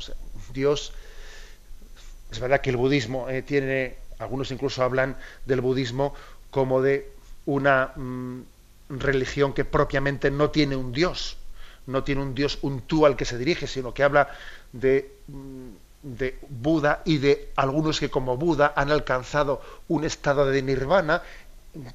Dios, 0.53 0.93
es 2.31 2.41
verdad 2.41 2.63
que 2.63 2.71
el 2.71 2.77
budismo 2.77 3.29
eh, 3.29 3.43
tiene, 3.43 3.99
algunos 4.19 4.51
incluso 4.51 4.83
hablan 4.83 5.17
del 5.47 5.61
budismo 5.61 6.15
como 6.51 6.83
de 6.83 7.13
una... 7.45 7.93
Mm, 7.95 8.43
religión 8.91 9.53
que 9.53 9.65
propiamente 9.65 10.31
no 10.31 10.51
tiene 10.51 10.77
un 10.77 10.93
Dios, 10.93 11.37
no 11.87 12.05
tiene 12.05 12.23
un 12.23 12.35
Dios, 12.35 12.59
un 12.63 12.83
tú 12.83 13.07
al 13.07 13.17
que 13.17 13.25
se 13.25 13.39
dirige, 13.39 13.67
sino 13.67 13.95
que 13.95 14.03
habla 14.03 14.29
de, 14.73 15.13
mm, 15.29 15.69
de 16.03 16.39
Buda 16.49 17.03
y 17.05 17.19
de 17.19 17.51
algunos 17.57 18.01
que 18.01 18.11
como 18.11 18.37
Buda 18.37 18.73
han 18.77 18.91
alcanzado 18.91 19.63
un 19.89 20.05
estado 20.05 20.47
de 20.47 20.63
nirvana, 20.63 21.23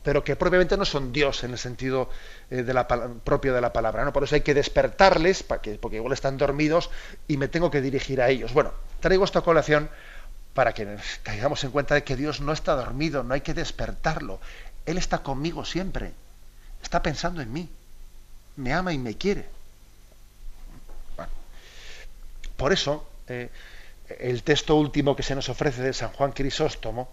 pero 0.03 0.23
que 0.23 0.37
propiamente 0.37 0.77
no 0.77 0.85
son 0.85 1.11
Dios 1.11 1.43
en 1.43 1.51
el 1.51 1.57
sentido 1.57 2.09
eh, 2.49 2.63
de 2.63 2.73
la, 2.73 2.87
propio 2.87 3.53
de 3.53 3.59
la 3.59 3.73
palabra. 3.73 4.05
¿no? 4.05 4.13
Por 4.13 4.23
eso 4.23 4.35
hay 4.35 4.41
que 4.41 4.53
despertarles, 4.53 5.43
para 5.43 5.61
que, 5.61 5.75
porque 5.75 5.97
igual 5.97 6.13
están 6.13 6.37
dormidos, 6.37 6.89
y 7.27 7.35
me 7.35 7.49
tengo 7.49 7.69
que 7.69 7.81
dirigir 7.81 8.21
a 8.21 8.29
ellos. 8.29 8.53
Bueno, 8.53 8.71
traigo 9.01 9.25
esta 9.25 9.41
colación 9.41 9.89
para 10.53 10.73
que 10.73 10.97
caigamos 11.23 11.61
en 11.65 11.71
cuenta 11.71 11.95
de 11.95 12.05
que 12.05 12.15
Dios 12.15 12.39
no 12.39 12.53
está 12.53 12.75
dormido, 12.75 13.23
no 13.23 13.33
hay 13.33 13.41
que 13.41 13.53
despertarlo. 13.53 14.39
Él 14.85 14.97
está 14.97 15.17
conmigo 15.17 15.65
siempre 15.65 16.13
está 16.85 17.01
pensando 17.01 17.41
en 17.41 17.51
mí, 17.51 17.69
me 18.55 18.71
ama 18.73 18.93
y 18.93 18.97
me 18.97 19.17
quiere. 19.17 19.45
por 22.55 22.71
eso, 22.71 23.05
eh, 23.27 23.49
el 24.19 24.43
texto 24.43 24.75
último 24.77 25.15
que 25.15 25.23
se 25.23 25.35
nos 25.35 25.49
ofrece 25.49 25.81
de 25.81 25.93
San 25.93 26.09
Juan 26.13 26.31
Crisóstomo 26.31 27.09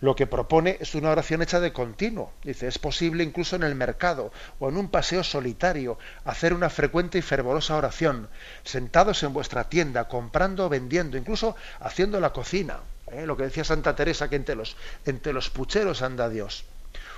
lo 0.00 0.14
que 0.14 0.26
propone 0.26 0.76
es 0.80 0.94
una 0.94 1.10
oración 1.10 1.42
hecha 1.42 1.58
de 1.58 1.72
continuo. 1.72 2.32
Dice, 2.44 2.68
es 2.68 2.78
posible 2.78 3.24
incluso 3.24 3.56
en 3.56 3.62
el 3.62 3.74
mercado 3.74 4.30
o 4.58 4.68
en 4.68 4.76
un 4.76 4.88
paseo 4.88 5.24
solitario 5.24 5.98
hacer 6.24 6.52
una 6.52 6.68
frecuente 6.68 7.18
y 7.18 7.22
fervorosa 7.22 7.76
oración, 7.76 8.28
sentados 8.62 9.22
en 9.22 9.32
vuestra 9.32 9.68
tienda, 9.68 10.06
comprando 10.06 10.66
o 10.66 10.68
vendiendo, 10.68 11.16
incluso 11.16 11.56
haciendo 11.80 12.20
la 12.20 12.32
cocina. 12.32 12.80
¿eh? 13.10 13.26
Lo 13.26 13.36
que 13.36 13.44
decía 13.44 13.64
Santa 13.64 13.96
Teresa, 13.96 14.28
que 14.28 14.36
entre 14.36 14.54
los, 14.54 14.76
entre 15.06 15.32
los 15.32 15.48
pucheros 15.50 16.02
anda 16.02 16.28
Dios. 16.28 16.64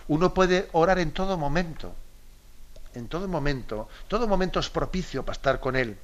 Uno 0.09 0.35
puede 0.35 0.69
orar 0.73 0.99
en 0.99 1.13
todo 1.13 1.37
momento, 1.37 1.95
en 2.95 3.09
todo 3.09 3.29
momento. 3.29 3.89
Todo 4.09 4.27
momento 4.27 4.61
es 4.61 4.71
propicio 4.71 5.25
para 5.25 5.37
estar 5.37 5.61
con 5.61 5.77
Él. 5.77 5.97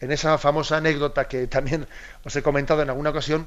En 0.00 0.10
esa 0.10 0.38
famosa 0.38 0.78
anécdota 0.78 1.28
que 1.28 1.46
también 1.46 1.86
os 2.24 2.34
he 2.34 2.42
comentado 2.42 2.82
en 2.82 2.90
alguna 2.90 3.10
ocasión, 3.10 3.46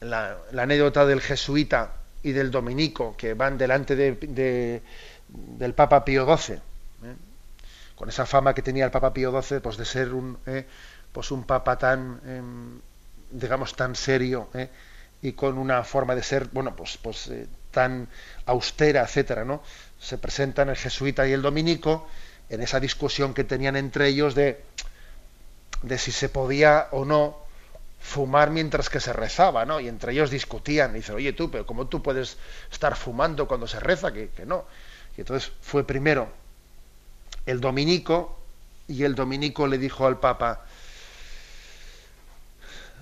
la, 0.00 0.38
anécdota 0.56 1.06
del 1.06 1.20
jesuita 1.20 1.92
y 2.22 2.32
del 2.32 2.50
dominico 2.50 3.16
que 3.16 3.34
van 3.34 3.58
delante 3.58 3.96
de, 3.96 4.82
del 5.28 5.74
Papa 5.74 6.04
Pío 6.04 6.24
XII, 6.26 6.54
¿eh? 6.56 6.60
con 7.94 8.08
esa 8.08 8.26
fama 8.26 8.54
que 8.54 8.62
tenía 8.62 8.84
el 8.84 8.90
Papa 8.90 9.12
Pío 9.12 9.30
XII 9.42 9.60
pues 9.60 9.76
de 9.76 9.84
ser 9.84 10.12
un, 10.12 10.38
¿eh? 10.46 10.66
pues 11.12 11.30
un 11.30 11.44
papa 11.44 11.78
tan, 11.78 12.20
em, 12.26 12.80
digamos, 13.30 13.74
tan 13.74 13.94
serio 13.94 14.48
¿eh? 14.54 14.70
Y 15.22 15.32
con 15.32 15.58
una 15.58 15.84
forma 15.84 16.14
de 16.14 16.22
ser, 16.22 16.48
bueno, 16.52 16.74
pues, 16.74 16.96
pues 16.96 17.30
tan 17.70 18.08
austera, 18.46 19.02
etcétera, 19.02 19.44
¿no? 19.44 19.62
Se 19.98 20.18
presentan 20.18 20.68
el 20.70 20.76
jesuita 20.76 21.26
y 21.26 21.32
el 21.32 21.42
dominico 21.42 22.08
en 22.48 22.62
esa 22.62 22.80
discusión 22.80 23.34
que 23.34 23.44
tenían 23.44 23.76
entre 23.76 24.08
ellos 24.08 24.34
de, 24.34 24.64
de 25.82 25.98
si 25.98 26.10
se 26.10 26.28
podía 26.28 26.88
o 26.90 27.04
no 27.04 27.38
fumar 28.00 28.50
mientras 28.50 28.88
que 28.88 28.98
se 28.98 29.12
rezaba, 29.12 29.64
¿no? 29.66 29.78
Y 29.78 29.88
entre 29.88 30.12
ellos 30.12 30.30
discutían, 30.30 30.92
y 30.92 30.94
dice, 30.96 31.12
oye 31.12 31.32
tú, 31.32 31.50
pero 31.50 31.66
¿cómo 31.66 31.86
tú 31.86 32.02
puedes 32.02 32.38
estar 32.72 32.96
fumando 32.96 33.46
cuando 33.46 33.68
se 33.68 33.78
reza? 33.78 34.12
Que, 34.12 34.30
que 34.30 34.46
no. 34.46 34.64
Y 35.16 35.20
entonces 35.20 35.52
fue 35.60 35.86
primero 35.86 36.28
el 37.46 37.60
dominico, 37.60 38.40
y 38.88 39.04
el 39.04 39.14
dominico 39.14 39.66
le 39.66 39.78
dijo 39.78 40.06
al 40.06 40.18
Papa, 40.18 40.64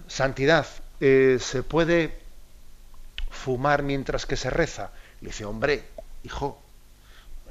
Santidad, 0.08 0.66
eh, 1.00 1.38
¿se 1.40 1.62
puede 1.62 2.18
fumar 3.30 3.82
mientras 3.82 4.26
que 4.26 4.36
se 4.36 4.50
reza? 4.50 4.90
Le 5.20 5.28
dice, 5.28 5.44
hombre, 5.44 5.84
hijo, 6.24 6.60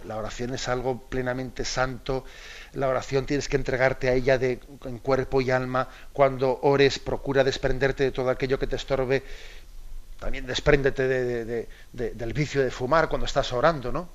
la 0.05 0.17
oración 0.17 0.53
es 0.53 0.67
algo 0.67 1.01
plenamente 1.01 1.65
santo. 1.65 2.25
La 2.73 2.87
oración 2.87 3.25
tienes 3.25 3.49
que 3.49 3.57
entregarte 3.57 4.09
a 4.09 4.13
ella 4.13 4.37
de, 4.37 4.59
en 4.85 4.99
cuerpo 4.99 5.41
y 5.41 5.51
alma. 5.51 5.87
Cuando 6.13 6.59
ores, 6.61 6.99
procura 6.99 7.43
desprenderte 7.43 8.03
de 8.03 8.11
todo 8.11 8.29
aquello 8.29 8.59
que 8.59 8.67
te 8.67 8.75
estorbe. 8.75 9.23
También 10.19 10.45
despréndete 10.45 11.07
del 11.93 12.33
vicio 12.33 12.63
de 12.63 12.71
fumar 12.71 13.07
cuando 13.09 13.25
estás 13.25 13.53
orando, 13.53 13.91
¿no? 13.91 14.09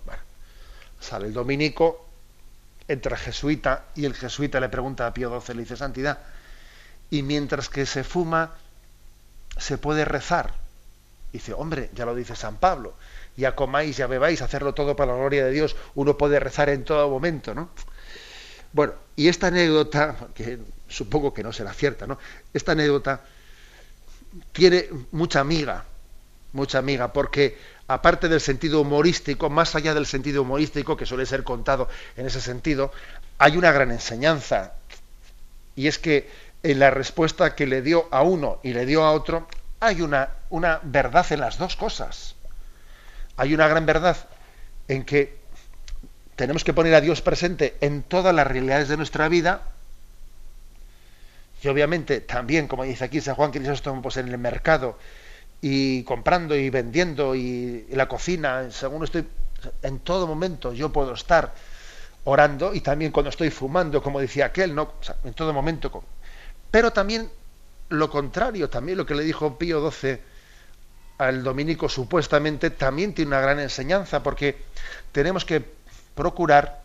sale 0.99 1.26
el 1.26 1.33
dominico, 1.33 2.07
entra 2.89 3.16
el 3.16 3.22
jesuita 3.22 3.87
y 3.95 4.05
el 4.05 4.14
jesuita 4.14 4.61
le 4.61 4.68
pregunta 4.68 5.07
a 5.07 5.12
Pío 5.12 5.41
XII, 5.41 5.55
le 5.57 5.62
dice, 5.62 5.76
Santidad, 5.76 6.18
y 7.11 7.22
mientras 7.22 7.68
que 7.68 7.87
se 7.87 8.05
fuma, 8.05 8.55
se 9.59 9.78
puede 9.78 10.05
rezar. 10.05 10.55
Dice, 11.32 11.55
hombre, 11.55 11.90
ya 11.94 12.05
lo 12.05 12.14
dice 12.14 12.36
San 12.36 12.57
Pablo, 12.57 12.94
ya 13.36 13.55
comáis, 13.55 13.96
ya 13.96 14.07
bebáis, 14.07 14.42
hacerlo 14.42 14.74
todo 14.74 14.94
para 14.96 15.12
la 15.12 15.18
gloria 15.18 15.44
de 15.44 15.50
Dios, 15.50 15.76
uno 15.94 16.18
puede 16.18 16.38
rezar 16.38 16.68
en 16.68 16.84
todo 16.84 17.09
momento, 17.09 17.55
¿no? 17.55 17.70
Bueno, 18.72 18.94
y 19.16 19.28
esta 19.28 19.48
anécdota, 19.48 20.16
que 20.34 20.59
supongo 20.88 21.32
que 21.32 21.42
no 21.42 21.53
será 21.53 21.72
cierta, 21.72 22.07
¿no? 22.07 22.18
Esta 22.53 22.72
anécdota 22.72 23.22
tiene 24.53 24.88
mucha 25.11 25.40
amiga, 25.40 25.84
mucha 26.53 26.78
amiga, 26.78 27.12
porque 27.12 27.59
aparte 27.88 28.28
del 28.28 28.40
sentido 28.40 28.80
humorístico, 28.80 29.50
más 29.50 29.74
allá 29.74 29.94
del 29.94 30.07
sentido 30.07 30.42
humorístico 30.42 30.96
que 30.96 31.07
suele 31.07 31.26
ser 31.26 31.44
contado 31.44 31.88
en 32.16 32.26
ese 32.26 32.40
sentido, 32.40 32.92
hay 33.38 33.57
una 33.57 33.72
gran 33.72 33.90
enseñanza. 33.90 34.74
Y 35.74 35.86
es 35.86 35.98
que 35.98 36.30
en 36.62 36.78
la 36.78 36.90
respuesta 36.90 37.54
que 37.54 37.66
le 37.66 37.82
dio 37.82 38.08
a 38.10 38.22
uno 38.22 38.58
y 38.62 38.72
le 38.72 38.86
dio 38.86 39.04
a 39.04 39.12
otro, 39.12 39.48
hay 39.80 40.02
una, 40.02 40.30
una 40.50 40.80
verdad 40.82 41.26
en 41.30 41.40
las 41.40 41.58
dos 41.58 41.76
cosas 41.76 42.36
hay 43.36 43.54
una 43.54 43.68
gran 43.68 43.86
verdad 43.86 44.16
en 44.88 45.04
que 45.04 45.36
tenemos 46.36 46.64
que 46.64 46.72
poner 46.72 46.94
a 46.94 47.00
Dios 47.00 47.22
presente 47.22 47.76
en 47.80 48.02
todas 48.02 48.34
las 48.34 48.46
realidades 48.46 48.88
de 48.88 48.96
nuestra 48.96 49.28
vida 49.28 49.62
y 51.62 51.68
obviamente 51.68 52.20
también, 52.20 52.66
como 52.66 52.84
dice 52.84 53.04
aquí 53.04 53.20
San 53.20 53.36
Juan 53.36 53.52
Crisóstomo, 53.52 54.02
pues 54.02 54.16
en 54.16 54.28
el 54.28 54.38
mercado 54.38 54.98
y 55.60 56.02
comprando 56.02 56.56
y 56.56 56.70
vendiendo 56.70 57.36
y, 57.36 57.86
la 57.90 58.08
cocina, 58.08 58.70
según 58.70 59.04
estoy, 59.04 59.26
en 59.82 60.00
todo 60.00 60.26
momento 60.26 60.72
yo 60.72 60.92
puedo 60.92 61.14
estar 61.14 61.54
orando 62.24 62.74
y 62.74 62.80
también 62.80 63.12
cuando 63.12 63.30
estoy 63.30 63.50
fumando, 63.50 64.02
como 64.02 64.20
decía 64.20 64.46
aquel, 64.46 64.74
¿no? 64.74 64.92
en 65.24 65.34
todo 65.34 65.52
momento. 65.52 66.04
Pero 66.72 66.92
también 66.92 67.30
lo 67.90 68.10
contrario, 68.10 68.68
también 68.68 68.98
lo 68.98 69.06
que 69.06 69.14
le 69.14 69.22
dijo 69.22 69.58
Pío 69.58 69.88
XII 69.88 70.18
al 71.18 71.44
dominico 71.44 71.88
supuestamente 71.88 72.70
también 72.70 73.14
tiene 73.14 73.28
una 73.28 73.40
gran 73.40 73.60
enseñanza 73.60 74.22
porque 74.22 74.56
tenemos 75.12 75.44
que 75.44 75.64
procurar 76.14 76.82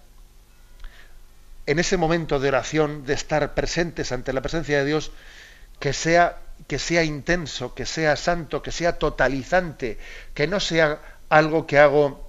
en 1.66 1.80
ese 1.80 1.98
momento 1.98 2.40
de 2.40 2.50
oración, 2.50 3.06
de 3.06 3.14
estar 3.14 3.54
presentes 3.54 4.12
ante 4.12 4.34
la 4.34 4.42
presencia 4.42 4.78
de 4.78 4.86
Dios, 4.86 5.12
que 5.80 5.94
sea, 5.94 6.38
que 6.68 6.80
sea 6.80 7.04
intenso, 7.04 7.74
que 7.74 7.86
sea 7.86 8.16
santo, 8.18 8.62
que 8.62 8.72
sea 8.72 9.00
totalizante, 9.00 9.98
que 10.34 10.48
no 10.48 10.60
sea 10.60 11.00
algo 11.30 11.66
que 11.66 11.80
hago 11.80 12.27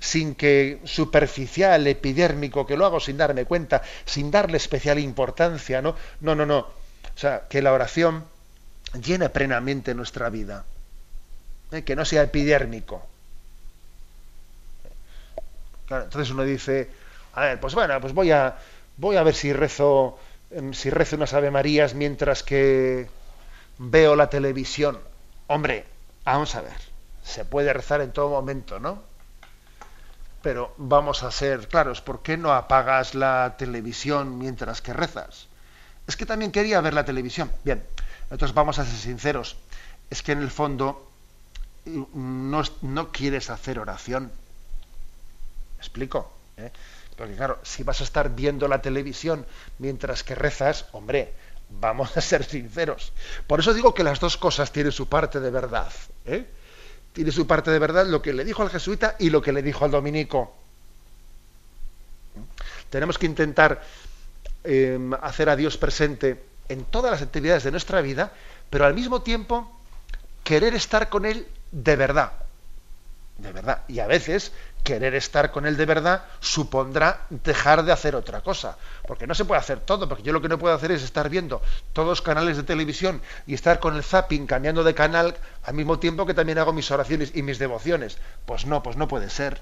sin 0.00 0.34
que 0.34 0.80
superficial, 0.84 1.86
epidérmico, 1.86 2.66
que 2.66 2.76
lo 2.76 2.86
hago 2.86 2.98
sin 2.98 3.16
darme 3.16 3.44
cuenta, 3.44 3.82
sin 4.04 4.30
darle 4.32 4.56
especial 4.56 4.98
importancia, 4.98 5.80
¿no? 5.80 5.94
No, 6.20 6.34
no, 6.34 6.44
no. 6.44 6.58
O 6.58 7.18
sea, 7.18 7.46
que 7.48 7.62
la 7.62 7.72
oración 7.72 8.24
llene 9.00 9.28
plenamente 9.28 9.94
nuestra 9.94 10.30
vida. 10.30 10.64
¿eh? 11.72 11.82
que 11.82 11.96
no 11.96 12.04
sea 12.04 12.22
epidérmico. 12.22 13.06
entonces 15.90 16.30
uno 16.30 16.44
dice, 16.44 16.88
a 17.34 17.42
ver, 17.42 17.60
pues 17.60 17.74
bueno, 17.74 18.00
pues 18.00 18.12
voy 18.12 18.30
a, 18.30 18.56
voy 18.96 19.16
a 19.16 19.22
ver 19.22 19.34
si 19.34 19.52
rezo, 19.52 20.18
em, 20.50 20.72
si 20.72 20.88
rezo 20.90 21.16
unas 21.16 21.34
Ave 21.34 21.50
Marías 21.50 21.94
mientras 21.94 22.42
que 22.42 23.08
veo 23.78 24.14
la 24.14 24.30
televisión. 24.30 25.00
Hombre, 25.48 25.84
vamos 26.24 26.54
a 26.54 26.60
ver, 26.62 26.76
se 27.24 27.44
puede 27.44 27.72
rezar 27.72 28.00
en 28.02 28.12
todo 28.12 28.28
momento, 28.30 28.78
¿no? 28.78 29.02
Pero 30.42 30.74
vamos 30.78 31.22
a 31.22 31.30
ser 31.30 31.68
claros, 31.68 32.00
¿por 32.00 32.22
qué 32.22 32.36
no 32.36 32.52
apagas 32.52 33.14
la 33.14 33.56
televisión 33.58 34.38
mientras 34.38 34.80
que 34.80 34.92
rezas? 34.92 35.48
Es 36.06 36.16
que 36.16 36.26
también 36.26 36.50
quería 36.50 36.80
ver 36.80 36.94
la 36.94 37.04
televisión. 37.04 37.52
Bien, 37.62 37.84
entonces 38.30 38.54
vamos 38.54 38.78
a 38.78 38.84
ser 38.84 38.94
sinceros. 38.94 39.56
Es 40.08 40.22
que 40.22 40.32
en 40.32 40.40
el 40.40 40.50
fondo 40.50 41.10
no, 41.84 42.62
no 42.82 43.12
quieres 43.12 43.50
hacer 43.50 43.78
oración. 43.78 44.24
¿Me 45.76 45.78
explico? 45.78 46.32
¿Eh? 46.56 46.70
Porque 47.16 47.36
claro, 47.36 47.58
si 47.62 47.82
vas 47.82 48.00
a 48.00 48.04
estar 48.04 48.34
viendo 48.34 48.66
la 48.66 48.80
televisión 48.80 49.46
mientras 49.78 50.24
que 50.24 50.34
rezas, 50.34 50.86
hombre, 50.92 51.34
vamos 51.68 52.16
a 52.16 52.20
ser 52.20 52.44
sinceros. 52.44 53.12
Por 53.46 53.60
eso 53.60 53.74
digo 53.74 53.94
que 53.94 54.04
las 54.04 54.20
dos 54.20 54.36
cosas 54.36 54.72
tienen 54.72 54.92
su 54.92 55.06
parte 55.08 55.38
de 55.38 55.50
verdad. 55.50 55.92
¿eh? 56.24 56.46
Tiene 57.20 57.32
su 57.32 57.46
parte 57.46 57.70
de 57.70 57.78
verdad 57.78 58.06
lo 58.06 58.22
que 58.22 58.32
le 58.32 58.46
dijo 58.46 58.62
al 58.62 58.70
jesuita 58.70 59.16
y 59.18 59.28
lo 59.28 59.42
que 59.42 59.52
le 59.52 59.60
dijo 59.60 59.84
al 59.84 59.90
dominico. 59.90 60.56
Tenemos 62.88 63.18
que 63.18 63.26
intentar 63.26 63.82
em, 64.64 65.12
hacer 65.12 65.50
a 65.50 65.56
Dios 65.56 65.76
presente 65.76 66.42
en 66.70 66.84
todas 66.84 67.12
las 67.12 67.20
actividades 67.20 67.64
de 67.64 67.72
nuestra 67.72 68.00
vida, 68.00 68.32
pero 68.70 68.86
al 68.86 68.94
mismo 68.94 69.20
tiempo 69.20 69.70
querer 70.44 70.72
estar 70.72 71.10
con 71.10 71.26
Él 71.26 71.46
de 71.72 71.94
verdad. 71.94 72.32
De 73.36 73.52
verdad. 73.52 73.82
Y 73.86 73.98
a 73.98 74.06
veces 74.06 74.52
querer 74.82 75.14
estar 75.14 75.50
con 75.50 75.66
él 75.66 75.76
de 75.76 75.86
verdad 75.86 76.24
supondrá 76.40 77.26
dejar 77.30 77.84
de 77.84 77.92
hacer 77.92 78.14
otra 78.14 78.40
cosa. 78.40 78.76
Porque 79.06 79.26
no 79.26 79.34
se 79.34 79.44
puede 79.44 79.60
hacer 79.60 79.80
todo, 79.80 80.08
porque 80.08 80.22
yo 80.22 80.32
lo 80.32 80.40
que 80.40 80.48
no 80.48 80.58
puedo 80.58 80.74
hacer 80.74 80.92
es 80.92 81.02
estar 81.02 81.28
viendo 81.28 81.62
todos 81.92 82.08
los 82.08 82.22
canales 82.22 82.56
de 82.56 82.62
televisión 82.62 83.20
y 83.46 83.54
estar 83.54 83.80
con 83.80 83.96
el 83.96 84.02
zapping 84.02 84.46
cambiando 84.46 84.84
de 84.84 84.94
canal 84.94 85.36
al 85.64 85.74
mismo 85.74 85.98
tiempo 85.98 86.26
que 86.26 86.34
también 86.34 86.58
hago 86.58 86.72
mis 86.72 86.90
oraciones 86.90 87.32
y 87.34 87.42
mis 87.42 87.58
devociones. 87.58 88.18
Pues 88.46 88.66
no, 88.66 88.82
pues 88.82 88.96
no 88.96 89.08
puede 89.08 89.30
ser. 89.30 89.60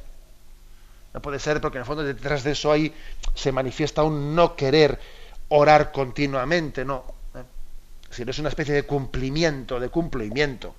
No 1.15 1.23
puede 1.23 1.39
ser 1.39 1.61
porque 1.61 1.79
en 1.79 1.83
el 1.83 1.87
fondo 1.87 2.05
detrás 2.05 2.45
de 2.45 2.53
eso 2.53 2.71
ahí 2.71 2.95
se 3.35 3.53
manifiesta 3.53 4.03
un 4.03 4.35
no 4.35 4.57
querer 4.57 4.99
orar 5.49 5.93
continuamente, 5.93 6.85
no. 6.85 7.05
¿Eh? 7.35 7.43
Sino 8.11 8.31
es 8.31 8.39
una 8.39 8.51
especie 8.51 8.75
de 8.75 8.85
cumplimiento, 8.85 9.81
de 9.81 9.89
cumplimiento. 9.89 10.75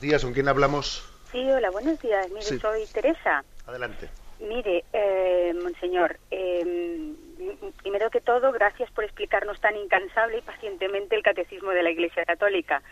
Días, 0.00 0.24
¿con 0.24 0.32
quién 0.32 0.48
hablamos? 0.48 1.04
Sí, 1.32 1.50
hola, 1.50 1.70
buenos 1.70 2.00
días. 2.00 2.28
Mire, 2.30 2.42
soy 2.42 2.86
Teresa. 2.92 3.44
Adelante. 3.66 4.08
Mire, 4.40 4.84
eh, 4.92 5.52
monseñor, 5.60 6.16
eh, 6.30 7.12
primero 7.82 8.08
que 8.10 8.20
todo, 8.20 8.52
gracias 8.52 8.90
por 8.92 9.04
explicarnos 9.04 9.60
tan 9.60 9.76
incansable 9.76 10.38
y 10.38 10.42
pacientemente 10.42 11.16
el 11.16 11.22
catecismo 11.22 11.70
de 11.70 11.82
la 11.82 11.90
Iglesia 11.90 12.24
Católica. 12.24 12.82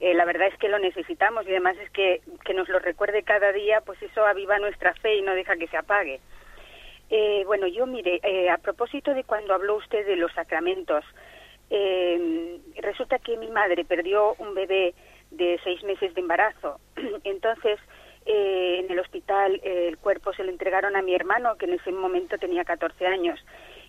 Eh, 0.00 0.14
la 0.14 0.24
verdad 0.24 0.48
es 0.48 0.58
que 0.58 0.68
lo 0.68 0.78
necesitamos 0.78 1.46
y 1.46 1.50
además 1.50 1.76
es 1.82 1.90
que, 1.90 2.20
que 2.44 2.54
nos 2.54 2.68
lo 2.68 2.78
recuerde 2.78 3.22
cada 3.22 3.52
día, 3.52 3.80
pues 3.80 4.00
eso 4.02 4.24
aviva 4.26 4.58
nuestra 4.58 4.94
fe 4.94 5.16
y 5.16 5.22
no 5.22 5.34
deja 5.34 5.56
que 5.56 5.68
se 5.68 5.76
apague. 5.76 6.20
Eh, 7.10 7.42
bueno, 7.46 7.66
yo 7.66 7.86
mire, 7.86 8.20
eh, 8.22 8.50
a 8.50 8.58
propósito 8.58 9.14
de 9.14 9.24
cuando 9.24 9.54
habló 9.54 9.76
usted 9.76 10.06
de 10.06 10.16
los 10.16 10.32
sacramentos, 10.32 11.04
eh, 11.70 12.58
resulta 12.76 13.18
que 13.18 13.36
mi 13.36 13.48
madre 13.48 13.84
perdió 13.84 14.34
un 14.38 14.54
bebé 14.54 14.94
de 15.30 15.60
seis 15.64 15.82
meses 15.84 16.14
de 16.14 16.20
embarazo. 16.20 16.80
Entonces, 17.24 17.78
eh, 18.26 18.80
en 18.80 18.90
el 18.90 18.98
hospital 18.98 19.60
el 19.62 19.96
cuerpo 19.98 20.32
se 20.34 20.44
lo 20.44 20.50
entregaron 20.50 20.96
a 20.96 21.02
mi 21.02 21.14
hermano, 21.14 21.56
que 21.56 21.66
en 21.66 21.74
ese 21.74 21.92
momento 21.92 22.38
tenía 22.38 22.64
14 22.64 23.06
años. 23.06 23.40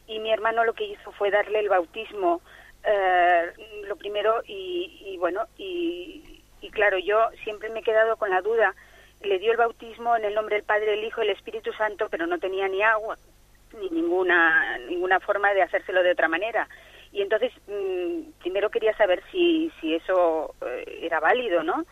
Y 0.07 0.19
mi 0.19 0.31
hermano 0.31 0.63
lo 0.63 0.73
que 0.73 0.85
hizo 0.85 1.11
fue 1.11 1.29
darle 1.29 1.59
el 1.59 1.69
bautismo, 1.69 2.41
eh, 2.83 3.51
lo 3.87 3.95
primero, 3.95 4.41
y, 4.45 5.17
bueno, 5.19 5.45
y, 5.57 6.41
y, 6.61 6.69
claro, 6.71 6.97
yo 6.97 7.19
siempre 7.43 7.69
me 7.69 7.79
he 7.79 7.83
quedado 7.83 8.17
con 8.17 8.29
la 8.29 8.41
duda. 8.41 8.73
Le 9.21 9.37
dio 9.39 9.51
el 9.51 9.57
bautismo 9.57 10.15
en 10.15 10.23
el 10.23 10.33
nombre 10.33 10.55
del 10.55 10.65
Padre, 10.65 10.93
el 10.93 11.03
Hijo 11.03 11.21
y 11.21 11.25
el 11.25 11.35
Espíritu 11.35 11.73
Santo, 11.73 12.07
pero 12.09 12.25
no 12.25 12.39
tenía 12.39 12.67
ni 12.69 12.81
agua, 12.81 13.17
ni 13.79 13.89
ninguna, 13.89 14.77
ninguna 14.89 15.19
forma 15.19 15.53
de 15.53 15.61
hacérselo 15.63 16.01
de 16.01 16.11
otra 16.11 16.29
manera. 16.29 16.67
Y 17.11 17.21
entonces, 17.21 17.51
mm, 17.67 18.39
primero 18.39 18.69
quería 18.69 18.95
saber 18.95 19.23
si, 19.31 19.71
si 19.79 19.95
eso 19.95 20.53
eh, 20.61 20.99
era 21.01 21.19
válido, 21.19 21.63
¿no? 21.63 21.85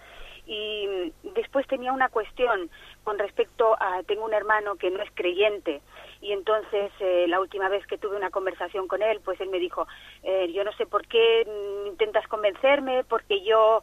Y 0.45 0.87
mm, 0.87 1.33
después 1.33 1.65
tenía 1.67 1.91
una 1.91 2.09
cuestión 2.09 2.69
con 3.03 3.17
respecto 3.17 3.75
a, 3.79 4.03
tengo 4.03 4.25
un 4.25 4.33
hermano 4.33 4.75
que 4.75 4.91
no 4.91 5.01
es 5.01 5.09
creyente, 5.13 5.81
y 6.21 6.33
entonces 6.33 6.91
eh, 6.99 7.25
la 7.27 7.39
última 7.39 7.69
vez 7.69 7.85
que 7.87 7.97
tuve 7.97 8.15
una 8.15 8.29
conversación 8.29 8.87
con 8.87 9.01
él, 9.01 9.19
pues 9.23 9.39
él 9.41 9.49
me 9.49 9.59
dijo, 9.59 9.87
eh, 10.23 10.51
yo 10.53 10.63
no 10.63 10.71
sé 10.73 10.85
por 10.85 11.07
qué 11.07 11.45
mm, 11.47 11.87
intentas 11.87 12.27
convencerme, 12.27 13.03
porque 13.03 13.41
yo 13.41 13.81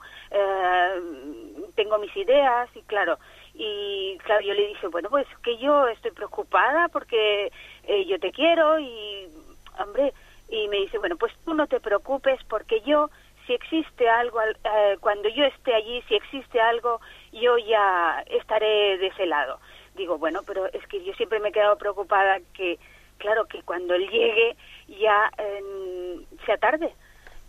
tengo 1.74 1.98
mis 1.98 2.16
ideas, 2.16 2.68
y 2.74 2.82
claro, 2.82 3.18
y 3.54 4.18
claro, 4.18 4.40
yo 4.42 4.54
le 4.54 4.68
dije, 4.68 4.86
bueno, 4.88 5.10
pues 5.10 5.26
que 5.42 5.56
yo 5.58 5.88
estoy 5.88 6.12
preocupada 6.12 6.88
porque 6.88 7.50
yo 8.06 8.18
te 8.18 8.30
quiero 8.32 8.78
y, 8.78 9.28
hombre, 9.78 10.12
y 10.54 10.68
me 10.68 10.76
dice, 10.78 10.98
bueno, 10.98 11.16
pues 11.16 11.32
tú 11.44 11.52
no 11.54 11.66
te 11.66 11.80
preocupes 11.80 12.38
porque 12.48 12.80
yo, 12.82 13.10
si 13.46 13.54
existe 13.54 14.08
algo, 14.08 14.40
eh, 14.40 14.96
cuando 15.00 15.28
yo 15.28 15.44
esté 15.44 15.74
allí, 15.74 16.02
si 16.08 16.14
existe 16.14 16.60
algo, 16.60 17.00
yo 17.32 17.58
ya 17.58 18.24
estaré 18.26 18.98
de 18.98 19.08
ese 19.08 19.26
lado. 19.26 19.58
Digo, 19.96 20.16
bueno, 20.18 20.42
pero 20.46 20.66
es 20.66 20.86
que 20.86 21.04
yo 21.04 21.12
siempre 21.14 21.40
me 21.40 21.48
he 21.48 21.52
quedado 21.52 21.76
preocupada 21.76 22.38
que, 22.52 22.78
claro, 23.18 23.46
que 23.46 23.62
cuando 23.62 23.94
él 23.94 24.08
llegue 24.10 24.56
ya 24.86 25.30
sea 26.46 26.56
tarde. 26.58 26.92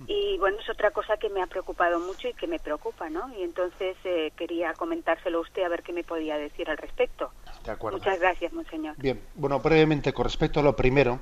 Y 0.07 0.37
bueno, 0.39 0.57
es 0.59 0.69
otra 0.69 0.91
cosa 0.91 1.15
que 1.15 1.29
me 1.29 1.41
ha 1.41 1.47
preocupado 1.47 2.01
mucho 2.01 2.27
y 2.27 2.33
que 2.33 2.47
me 2.47 2.59
preocupa, 2.59 3.09
¿no? 3.09 3.33
Y 3.39 3.43
entonces 3.43 3.95
eh, 4.03 4.33
quería 4.35 4.73
comentárselo 4.73 5.37
a 5.37 5.41
usted 5.41 5.63
a 5.63 5.69
ver 5.69 5.83
qué 5.83 5.93
me 5.93 6.03
podía 6.03 6.37
decir 6.37 6.69
al 6.69 6.77
respecto. 6.77 7.31
De 7.63 7.71
acuerdo. 7.71 7.99
Muchas 7.99 8.19
gracias, 8.19 8.51
monseñor. 8.51 8.95
Bien, 8.97 9.21
bueno, 9.35 9.59
brevemente, 9.59 10.11
con 10.11 10.25
respecto 10.25 10.59
a 10.59 10.63
lo 10.63 10.75
primero, 10.75 11.21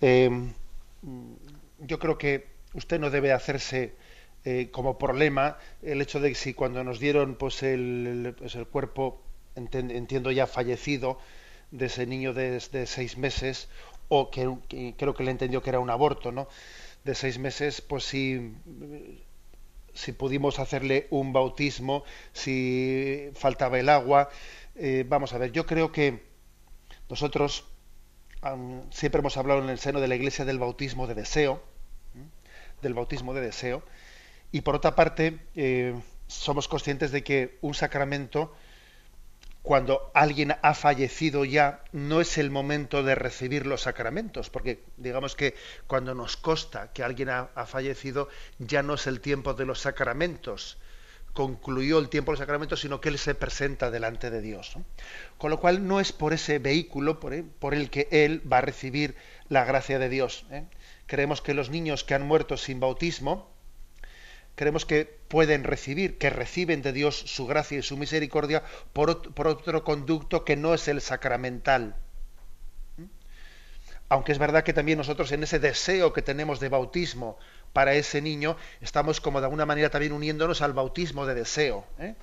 eh, 0.00 0.30
yo 1.78 1.98
creo 1.98 2.18
que 2.18 2.48
usted 2.74 3.00
no 3.00 3.10
debe 3.10 3.32
hacerse 3.32 3.94
eh, 4.44 4.68
como 4.70 4.98
problema 4.98 5.58
el 5.82 6.00
hecho 6.00 6.20
de 6.20 6.30
que 6.30 6.34
si 6.34 6.54
cuando 6.54 6.82
nos 6.84 6.98
dieron 6.98 7.34
pues 7.34 7.62
el, 7.62 8.34
pues, 8.38 8.54
el 8.54 8.66
cuerpo 8.66 9.22
entiendo 9.54 10.30
ya 10.30 10.46
fallecido 10.46 11.18
de 11.70 11.86
ese 11.86 12.06
niño 12.06 12.32
de, 12.32 12.60
seis 12.86 13.18
meses 13.18 13.68
o 14.08 14.30
que, 14.30 14.94
creo 14.96 15.14
que 15.14 15.24
le 15.24 15.30
entendió 15.30 15.62
que 15.62 15.70
era 15.70 15.80
un 15.80 15.90
aborto 15.90 16.32
no 16.32 16.48
de 17.04 17.14
seis 17.14 17.38
meses 17.38 17.80
pues 17.80 18.04
si 18.04 18.54
si 19.92 20.12
pudimos 20.12 20.58
hacerle 20.58 21.06
un 21.10 21.32
bautismo 21.32 22.04
si 22.32 23.30
faltaba 23.34 23.78
el 23.78 23.88
agua 23.88 24.30
eh, 24.76 25.04
vamos 25.06 25.32
a 25.32 25.38
ver 25.38 25.52
yo 25.52 25.66
creo 25.66 25.92
que 25.92 26.22
nosotros 27.08 27.64
siempre 28.90 29.20
hemos 29.20 29.36
hablado 29.36 29.62
en 29.62 29.68
el 29.68 29.78
seno 29.78 30.00
de 30.00 30.08
la 30.08 30.14
Iglesia 30.14 30.44
del 30.44 30.58
bautismo 30.58 31.06
de 31.06 31.14
deseo, 31.14 31.62
del 32.82 32.94
bautismo 32.94 33.34
de 33.34 33.42
deseo, 33.42 33.82
y 34.52 34.62
por 34.62 34.74
otra 34.74 34.94
parte 34.94 35.38
eh, 35.54 35.94
somos 36.26 36.66
conscientes 36.66 37.12
de 37.12 37.22
que 37.22 37.58
un 37.60 37.74
sacramento, 37.74 38.54
cuando 39.62 40.10
alguien 40.14 40.56
ha 40.62 40.74
fallecido 40.74 41.44
ya, 41.44 41.84
no 41.92 42.20
es 42.20 42.38
el 42.38 42.50
momento 42.50 43.02
de 43.02 43.14
recibir 43.14 43.66
los 43.66 43.82
sacramentos, 43.82 44.48
porque 44.48 44.82
digamos 44.96 45.36
que 45.36 45.54
cuando 45.86 46.14
nos 46.14 46.36
consta 46.38 46.92
que 46.92 47.04
alguien 47.04 47.28
ha 47.28 47.66
fallecido, 47.66 48.28
ya 48.58 48.82
no 48.82 48.94
es 48.94 49.06
el 49.06 49.20
tiempo 49.20 49.52
de 49.52 49.66
los 49.66 49.80
sacramentos, 49.80 50.78
concluyó 51.32 51.98
el 51.98 52.08
tiempo 52.08 52.32
del 52.32 52.38
sacramento, 52.38 52.76
sino 52.76 53.00
que 53.00 53.08
Él 53.08 53.18
se 53.18 53.34
presenta 53.34 53.90
delante 53.90 54.30
de 54.30 54.40
Dios. 54.40 54.76
Con 55.38 55.50
lo 55.50 55.60
cual 55.60 55.86
no 55.86 56.00
es 56.00 56.12
por 56.12 56.32
ese 56.32 56.58
vehículo 56.58 57.20
por, 57.20 57.74
el 57.74 57.90
que 57.90 58.08
Él 58.10 58.42
va 58.50 58.58
a 58.58 58.62
recibir 58.62 59.16
la 59.48 59.64
gracia 59.64 59.98
de 59.98 60.08
Dios. 60.08 60.46
¿eh? 60.50 60.64
Creemos 61.06 61.40
que 61.40 61.54
los 61.54 61.70
niños 61.70 62.04
que 62.04 62.14
han 62.14 62.26
muerto 62.26 62.56
sin 62.56 62.80
bautismo, 62.80 63.50
creemos 64.54 64.84
que 64.84 65.04
pueden 65.28 65.64
recibir, 65.64 66.18
que 66.18 66.30
reciben 66.30 66.82
de 66.82 66.92
Dios 66.92 67.16
su 67.16 67.46
gracia 67.46 67.78
y 67.78 67.82
su 67.82 67.96
misericordia 67.96 68.62
por, 68.92 69.32
por 69.34 69.46
otro 69.46 69.84
conducto 69.84 70.44
que 70.44 70.56
no 70.56 70.74
es 70.74 70.88
el 70.88 71.00
sacramental. 71.00 71.96
Aunque 74.08 74.32
es 74.32 74.38
verdad 74.38 74.64
que 74.64 74.72
también 74.72 74.98
nosotros 74.98 75.30
en 75.30 75.44
ese 75.44 75.60
deseo 75.60 76.12
que 76.12 76.20
tenemos 76.20 76.58
de 76.58 76.68
bautismo, 76.68 77.38
para 77.72 77.94
ese 77.94 78.20
niño, 78.20 78.56
estamos 78.80 79.20
como 79.20 79.40
de 79.40 79.46
alguna 79.46 79.66
manera 79.66 79.90
también 79.90 80.12
uniéndonos 80.12 80.62
al 80.62 80.72
bautismo 80.72 81.26
de 81.26 81.34
deseo. 81.34 81.84
¿eh? 81.98 82.14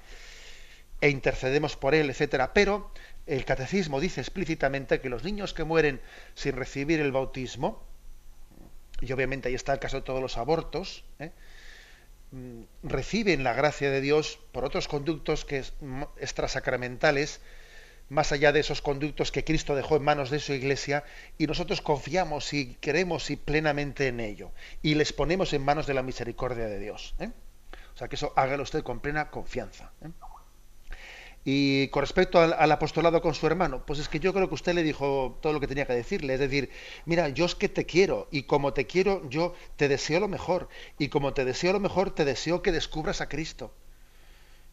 E 1.00 1.10
intercedemos 1.10 1.76
por 1.76 1.96
él, 1.96 2.10
etcétera. 2.10 2.54
Pero 2.54 2.92
el 3.26 3.46
catecismo 3.46 4.00
dice 4.00 4.22
explícitamente 4.22 5.00
que 5.00 5.10
los 5.10 5.24
niños 5.24 5.54
que 5.54 5.64
mueren 5.64 6.02
sin 6.34 6.56
recibir 6.56 7.00
el 7.00 7.12
bautismo, 7.12 7.84
y 9.02 9.12
obviamente 9.12 9.50
ahí 9.50 9.56
está 9.56 9.74
el 9.74 9.80
caso 9.80 9.98
de 9.98 10.04
todos 10.04 10.22
los 10.22 10.38
abortos, 10.38 11.04
¿eh? 11.20 11.32
mm, 12.32 12.64
reciben 12.84 13.44
la 13.44 13.54
gracia 13.54 13.92
de 13.92 14.02
Dios 14.02 14.40
por 14.52 14.66
otros 14.66 14.88
conductos 14.88 15.46
que 15.46 15.64
extrasacramentales, 16.18 17.42
más 18.10 18.32
allá 18.32 18.52
de 18.52 18.60
esos 18.60 18.82
conductos 18.82 19.32
que 19.32 19.44
Cristo 19.44 19.76
dejó 19.76 19.98
en 19.98 20.04
manos 20.04 20.30
de 20.30 20.40
su 20.40 20.54
iglesia, 20.54 21.04
y 21.38 21.48
nosotros 21.48 21.82
confiamos 21.82 22.54
y 22.54 22.76
queremos 22.76 23.30
y 23.30 23.36
plenamente 23.36 24.08
en 24.08 24.20
ello, 24.20 24.52
y 24.82 24.96
les 24.96 25.14
ponemos 25.14 25.54
en 25.54 25.64
manos 25.64 25.88
de 25.88 25.94
la 25.94 26.04
misericordia 26.04 26.68
de 26.68 26.80
Dios. 26.80 27.16
¿eh? 27.20 27.32
O 27.94 27.98
sea, 27.98 28.08
que 28.08 28.16
eso 28.16 28.34
hágalo 28.36 28.64
usted 28.64 28.84
con 28.84 29.00
plena 29.00 29.30
confianza. 29.30 29.92
¿eh? 30.04 30.10
Y 31.50 31.88
con 31.88 32.02
respecto 32.02 32.42
al, 32.42 32.72
apostolado 32.74 33.22
con 33.22 33.34
su 33.34 33.48
hermano, 33.48 33.86
pues 33.86 34.00
es 34.00 34.10
que 34.10 34.20
yo 34.20 34.34
creo 34.34 34.50
que 34.50 34.56
usted 34.56 34.74
le 34.74 34.84
dijo 34.84 35.40
todo 35.42 35.54
lo 35.54 35.62
que 35.62 35.68
tenía 35.68 35.86
que 35.86 35.94
decirle. 35.94 36.34
Es 36.34 36.42
decir, 36.42 36.70
mira, 37.06 37.30
yo 37.30 37.46
es 37.46 37.56
que 37.56 37.70
te 37.70 37.86
quiero 37.86 38.28
y 38.32 38.44
como 38.44 38.74
te 38.74 38.86
quiero, 38.86 39.28
yo 39.30 39.56
te 39.78 39.88
deseo 39.88 40.20
lo 40.20 40.28
mejor. 40.28 40.68
Y 41.00 41.08
como 41.08 41.34
te 41.34 41.46
deseo 41.46 41.72
lo 41.72 41.80
mejor, 41.80 42.14
te 42.14 42.26
deseo 42.26 42.62
que 42.62 42.74
descubras 42.74 43.22
a 43.22 43.30
Cristo. 43.30 43.74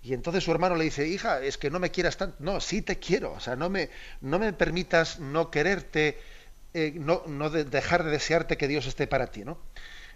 Y 0.05 0.15
entonces 0.15 0.45
su 0.45 0.53
hermano 0.53 0.77
le 0.77 0.85
dice, 0.85 1.09
hija, 1.09 1.41
es 1.43 1.59
que 1.59 1.71
no 1.71 1.81
me 1.81 1.91
quieras 1.91 2.17
tanto. 2.17 2.37
No, 2.39 2.61
sí 2.61 2.83
te 2.83 2.99
quiero. 2.99 3.33
O 3.33 3.41
sea, 3.41 3.57
no 3.57 3.71
me, 3.71 3.91
no 4.21 4.39
me 4.39 4.53
permitas 4.53 5.19
no 5.19 5.51
quererte, 5.51 6.19
eh, 6.75 6.93
no, 6.95 7.23
no 7.27 7.51
dejar 7.51 8.05
de 8.05 8.11
desearte 8.11 8.57
que 8.57 8.69
Dios 8.69 8.87
esté 8.87 9.07
para 9.07 9.29
ti, 9.29 9.45
¿no? 9.45 9.59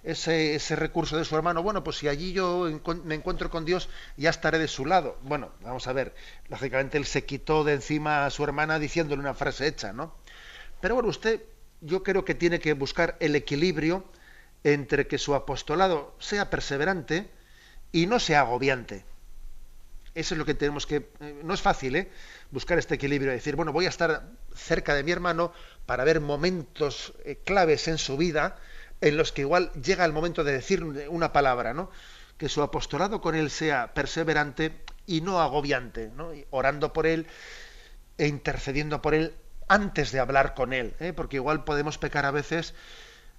ese, 0.03 0.55
ese, 0.55 0.77
recurso 0.77 1.17
de 1.17 1.25
su 1.25 1.37
hermano, 1.37 1.63
bueno, 1.63 1.83
pues 1.83 1.97
si 1.97 2.09
allí 2.09 2.33
yo 2.33 2.69
me 3.05 3.15
encuentro 3.15 3.51
con 3.51 3.65
Dios, 3.65 3.89
ya 4.17 4.31
estaré 4.31 4.59
de 4.59 4.69
su 4.69 4.87
lado. 4.87 5.19
Bueno, 5.23 5.51
vamos 5.63 5.87
a 5.87 5.93
ver, 5.93 6.15
lógicamente 6.49 6.99
él 6.99 7.07
se 7.07 7.25
quitó 7.25 7.65
de 7.65 7.75
encima 7.75 8.25
a 8.25 8.31
su 8.31 8.45
hermana 8.45 8.79
diciéndole 8.79 9.21
una 9.21 9.35
frase 9.35 9.67
hecha, 9.67 9.93
¿no? 9.93 10.15
Pero 10.81 10.95
bueno, 10.95 11.09
usted 11.09 11.43
yo 11.81 12.03
creo 12.03 12.25
que 12.25 12.35
tiene 12.35 12.61
que 12.61 12.73
buscar 12.73 13.17
el 13.21 13.35
equilibrio 13.37 14.05
entre 14.65 15.07
que 15.07 15.19
su 15.19 15.35
apostolado 15.35 16.15
sea 16.19 16.51
perseverante 16.51 17.29
y 17.93 18.07
no 18.07 18.21
sea 18.21 18.41
agobiante. 18.41 19.05
Eso 20.19 20.35
es 20.35 20.39
lo 20.39 20.45
que 20.45 20.55
tenemos 20.55 20.85
que... 20.85 21.11
Eh, 21.21 21.43
no 21.45 21.55
es 21.55 21.63
fácil, 21.63 21.95
¿eh? 21.95 22.11
Buscar 22.51 22.77
este 22.77 22.97
equilibrio, 22.97 23.31
decir, 23.31 23.55
bueno, 23.55 23.73
voy 23.73 23.87
a 23.87 23.89
estar 23.89 24.33
cerca 24.53 24.93
de 24.97 25.05
mi 25.05 25.13
hermano 25.13 25.53
para 25.87 26.03
ver 26.03 26.21
momentos 26.21 27.15
eh, 27.25 27.39
claves 27.45 27.87
en 27.87 27.99
su 27.99 28.17
vida, 28.17 28.57
en 29.01 29.17
los 29.17 29.31
que 29.31 29.43
igual 29.43 29.71
llega 29.75 30.05
el 30.05 30.13
momento 30.13 30.43
de 30.43 30.51
decir 30.51 30.83
una 30.83 31.33
palabra, 31.33 31.73
¿no? 31.73 31.93
Que 32.37 32.49
su 32.49 32.63
apostolado 32.63 33.21
con 33.21 33.37
él 33.37 33.49
sea 33.49 33.95
perseverante 33.95 34.83
y 35.07 35.21
no 35.21 35.41
agobiante, 35.41 36.11
¿no? 36.17 36.33
orando 36.51 36.93
por 36.93 37.07
él 37.07 37.29
e 38.17 38.27
intercediendo 38.27 39.01
por 39.01 39.15
él 39.15 39.37
antes 39.69 40.11
de 40.11 40.19
hablar 40.19 40.55
con 40.55 40.73
él, 40.73 40.97
¿eh? 40.99 41.13
porque 41.13 41.37
igual 41.37 41.63
podemos 41.63 41.97
pecar 41.97 42.27
a 42.27 42.33
veces 42.33 42.75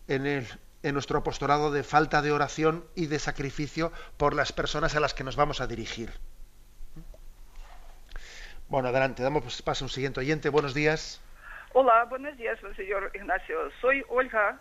en, 0.07 0.25
en 0.25 0.93
nuestro 0.93 1.19
apostolado 1.19 1.71
de 1.71 1.83
falta 1.83 2.21
de 2.21 2.31
oración 2.31 2.85
y 2.95 3.07
de 3.07 3.19
sacrificio 3.19 3.91
por 4.15 4.33
las 4.33 4.53
personas 4.53 4.95
a 4.95 5.01
las 5.01 5.13
que 5.13 5.25
nos 5.25 5.35
vamos 5.35 5.59
a 5.59 5.67
dirigir. 5.67 6.11
Bueno, 8.69 8.89
adelante, 8.89 9.23
damos 9.23 9.63
paso 9.63 9.83
a 9.83 9.87
un 9.87 9.89
siguiente 9.89 10.19
oyente. 10.19 10.47
Buenos 10.49 10.75
días. 10.75 11.19
Hola, 11.73 12.05
buenos 12.05 12.37
días, 12.37 12.59
señor 12.75 13.09
Ignacio. 13.15 13.71
Soy 13.81 14.03
Olga. 14.09 14.59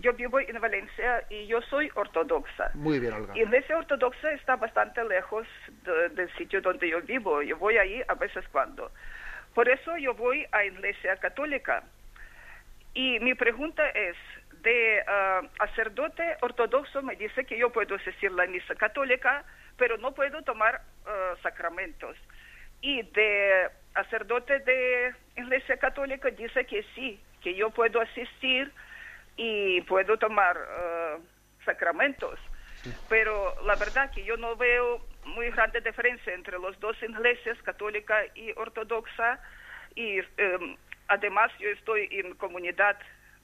Yo 0.00 0.12
vivo 0.12 0.38
en 0.40 0.60
Valencia 0.60 1.24
y 1.30 1.46
yo 1.46 1.62
soy 1.62 1.90
ortodoxa. 1.94 2.70
Muy 2.74 3.00
bien, 3.00 3.14
Olga. 3.14 3.34
Y 3.34 3.40
iglesia 3.40 3.78
ortodoxa 3.78 4.30
está 4.32 4.56
bastante 4.56 5.02
lejos 5.04 5.46
del 5.84 6.30
sitio 6.36 6.60
donde 6.60 6.90
yo 6.90 7.00
vivo. 7.00 7.40
Yo 7.40 7.56
voy 7.56 7.78
ahí 7.78 8.02
a 8.08 8.14
veces 8.14 8.44
cuando. 8.52 8.90
Por 9.54 9.70
eso 9.70 9.96
yo 9.96 10.12
voy 10.12 10.46
a 10.52 10.62
iglesia 10.66 11.16
católica. 11.16 11.82
Y 12.92 13.20
mi 13.20 13.32
pregunta 13.32 13.88
es, 13.88 14.16
de 14.60 15.02
uh, 15.02 15.46
sacerdote 15.56 16.36
ortodoxo 16.42 17.00
me 17.02 17.16
dice 17.16 17.46
que 17.46 17.56
yo 17.56 17.70
puedo 17.70 17.94
asistir 17.94 18.32
la 18.32 18.46
misa 18.46 18.74
católica, 18.74 19.44
pero 19.78 19.96
no 19.96 20.12
puedo 20.12 20.42
tomar 20.42 20.82
uh, 21.06 21.40
sacramentos. 21.42 22.16
Y 22.86 23.02
de 23.02 23.68
sacerdote 23.94 24.60
de 24.60 25.12
Iglesia 25.36 25.76
Católica 25.76 26.30
dice 26.30 26.64
que 26.66 26.84
sí, 26.94 27.20
que 27.42 27.52
yo 27.56 27.70
puedo 27.70 28.00
asistir 28.00 28.70
y 29.36 29.80
puedo 29.80 30.16
tomar 30.18 30.56
uh, 30.56 31.20
sacramentos. 31.64 32.38
Pero 33.08 33.60
la 33.64 33.74
verdad 33.74 34.12
que 34.12 34.22
yo 34.22 34.36
no 34.36 34.54
veo 34.54 35.04
muy 35.24 35.50
grande 35.50 35.80
diferencia 35.80 36.32
entre 36.32 36.60
las 36.60 36.78
dos 36.78 36.96
iglesias, 37.02 37.60
católica 37.64 38.22
y 38.36 38.52
ortodoxa. 38.52 39.40
Y 39.96 40.20
um, 40.20 40.76
además 41.08 41.50
yo 41.58 41.68
estoy 41.70 42.06
en 42.12 42.36
comunidad 42.36 42.96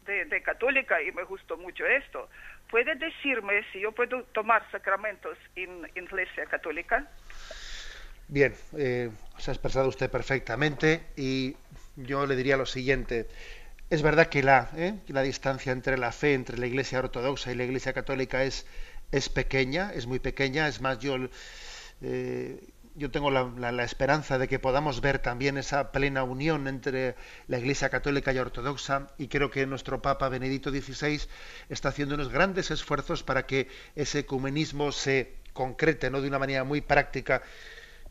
de, 0.07 0.25
de, 0.27 0.41
católica 0.41 1.03
y 1.03 1.11
me 1.11 1.25
gustó 1.25 1.57
mucho 1.57 1.85
esto. 1.85 2.31
¿Puede 2.71 2.95
decirme 2.95 3.65
si 3.73 3.81
yo 3.81 3.91
puedo 3.91 4.23
tomar 4.35 4.63
sacramentos 4.71 5.37
en 5.57 5.91
iglesia 5.97 6.47
católica? 6.47 7.09
Bien, 8.29 8.55
eh, 8.77 9.11
se 9.39 9.51
ha 9.51 9.55
expresado 9.55 9.89
usted 9.89 10.11
perfectamente 10.11 11.03
y 11.17 11.57
yo 11.97 12.27
le 12.27 12.37
diría 12.37 12.57
lo 12.57 12.67
siguiente. 12.67 13.29
Es 13.91 14.01
verdad 14.01 14.29
que 14.29 14.43
la, 14.43 14.71
eh, 14.75 14.95
distancia 15.23 15.73
entre 15.73 15.99
la 15.99 16.13
fe, 16.13 16.35
entre 16.35 16.57
la 16.57 16.67
Iglesia 16.67 16.99
ortodoxa 16.99 17.53
y 17.53 17.55
la 17.55 17.65
Iglesia 17.65 17.93
católica 17.93 18.43
es, 18.43 18.65
pequeña, 19.35 19.93
es 19.93 20.07
muy 20.07 20.19
pequeña. 20.19 20.67
Es 20.67 20.81
más, 20.81 20.99
yo, 20.99 21.17
eh, 22.01 22.59
tengo 23.11 23.31
la, 23.31 23.85
esperanza 23.85 24.39
de 24.39 24.49
que 24.49 24.59
podamos 24.59 25.03
ver 25.03 25.19
también 25.19 25.59
esa 25.59 25.93
plena 25.93 26.23
unión 26.25 26.69
entre 26.69 27.17
la 27.49 27.59
Iglesia 27.59 27.91
católica 27.91 28.33
y 28.33 28.39
ortodoxa 28.39 29.09
y 29.19 29.29
creo 29.29 29.51
que 29.51 29.67
nuestro 29.67 30.01
Papa 30.01 30.31
Benedicto 30.31 30.71
XVI 30.71 31.21
está 31.69 31.91
haciendo 31.91 32.15
unos 32.15 32.31
grandes 32.31 32.71
esfuerzos 32.71 33.23
para 33.23 33.45
que 33.47 33.69
ese 33.95 34.21
ecumenismo 34.21 34.91
se 34.93 35.35
concrete 35.53 36.09
¿no? 36.11 36.23
de 36.23 36.29
una 36.29 36.39
manera 36.39 36.65
muy 36.65 36.81
práctica 36.81 37.43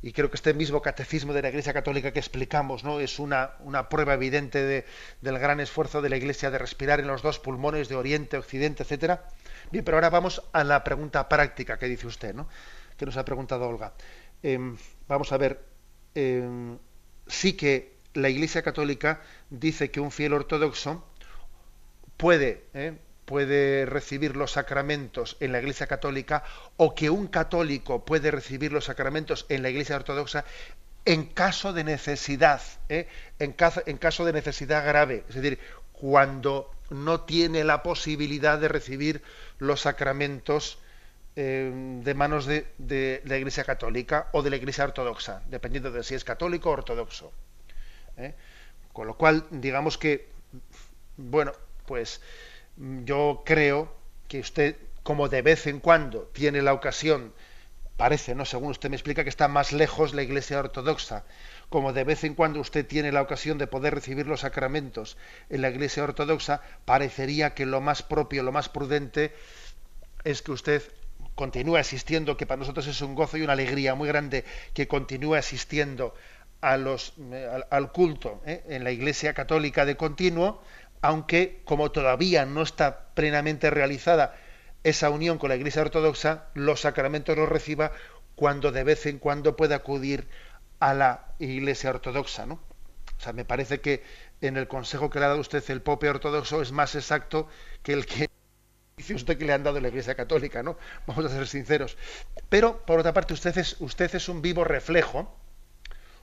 y 0.01 0.13
creo 0.13 0.29
que 0.29 0.35
este 0.35 0.53
mismo 0.53 0.81
catecismo 0.81 1.33
de 1.33 1.41
la 1.41 1.49
Iglesia 1.49 1.73
Católica 1.73 2.11
que 2.11 2.19
explicamos 2.19 2.83
¿no? 2.83 2.99
es 2.99 3.19
una, 3.19 3.51
una 3.59 3.87
prueba 3.87 4.15
evidente 4.15 4.85
del 5.21 5.39
gran 5.39 5.59
esfuerzo 5.59 6.01
de 6.01 6.09
la 6.09 6.17
Iglesia 6.17 6.49
de 6.49 6.57
respirar 6.57 6.99
en 6.99 7.07
los 7.07 7.21
dos 7.21 7.39
pulmones 7.39 7.87
de 7.87 7.95
Oriente, 7.95 8.37
Occidente, 8.37 8.83
etcétera. 8.83 9.27
Bien, 9.71 9.85
pero 9.85 9.97
ahora 9.97 10.09
vamos 10.09 10.41
a 10.53 10.63
la 10.63 10.83
pregunta 10.83 11.29
práctica 11.29 11.77
que 11.77 11.85
dice 11.85 12.07
usted, 12.07 12.33
¿no? 12.33 12.47
que 12.97 13.05
nos 13.05 13.17
ha 13.17 13.25
preguntado 13.25 13.67
Olga. 13.67 13.93
Em, 14.41 14.75
vamos 15.07 15.31
a 15.31 15.37
ver, 15.37 15.63
em, 16.15 16.77
sí 17.27 17.53
que 17.53 17.97
la 18.13 18.29
Iglesia 18.29 18.63
Católica 18.63 19.21
dice 19.49 19.91
que 19.91 19.99
un 19.99 20.11
fiel 20.11 20.33
ortodoxo 20.33 21.05
puede, 22.17 22.65
¿eh? 22.73 22.97
Puede 23.25 23.85
recibir 23.85 24.35
los 24.35 24.51
sacramentos 24.51 25.37
en 25.39 25.51
la 25.51 25.59
Iglesia 25.59 25.87
Católica 25.87 26.43
o 26.77 26.95
que 26.95 27.09
un 27.09 27.27
católico 27.27 28.03
puede 28.05 28.31
recibir 28.31 28.71
los 28.71 28.85
sacramentos 28.85 29.45
en 29.49 29.61
la 29.61 29.69
Iglesia 29.69 29.95
Ortodoxa 29.95 30.45
en 31.05 31.25
caso 31.25 31.73
de 31.73 31.83
necesidad, 31.83 32.61
¿eh? 32.89 33.07
en, 33.39 33.53
caso, 33.53 34.25
de 34.25 34.33
necesidad 34.33 34.85
grave, 34.85 35.23
es 35.29 35.35
decir, 35.35 35.59
cuando 35.93 36.71
no 36.89 37.21
tiene 37.21 37.63
la 37.63 37.81
posibilidad 37.81 38.59
de 38.59 38.67
recibir 38.67 39.23
los 39.57 39.81
sacramentos 39.81 40.77
eh, 41.35 41.71
de 42.03 42.13
manos 42.13 42.45
de, 42.45 42.67
de, 42.77 43.21
la 43.25 43.37
Iglesia 43.37 43.63
Católica 43.63 44.27
o 44.33 44.43
de 44.43 44.49
la 44.51 44.57
Iglesia 44.57 44.83
Ortodoxa, 44.83 45.41
dependiendo 45.47 45.91
de 45.91 46.03
si 46.03 46.13
es 46.13 46.23
católico 46.23 46.69
o 46.69 46.73
ortodoxo. 46.73 47.31
¿eh? 48.17 48.35
Con 48.93 49.07
lo 49.07 49.15
cual, 49.15 49.45
digamos 49.49 49.97
que, 49.97 50.29
bueno, 51.17 51.53
pues 51.85 52.21
yo 52.77 53.43
creo 53.45 53.93
que 54.27 54.39
usted, 54.39 54.75
como 55.03 55.29
de 55.29 55.41
vez 55.41 55.67
en 55.67 55.79
cuando 55.79 56.29
tiene 56.33 56.61
la 56.61 56.73
ocasión, 56.73 57.33
parece, 57.97 58.33
¿no? 58.33 58.45
Según 58.45 58.71
usted 58.71 58.89
me 58.89 58.95
explica 58.95 59.23
que 59.23 59.29
está 59.29 59.47
más 59.47 59.73
lejos 59.73 60.13
la 60.13 60.23
Iglesia 60.23 60.59
Ortodoxa, 60.59 61.23
como 61.69 61.93
de 61.93 62.03
vez 62.03 62.23
en 62.23 62.33
cuando 62.33 62.59
usted 62.59 62.85
tiene 62.85 63.11
la 63.11 63.21
ocasión 63.21 63.57
de 63.57 63.67
poder 63.67 63.93
recibir 63.93 64.27
los 64.27 64.41
sacramentos 64.41 65.17
en 65.49 65.61
la 65.61 65.69
Iglesia 65.69 66.03
Ortodoxa, 66.03 66.61
parecería 66.85 67.53
que 67.53 67.65
lo 67.65 67.79
más 67.79 68.03
propio, 68.03 68.43
lo 68.43 68.51
más 68.51 68.69
prudente 68.69 69.33
es 70.23 70.41
que 70.41 70.51
usted 70.51 70.81
continúe 71.35 71.77
asistiendo, 71.77 72.37
que 72.37 72.45
para 72.45 72.59
nosotros 72.59 72.87
es 72.87 73.01
un 73.01 73.15
gozo 73.15 73.37
y 73.37 73.41
una 73.41 73.53
alegría 73.53 73.95
muy 73.95 74.07
grande 74.07 74.45
que 74.73 74.87
continúe 74.87 75.35
asistiendo 75.35 76.13
eh, 76.63 77.63
al, 77.71 77.91
culto 77.91 78.41
¿eh? 78.45 78.63
en 78.67 78.83
la 78.83 78.91
Iglesia 78.91 79.33
Católica 79.33 79.85
de 79.85 79.97
continuo, 79.97 80.61
aunque 81.01 81.61
como 81.65 81.91
todavía 81.91 82.45
no 82.45 82.61
está 82.61 83.13
plenamente 83.13 83.69
realizada 83.69 84.35
esa 84.83 85.09
unión 85.09 85.37
con 85.37 85.49
la 85.49 85.55
Iglesia 85.55 85.81
Ortodoxa, 85.81 86.45
los 86.53 86.81
sacramentos 86.81 87.37
los 87.37 87.49
reciba 87.49 87.91
cuando 88.35 88.71
de 88.71 88.83
vez 88.83 89.05
en 89.05 89.19
cuando 89.19 89.55
pueda 89.55 89.75
acudir 89.77 90.27
a 90.79 90.93
la 90.93 91.33
Iglesia 91.39 91.91
Ortodoxa, 91.91 92.45
¿no? 92.45 92.55
O 93.17 93.23
sea, 93.23 93.33
me 93.33 93.45
parece 93.45 93.81
que 93.81 94.03
en 94.41 94.57
el 94.57 94.67
consejo 94.67 95.09
que 95.09 95.19
le 95.19 95.25
ha 95.25 95.29
dado 95.29 95.41
usted 95.41 95.63
el 95.69 95.81
Pope 95.81 96.09
Ortodoxo 96.09 96.61
es 96.61 96.71
más 96.71 96.95
exacto 96.95 97.47
que 97.83 97.93
el 97.93 98.05
que 98.07 98.29
dice 98.97 99.13
usted 99.13 99.37
que 99.37 99.45
le 99.45 99.53
han 99.53 99.63
dado 99.63 99.79
la 99.79 99.89
Iglesia 99.89 100.15
Católica, 100.15 100.63
¿no? 100.63 100.77
Vamos 101.05 101.25
a 101.25 101.29
ser 101.29 101.47
sinceros. 101.47 101.97
Pero, 102.49 102.83
por 102.85 102.99
otra 102.99 103.13
parte, 103.13 103.33
usted 103.33 103.55
es, 103.57 103.75
usted 103.79 104.13
es 104.15 104.27
un 104.27 104.41
vivo 104.41 104.63
reflejo, 104.63 105.35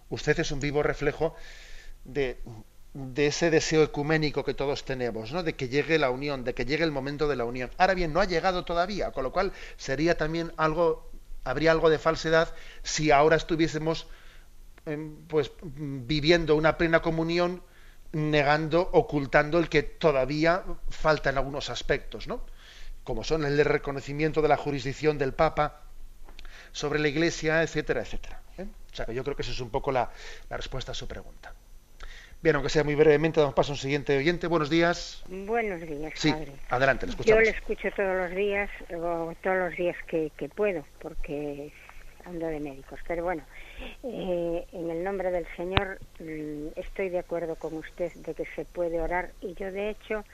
usted 0.08 0.40
es 0.40 0.50
un 0.50 0.58
vivo 0.58 0.82
reflejo 0.82 1.36
de, 2.04 2.40
de 2.98 3.28
ese 3.28 3.50
deseo 3.50 3.84
ecuménico 3.84 4.44
que 4.44 4.54
todos 4.54 4.84
tenemos, 4.84 5.32
¿no? 5.32 5.42
de 5.42 5.54
que 5.54 5.68
llegue 5.68 5.98
la 5.98 6.10
unión, 6.10 6.42
de 6.44 6.54
que 6.54 6.64
llegue 6.64 6.84
el 6.84 6.90
momento 6.90 7.28
de 7.28 7.36
la 7.36 7.44
unión. 7.44 7.70
Ahora 7.78 7.94
bien, 7.94 8.12
no 8.12 8.20
ha 8.20 8.24
llegado 8.24 8.64
todavía, 8.64 9.12
con 9.12 9.22
lo 9.22 9.32
cual 9.32 9.52
sería 9.76 10.16
también 10.16 10.52
algo, 10.56 11.08
habría 11.44 11.70
algo 11.70 11.90
de 11.90 11.98
falsedad 11.98 12.52
si 12.82 13.12
ahora 13.12 13.36
estuviésemos 13.36 14.08
em, 14.84 15.16
pues 15.28 15.52
viviendo 15.62 16.56
una 16.56 16.76
plena 16.76 17.00
comunión 17.00 17.62
negando, 18.10 18.88
ocultando 18.92 19.58
el 19.58 19.68
que 19.68 19.82
todavía 19.84 20.64
falta 20.88 21.30
en 21.30 21.38
algunos 21.38 21.70
aspectos, 21.70 22.26
¿no? 22.26 22.42
como 23.04 23.22
son 23.22 23.44
el 23.44 23.56
de 23.56 23.64
reconocimiento 23.64 24.42
de 24.42 24.48
la 24.48 24.56
jurisdicción 24.56 25.18
del 25.18 25.34
Papa 25.34 25.82
sobre 26.72 26.98
la 26.98 27.08
Iglesia, 27.08 27.62
etcétera, 27.62 28.02
etcétera. 28.02 28.42
¿eh? 28.58 28.66
O 28.92 28.96
sea 28.96 29.06
yo 29.12 29.22
creo 29.22 29.36
que 29.36 29.42
esa 29.42 29.52
es 29.52 29.60
un 29.60 29.70
poco 29.70 29.92
la 29.92 30.10
respuesta 30.50 30.92
a 30.92 30.94
su 30.94 31.06
pregunta. 31.06 31.54
Bien, 32.40 32.54
aunque 32.54 32.70
sea 32.70 32.84
muy 32.84 32.94
brevemente, 32.94 33.40
damos 33.40 33.54
paso 33.54 33.72
a 33.72 33.74
un 33.74 33.78
siguiente 33.78 34.16
oyente. 34.16 34.46
Buenos 34.46 34.70
días. 34.70 35.24
Buenos 35.28 35.80
días, 35.80 36.12
sí, 36.14 36.30
padre. 36.30 36.52
adelante, 36.68 37.06
le 37.06 37.10
escuchamos. 37.10 37.44
Yo 37.44 37.50
le 37.50 37.56
escucho 37.56 37.88
todos 37.96 38.16
los 38.16 38.30
días, 38.30 38.70
o 38.94 39.34
todos 39.42 39.56
los 39.56 39.76
días 39.76 39.96
que, 40.06 40.30
que 40.36 40.48
puedo, 40.48 40.84
porque 41.00 41.72
ando 42.24 42.46
de 42.46 42.60
médicos. 42.60 43.00
Pero 43.08 43.24
bueno, 43.24 43.42
eh, 44.04 44.64
en 44.72 44.90
el 44.90 45.02
nombre 45.02 45.32
del 45.32 45.46
Señor 45.56 45.98
mm, 46.20 46.68
estoy 46.76 47.08
de 47.08 47.18
acuerdo 47.18 47.56
con 47.56 47.74
usted 47.74 48.12
de 48.12 48.34
que 48.34 48.44
se 48.54 48.64
puede 48.64 49.00
orar 49.00 49.32
y 49.40 49.54
yo 49.54 49.72
de 49.72 49.90
hecho 49.90 50.24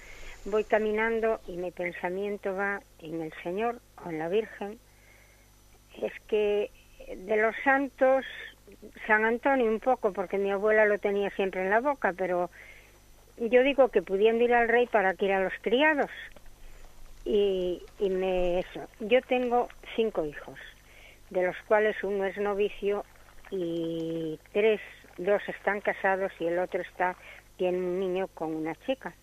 voy 0.44 0.64
caminando 0.64 1.40
y 1.48 1.57
mi 1.57 1.70
pensamiento 1.70 2.55
va 2.55 2.82
en 3.00 3.22
el 3.22 3.32
Señor 3.42 3.80
o 4.05 4.11
en 4.11 4.18
la 4.18 4.28
Virgen. 4.28 4.78
Es 6.02 6.12
que 6.28 6.70
de 7.09 7.36
los 7.36 7.55
santos, 7.64 8.24
San 9.07 9.24
Antonio 9.24 9.66
un 9.66 9.80
poco, 9.80 10.12
porque 10.12 10.39
mi 10.39 10.51
abuela 10.51 10.87
lo 10.87 10.99
tenía 10.99 11.30
siempre 11.30 11.62
en 11.62 11.70
la 11.70 11.80
boca, 11.80 12.12
pero 12.16 12.51
yo 13.39 13.62
digo 13.62 13.89
que 13.89 14.03
pudiendo 14.03 14.45
ir 14.45 14.55
al 14.55 14.68
rey 14.68 14.87
para 14.87 15.14
que 15.14 15.26
ir 15.26 15.32
a 15.32 15.43
los 15.43 15.53
criados. 15.61 16.11
Y, 17.24 17.82
y 17.99 18.11
me 18.11 18.59
eso. 18.59 18.87
Yo 19.01 19.22
tengo 19.22 19.68
cinco 19.97 20.26
hijos, 20.26 20.59
de 21.30 21.47
los 21.47 21.57
cuales 21.66 21.97
uno 22.05 22.24
es 22.26 22.37
novicio 22.37 23.05
y 23.51 24.39
tres, 24.53 24.80
dos 25.16 25.41
están 25.49 25.80
casados 25.80 26.32
y 26.39 26.47
el 26.47 26.59
otro 26.59 26.82
está 26.82 27.16
tiene 27.57 27.78
un 27.78 28.01
niño 28.01 28.28
con 28.28 28.55
una 28.55 28.74
chica. 28.87 29.14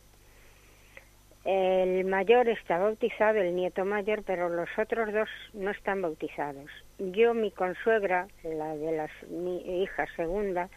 El 1.44 2.06
mayor 2.06 2.48
está 2.50 2.78
bautizado, 2.78 3.40
el 3.40 3.56
nieto 3.56 3.84
mayor, 3.84 4.22
pero 4.24 4.48
los 4.48 4.70
otros 4.78 5.12
dos 5.12 5.30
no 5.54 5.72
están 5.72 6.04
bautizados. 6.04 6.70
Yo, 7.00 7.34
mi 7.34 7.50
consuegra, 7.50 8.28
la 8.44 8.76
de 8.76 8.92
las 8.92 9.12
mi 9.28 9.82
hija 9.82 10.06
segunda, 10.16 10.70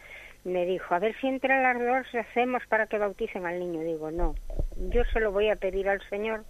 me 0.43 0.65
dijo, 0.65 0.95
a 0.95 0.99
ver 0.99 1.15
si 1.21 1.27
entre 1.27 1.61
las 1.61 1.79
dos 1.79 2.15
hacemos 2.15 2.65
para 2.67 2.87
que 2.87 2.97
bauticen 2.97 3.45
al 3.45 3.59
niño. 3.59 3.81
Digo, 3.81 4.09
no, 4.09 4.33
yo 4.89 5.03
se 5.05 5.19
lo 5.19 5.31
voy 5.31 5.49
a 5.49 5.55
pedir 5.55 5.87
al 5.87 6.01
Señor, 6.09 6.45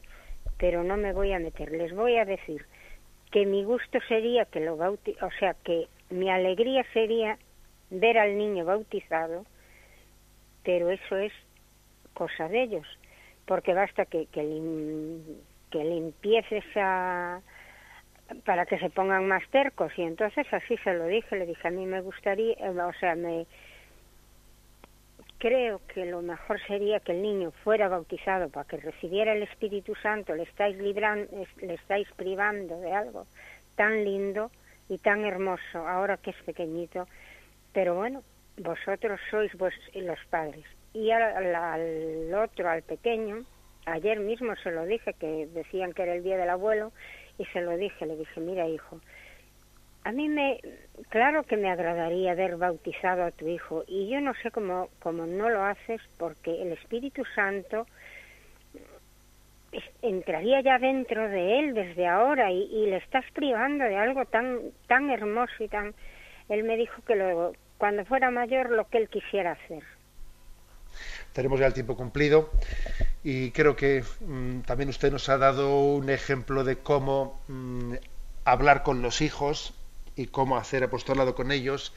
pero 0.57 0.83
no 0.85 0.95
me 0.95 1.11
voy 1.11 1.33
a 1.33 1.39
meter. 1.39 1.71
Les 1.71 1.93
voy 1.93 2.15
a 2.15 2.23
decir 2.23 2.65
que 3.31 3.45
mi 3.45 3.65
gusto 3.65 3.99
sería 4.07 4.45
que 4.45 4.61
lo 4.61 4.77
bauti 4.77 5.13
o 5.21 5.29
sea, 5.39 5.55
que 5.65 5.87
mi 6.09 6.29
alegría 6.29 6.85
sería 6.93 7.37
ver 7.89 8.17
al 8.17 8.37
niño 8.37 8.63
bautizado, 8.63 9.45
pero 10.63 10.89
eso 10.89 11.17
es 11.17 11.33
cosa 12.13 12.47
de 12.47 12.63
ellos 12.63 12.87
porque 13.45 13.73
basta 13.73 14.05
que, 14.05 14.27
que, 14.27 14.43
lim, 14.43 15.21
que 15.69 15.83
limpies 15.83 16.45
esa 16.51 17.41
para 18.43 18.65
que 18.65 18.79
se 18.79 18.89
pongan 18.89 19.27
más 19.27 19.47
tercos. 19.49 19.91
Y 19.97 20.01
entonces 20.01 20.47
así 20.51 20.77
se 20.77 20.93
lo 20.93 21.05
dije, 21.05 21.35
le 21.35 21.45
dije 21.45 21.67
a 21.67 21.71
mí 21.71 21.85
me 21.85 22.01
gustaría, 22.01 22.53
eh, 22.53 22.69
o 22.69 22.93
sea, 22.93 23.15
me 23.15 23.45
creo 25.37 25.81
que 25.93 26.05
lo 26.05 26.21
mejor 26.21 26.59
sería 26.65 26.99
que 27.01 27.11
el 27.11 27.21
niño 27.21 27.51
fuera 27.63 27.87
bautizado 27.87 28.49
para 28.49 28.67
que 28.67 28.77
recibiera 28.77 29.33
el 29.33 29.43
Espíritu 29.43 29.93
Santo, 29.95 30.33
le 30.33 30.43
estáis 30.43 30.77
librando, 30.77 31.27
le 31.61 31.73
estáis 31.73 32.07
privando 32.15 32.79
de 32.79 32.91
algo 32.93 33.27
tan 33.75 34.03
lindo 34.03 34.49
y 34.89 34.97
tan 34.97 35.25
hermoso 35.25 35.87
ahora 35.87 36.17
que 36.17 36.31
es 36.31 36.41
pequeñito, 36.43 37.07
pero 37.73 37.95
bueno, 37.95 38.23
vosotros 38.57 39.19
sois 39.29 39.53
vos, 39.55 39.73
los 39.93 40.19
padres 40.29 40.65
y 40.95 41.11
al, 41.11 41.53
al, 41.53 42.33
otro, 42.33 42.69
al 42.69 42.81
pequeño, 42.81 43.43
ayer 43.85 44.19
mismo 44.19 44.55
se 44.55 44.71
lo 44.71 44.85
dije, 44.85 45.13
que 45.13 45.47
decían 45.47 45.91
que 45.91 46.03
era 46.03 46.15
el 46.15 46.23
día 46.23 46.37
del 46.37 46.49
abuelo, 46.49 46.93
y 47.37 47.45
se 47.47 47.61
lo 47.61 47.75
dije, 47.75 48.05
le 48.05 48.15
dije, 48.15 48.39
mira 48.39 48.65
hijo, 48.67 49.01
a 50.05 50.11
mí 50.13 50.29
me, 50.29 50.61
claro 51.09 51.43
que 51.43 51.57
me 51.57 51.69
agradaría 51.69 52.31
haber 52.31 52.55
bautizado 52.55 53.23
a 53.23 53.31
tu 53.31 53.47
hijo, 53.47 53.83
y 53.87 54.07
yo 54.07 54.21
no 54.21 54.33
sé 54.35 54.51
cómo, 54.51 54.87
cómo 54.99 55.25
no 55.25 55.49
lo 55.49 55.63
haces, 55.63 56.01
porque 56.17 56.61
el 56.61 56.71
Espíritu 56.71 57.25
Santo 57.35 57.85
entraría 60.01 60.61
ya 60.61 60.79
dentro 60.79 61.27
de 61.27 61.59
él 61.59 61.73
desde 61.73 62.07
ahora 62.07 62.49
y, 62.49 62.61
y, 62.61 62.85
le 62.85 62.95
estás 62.97 63.25
privando 63.33 63.83
de 63.83 63.97
algo 63.97 64.23
tan 64.23 64.71
tan 64.87 65.09
hermoso 65.09 65.61
y 65.61 65.67
tan 65.67 65.93
él 66.47 66.63
me 66.63 66.77
dijo 66.77 67.01
que 67.05 67.17
luego 67.17 67.51
cuando 67.77 68.05
fuera 68.05 68.31
mayor 68.31 68.69
lo 68.69 68.87
que 68.87 68.99
él 68.99 69.09
quisiera 69.09 69.51
hacer 69.51 69.83
tenemos 71.35 71.59
ya 71.59 71.67
el 71.67 71.73
tiempo 71.73 71.97
cumplido 71.97 72.49
y 73.21 73.51
creo 73.51 73.75
que 73.75 74.05
mmm, 74.21 74.61
también 74.61 74.89
usted 74.89 75.11
nos 75.11 75.27
ha 75.27 75.37
dado 75.37 75.81
un 75.81 76.09
ejemplo 76.09 76.63
de 76.63 76.77
cómo 76.77 77.41
mmm, 77.49 77.95
hablar 78.45 78.83
con 78.83 79.01
los 79.01 79.19
hijos 79.19 79.73
y 80.15 80.27
cómo 80.27 80.55
hacer 80.55 80.85
apostolado 80.85 81.35
con 81.35 81.51
ellos 81.51 81.91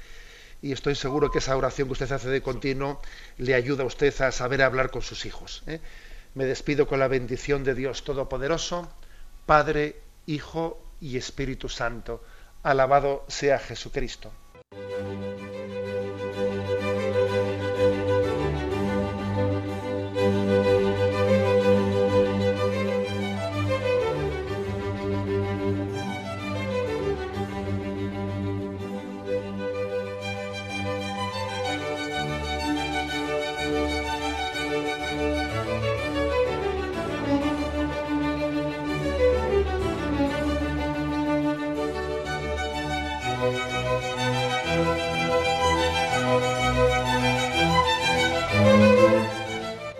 y 0.60 0.72
estoy 0.72 0.96
seguro 0.96 1.30
que 1.30 1.38
esa 1.38 1.56
oración 1.56 1.86
que 1.86 1.92
usted 1.92 2.10
hace 2.10 2.28
de 2.28 2.42
continuo 2.42 3.00
le 3.36 3.54
ayuda 3.54 3.84
a 3.84 3.86
usted 3.86 4.12
a 4.22 4.32
saber 4.32 4.60
hablar 4.60 4.90
con 4.90 5.02
sus 5.02 5.24
hijos. 5.24 5.62
¿eh? 5.68 5.80
Me 6.34 6.44
despido 6.44 6.88
con 6.88 6.98
la 6.98 7.06
bendición 7.06 7.62
de 7.62 7.76
Dios 7.76 8.02
Todopoderoso, 8.02 8.92
Padre, 9.46 10.00
Hijo 10.26 10.82
y 11.00 11.16
Espíritu 11.16 11.68
Santo. 11.68 12.24
Alabado 12.64 13.24
sea 13.28 13.60
Jesucristo. 13.60 14.32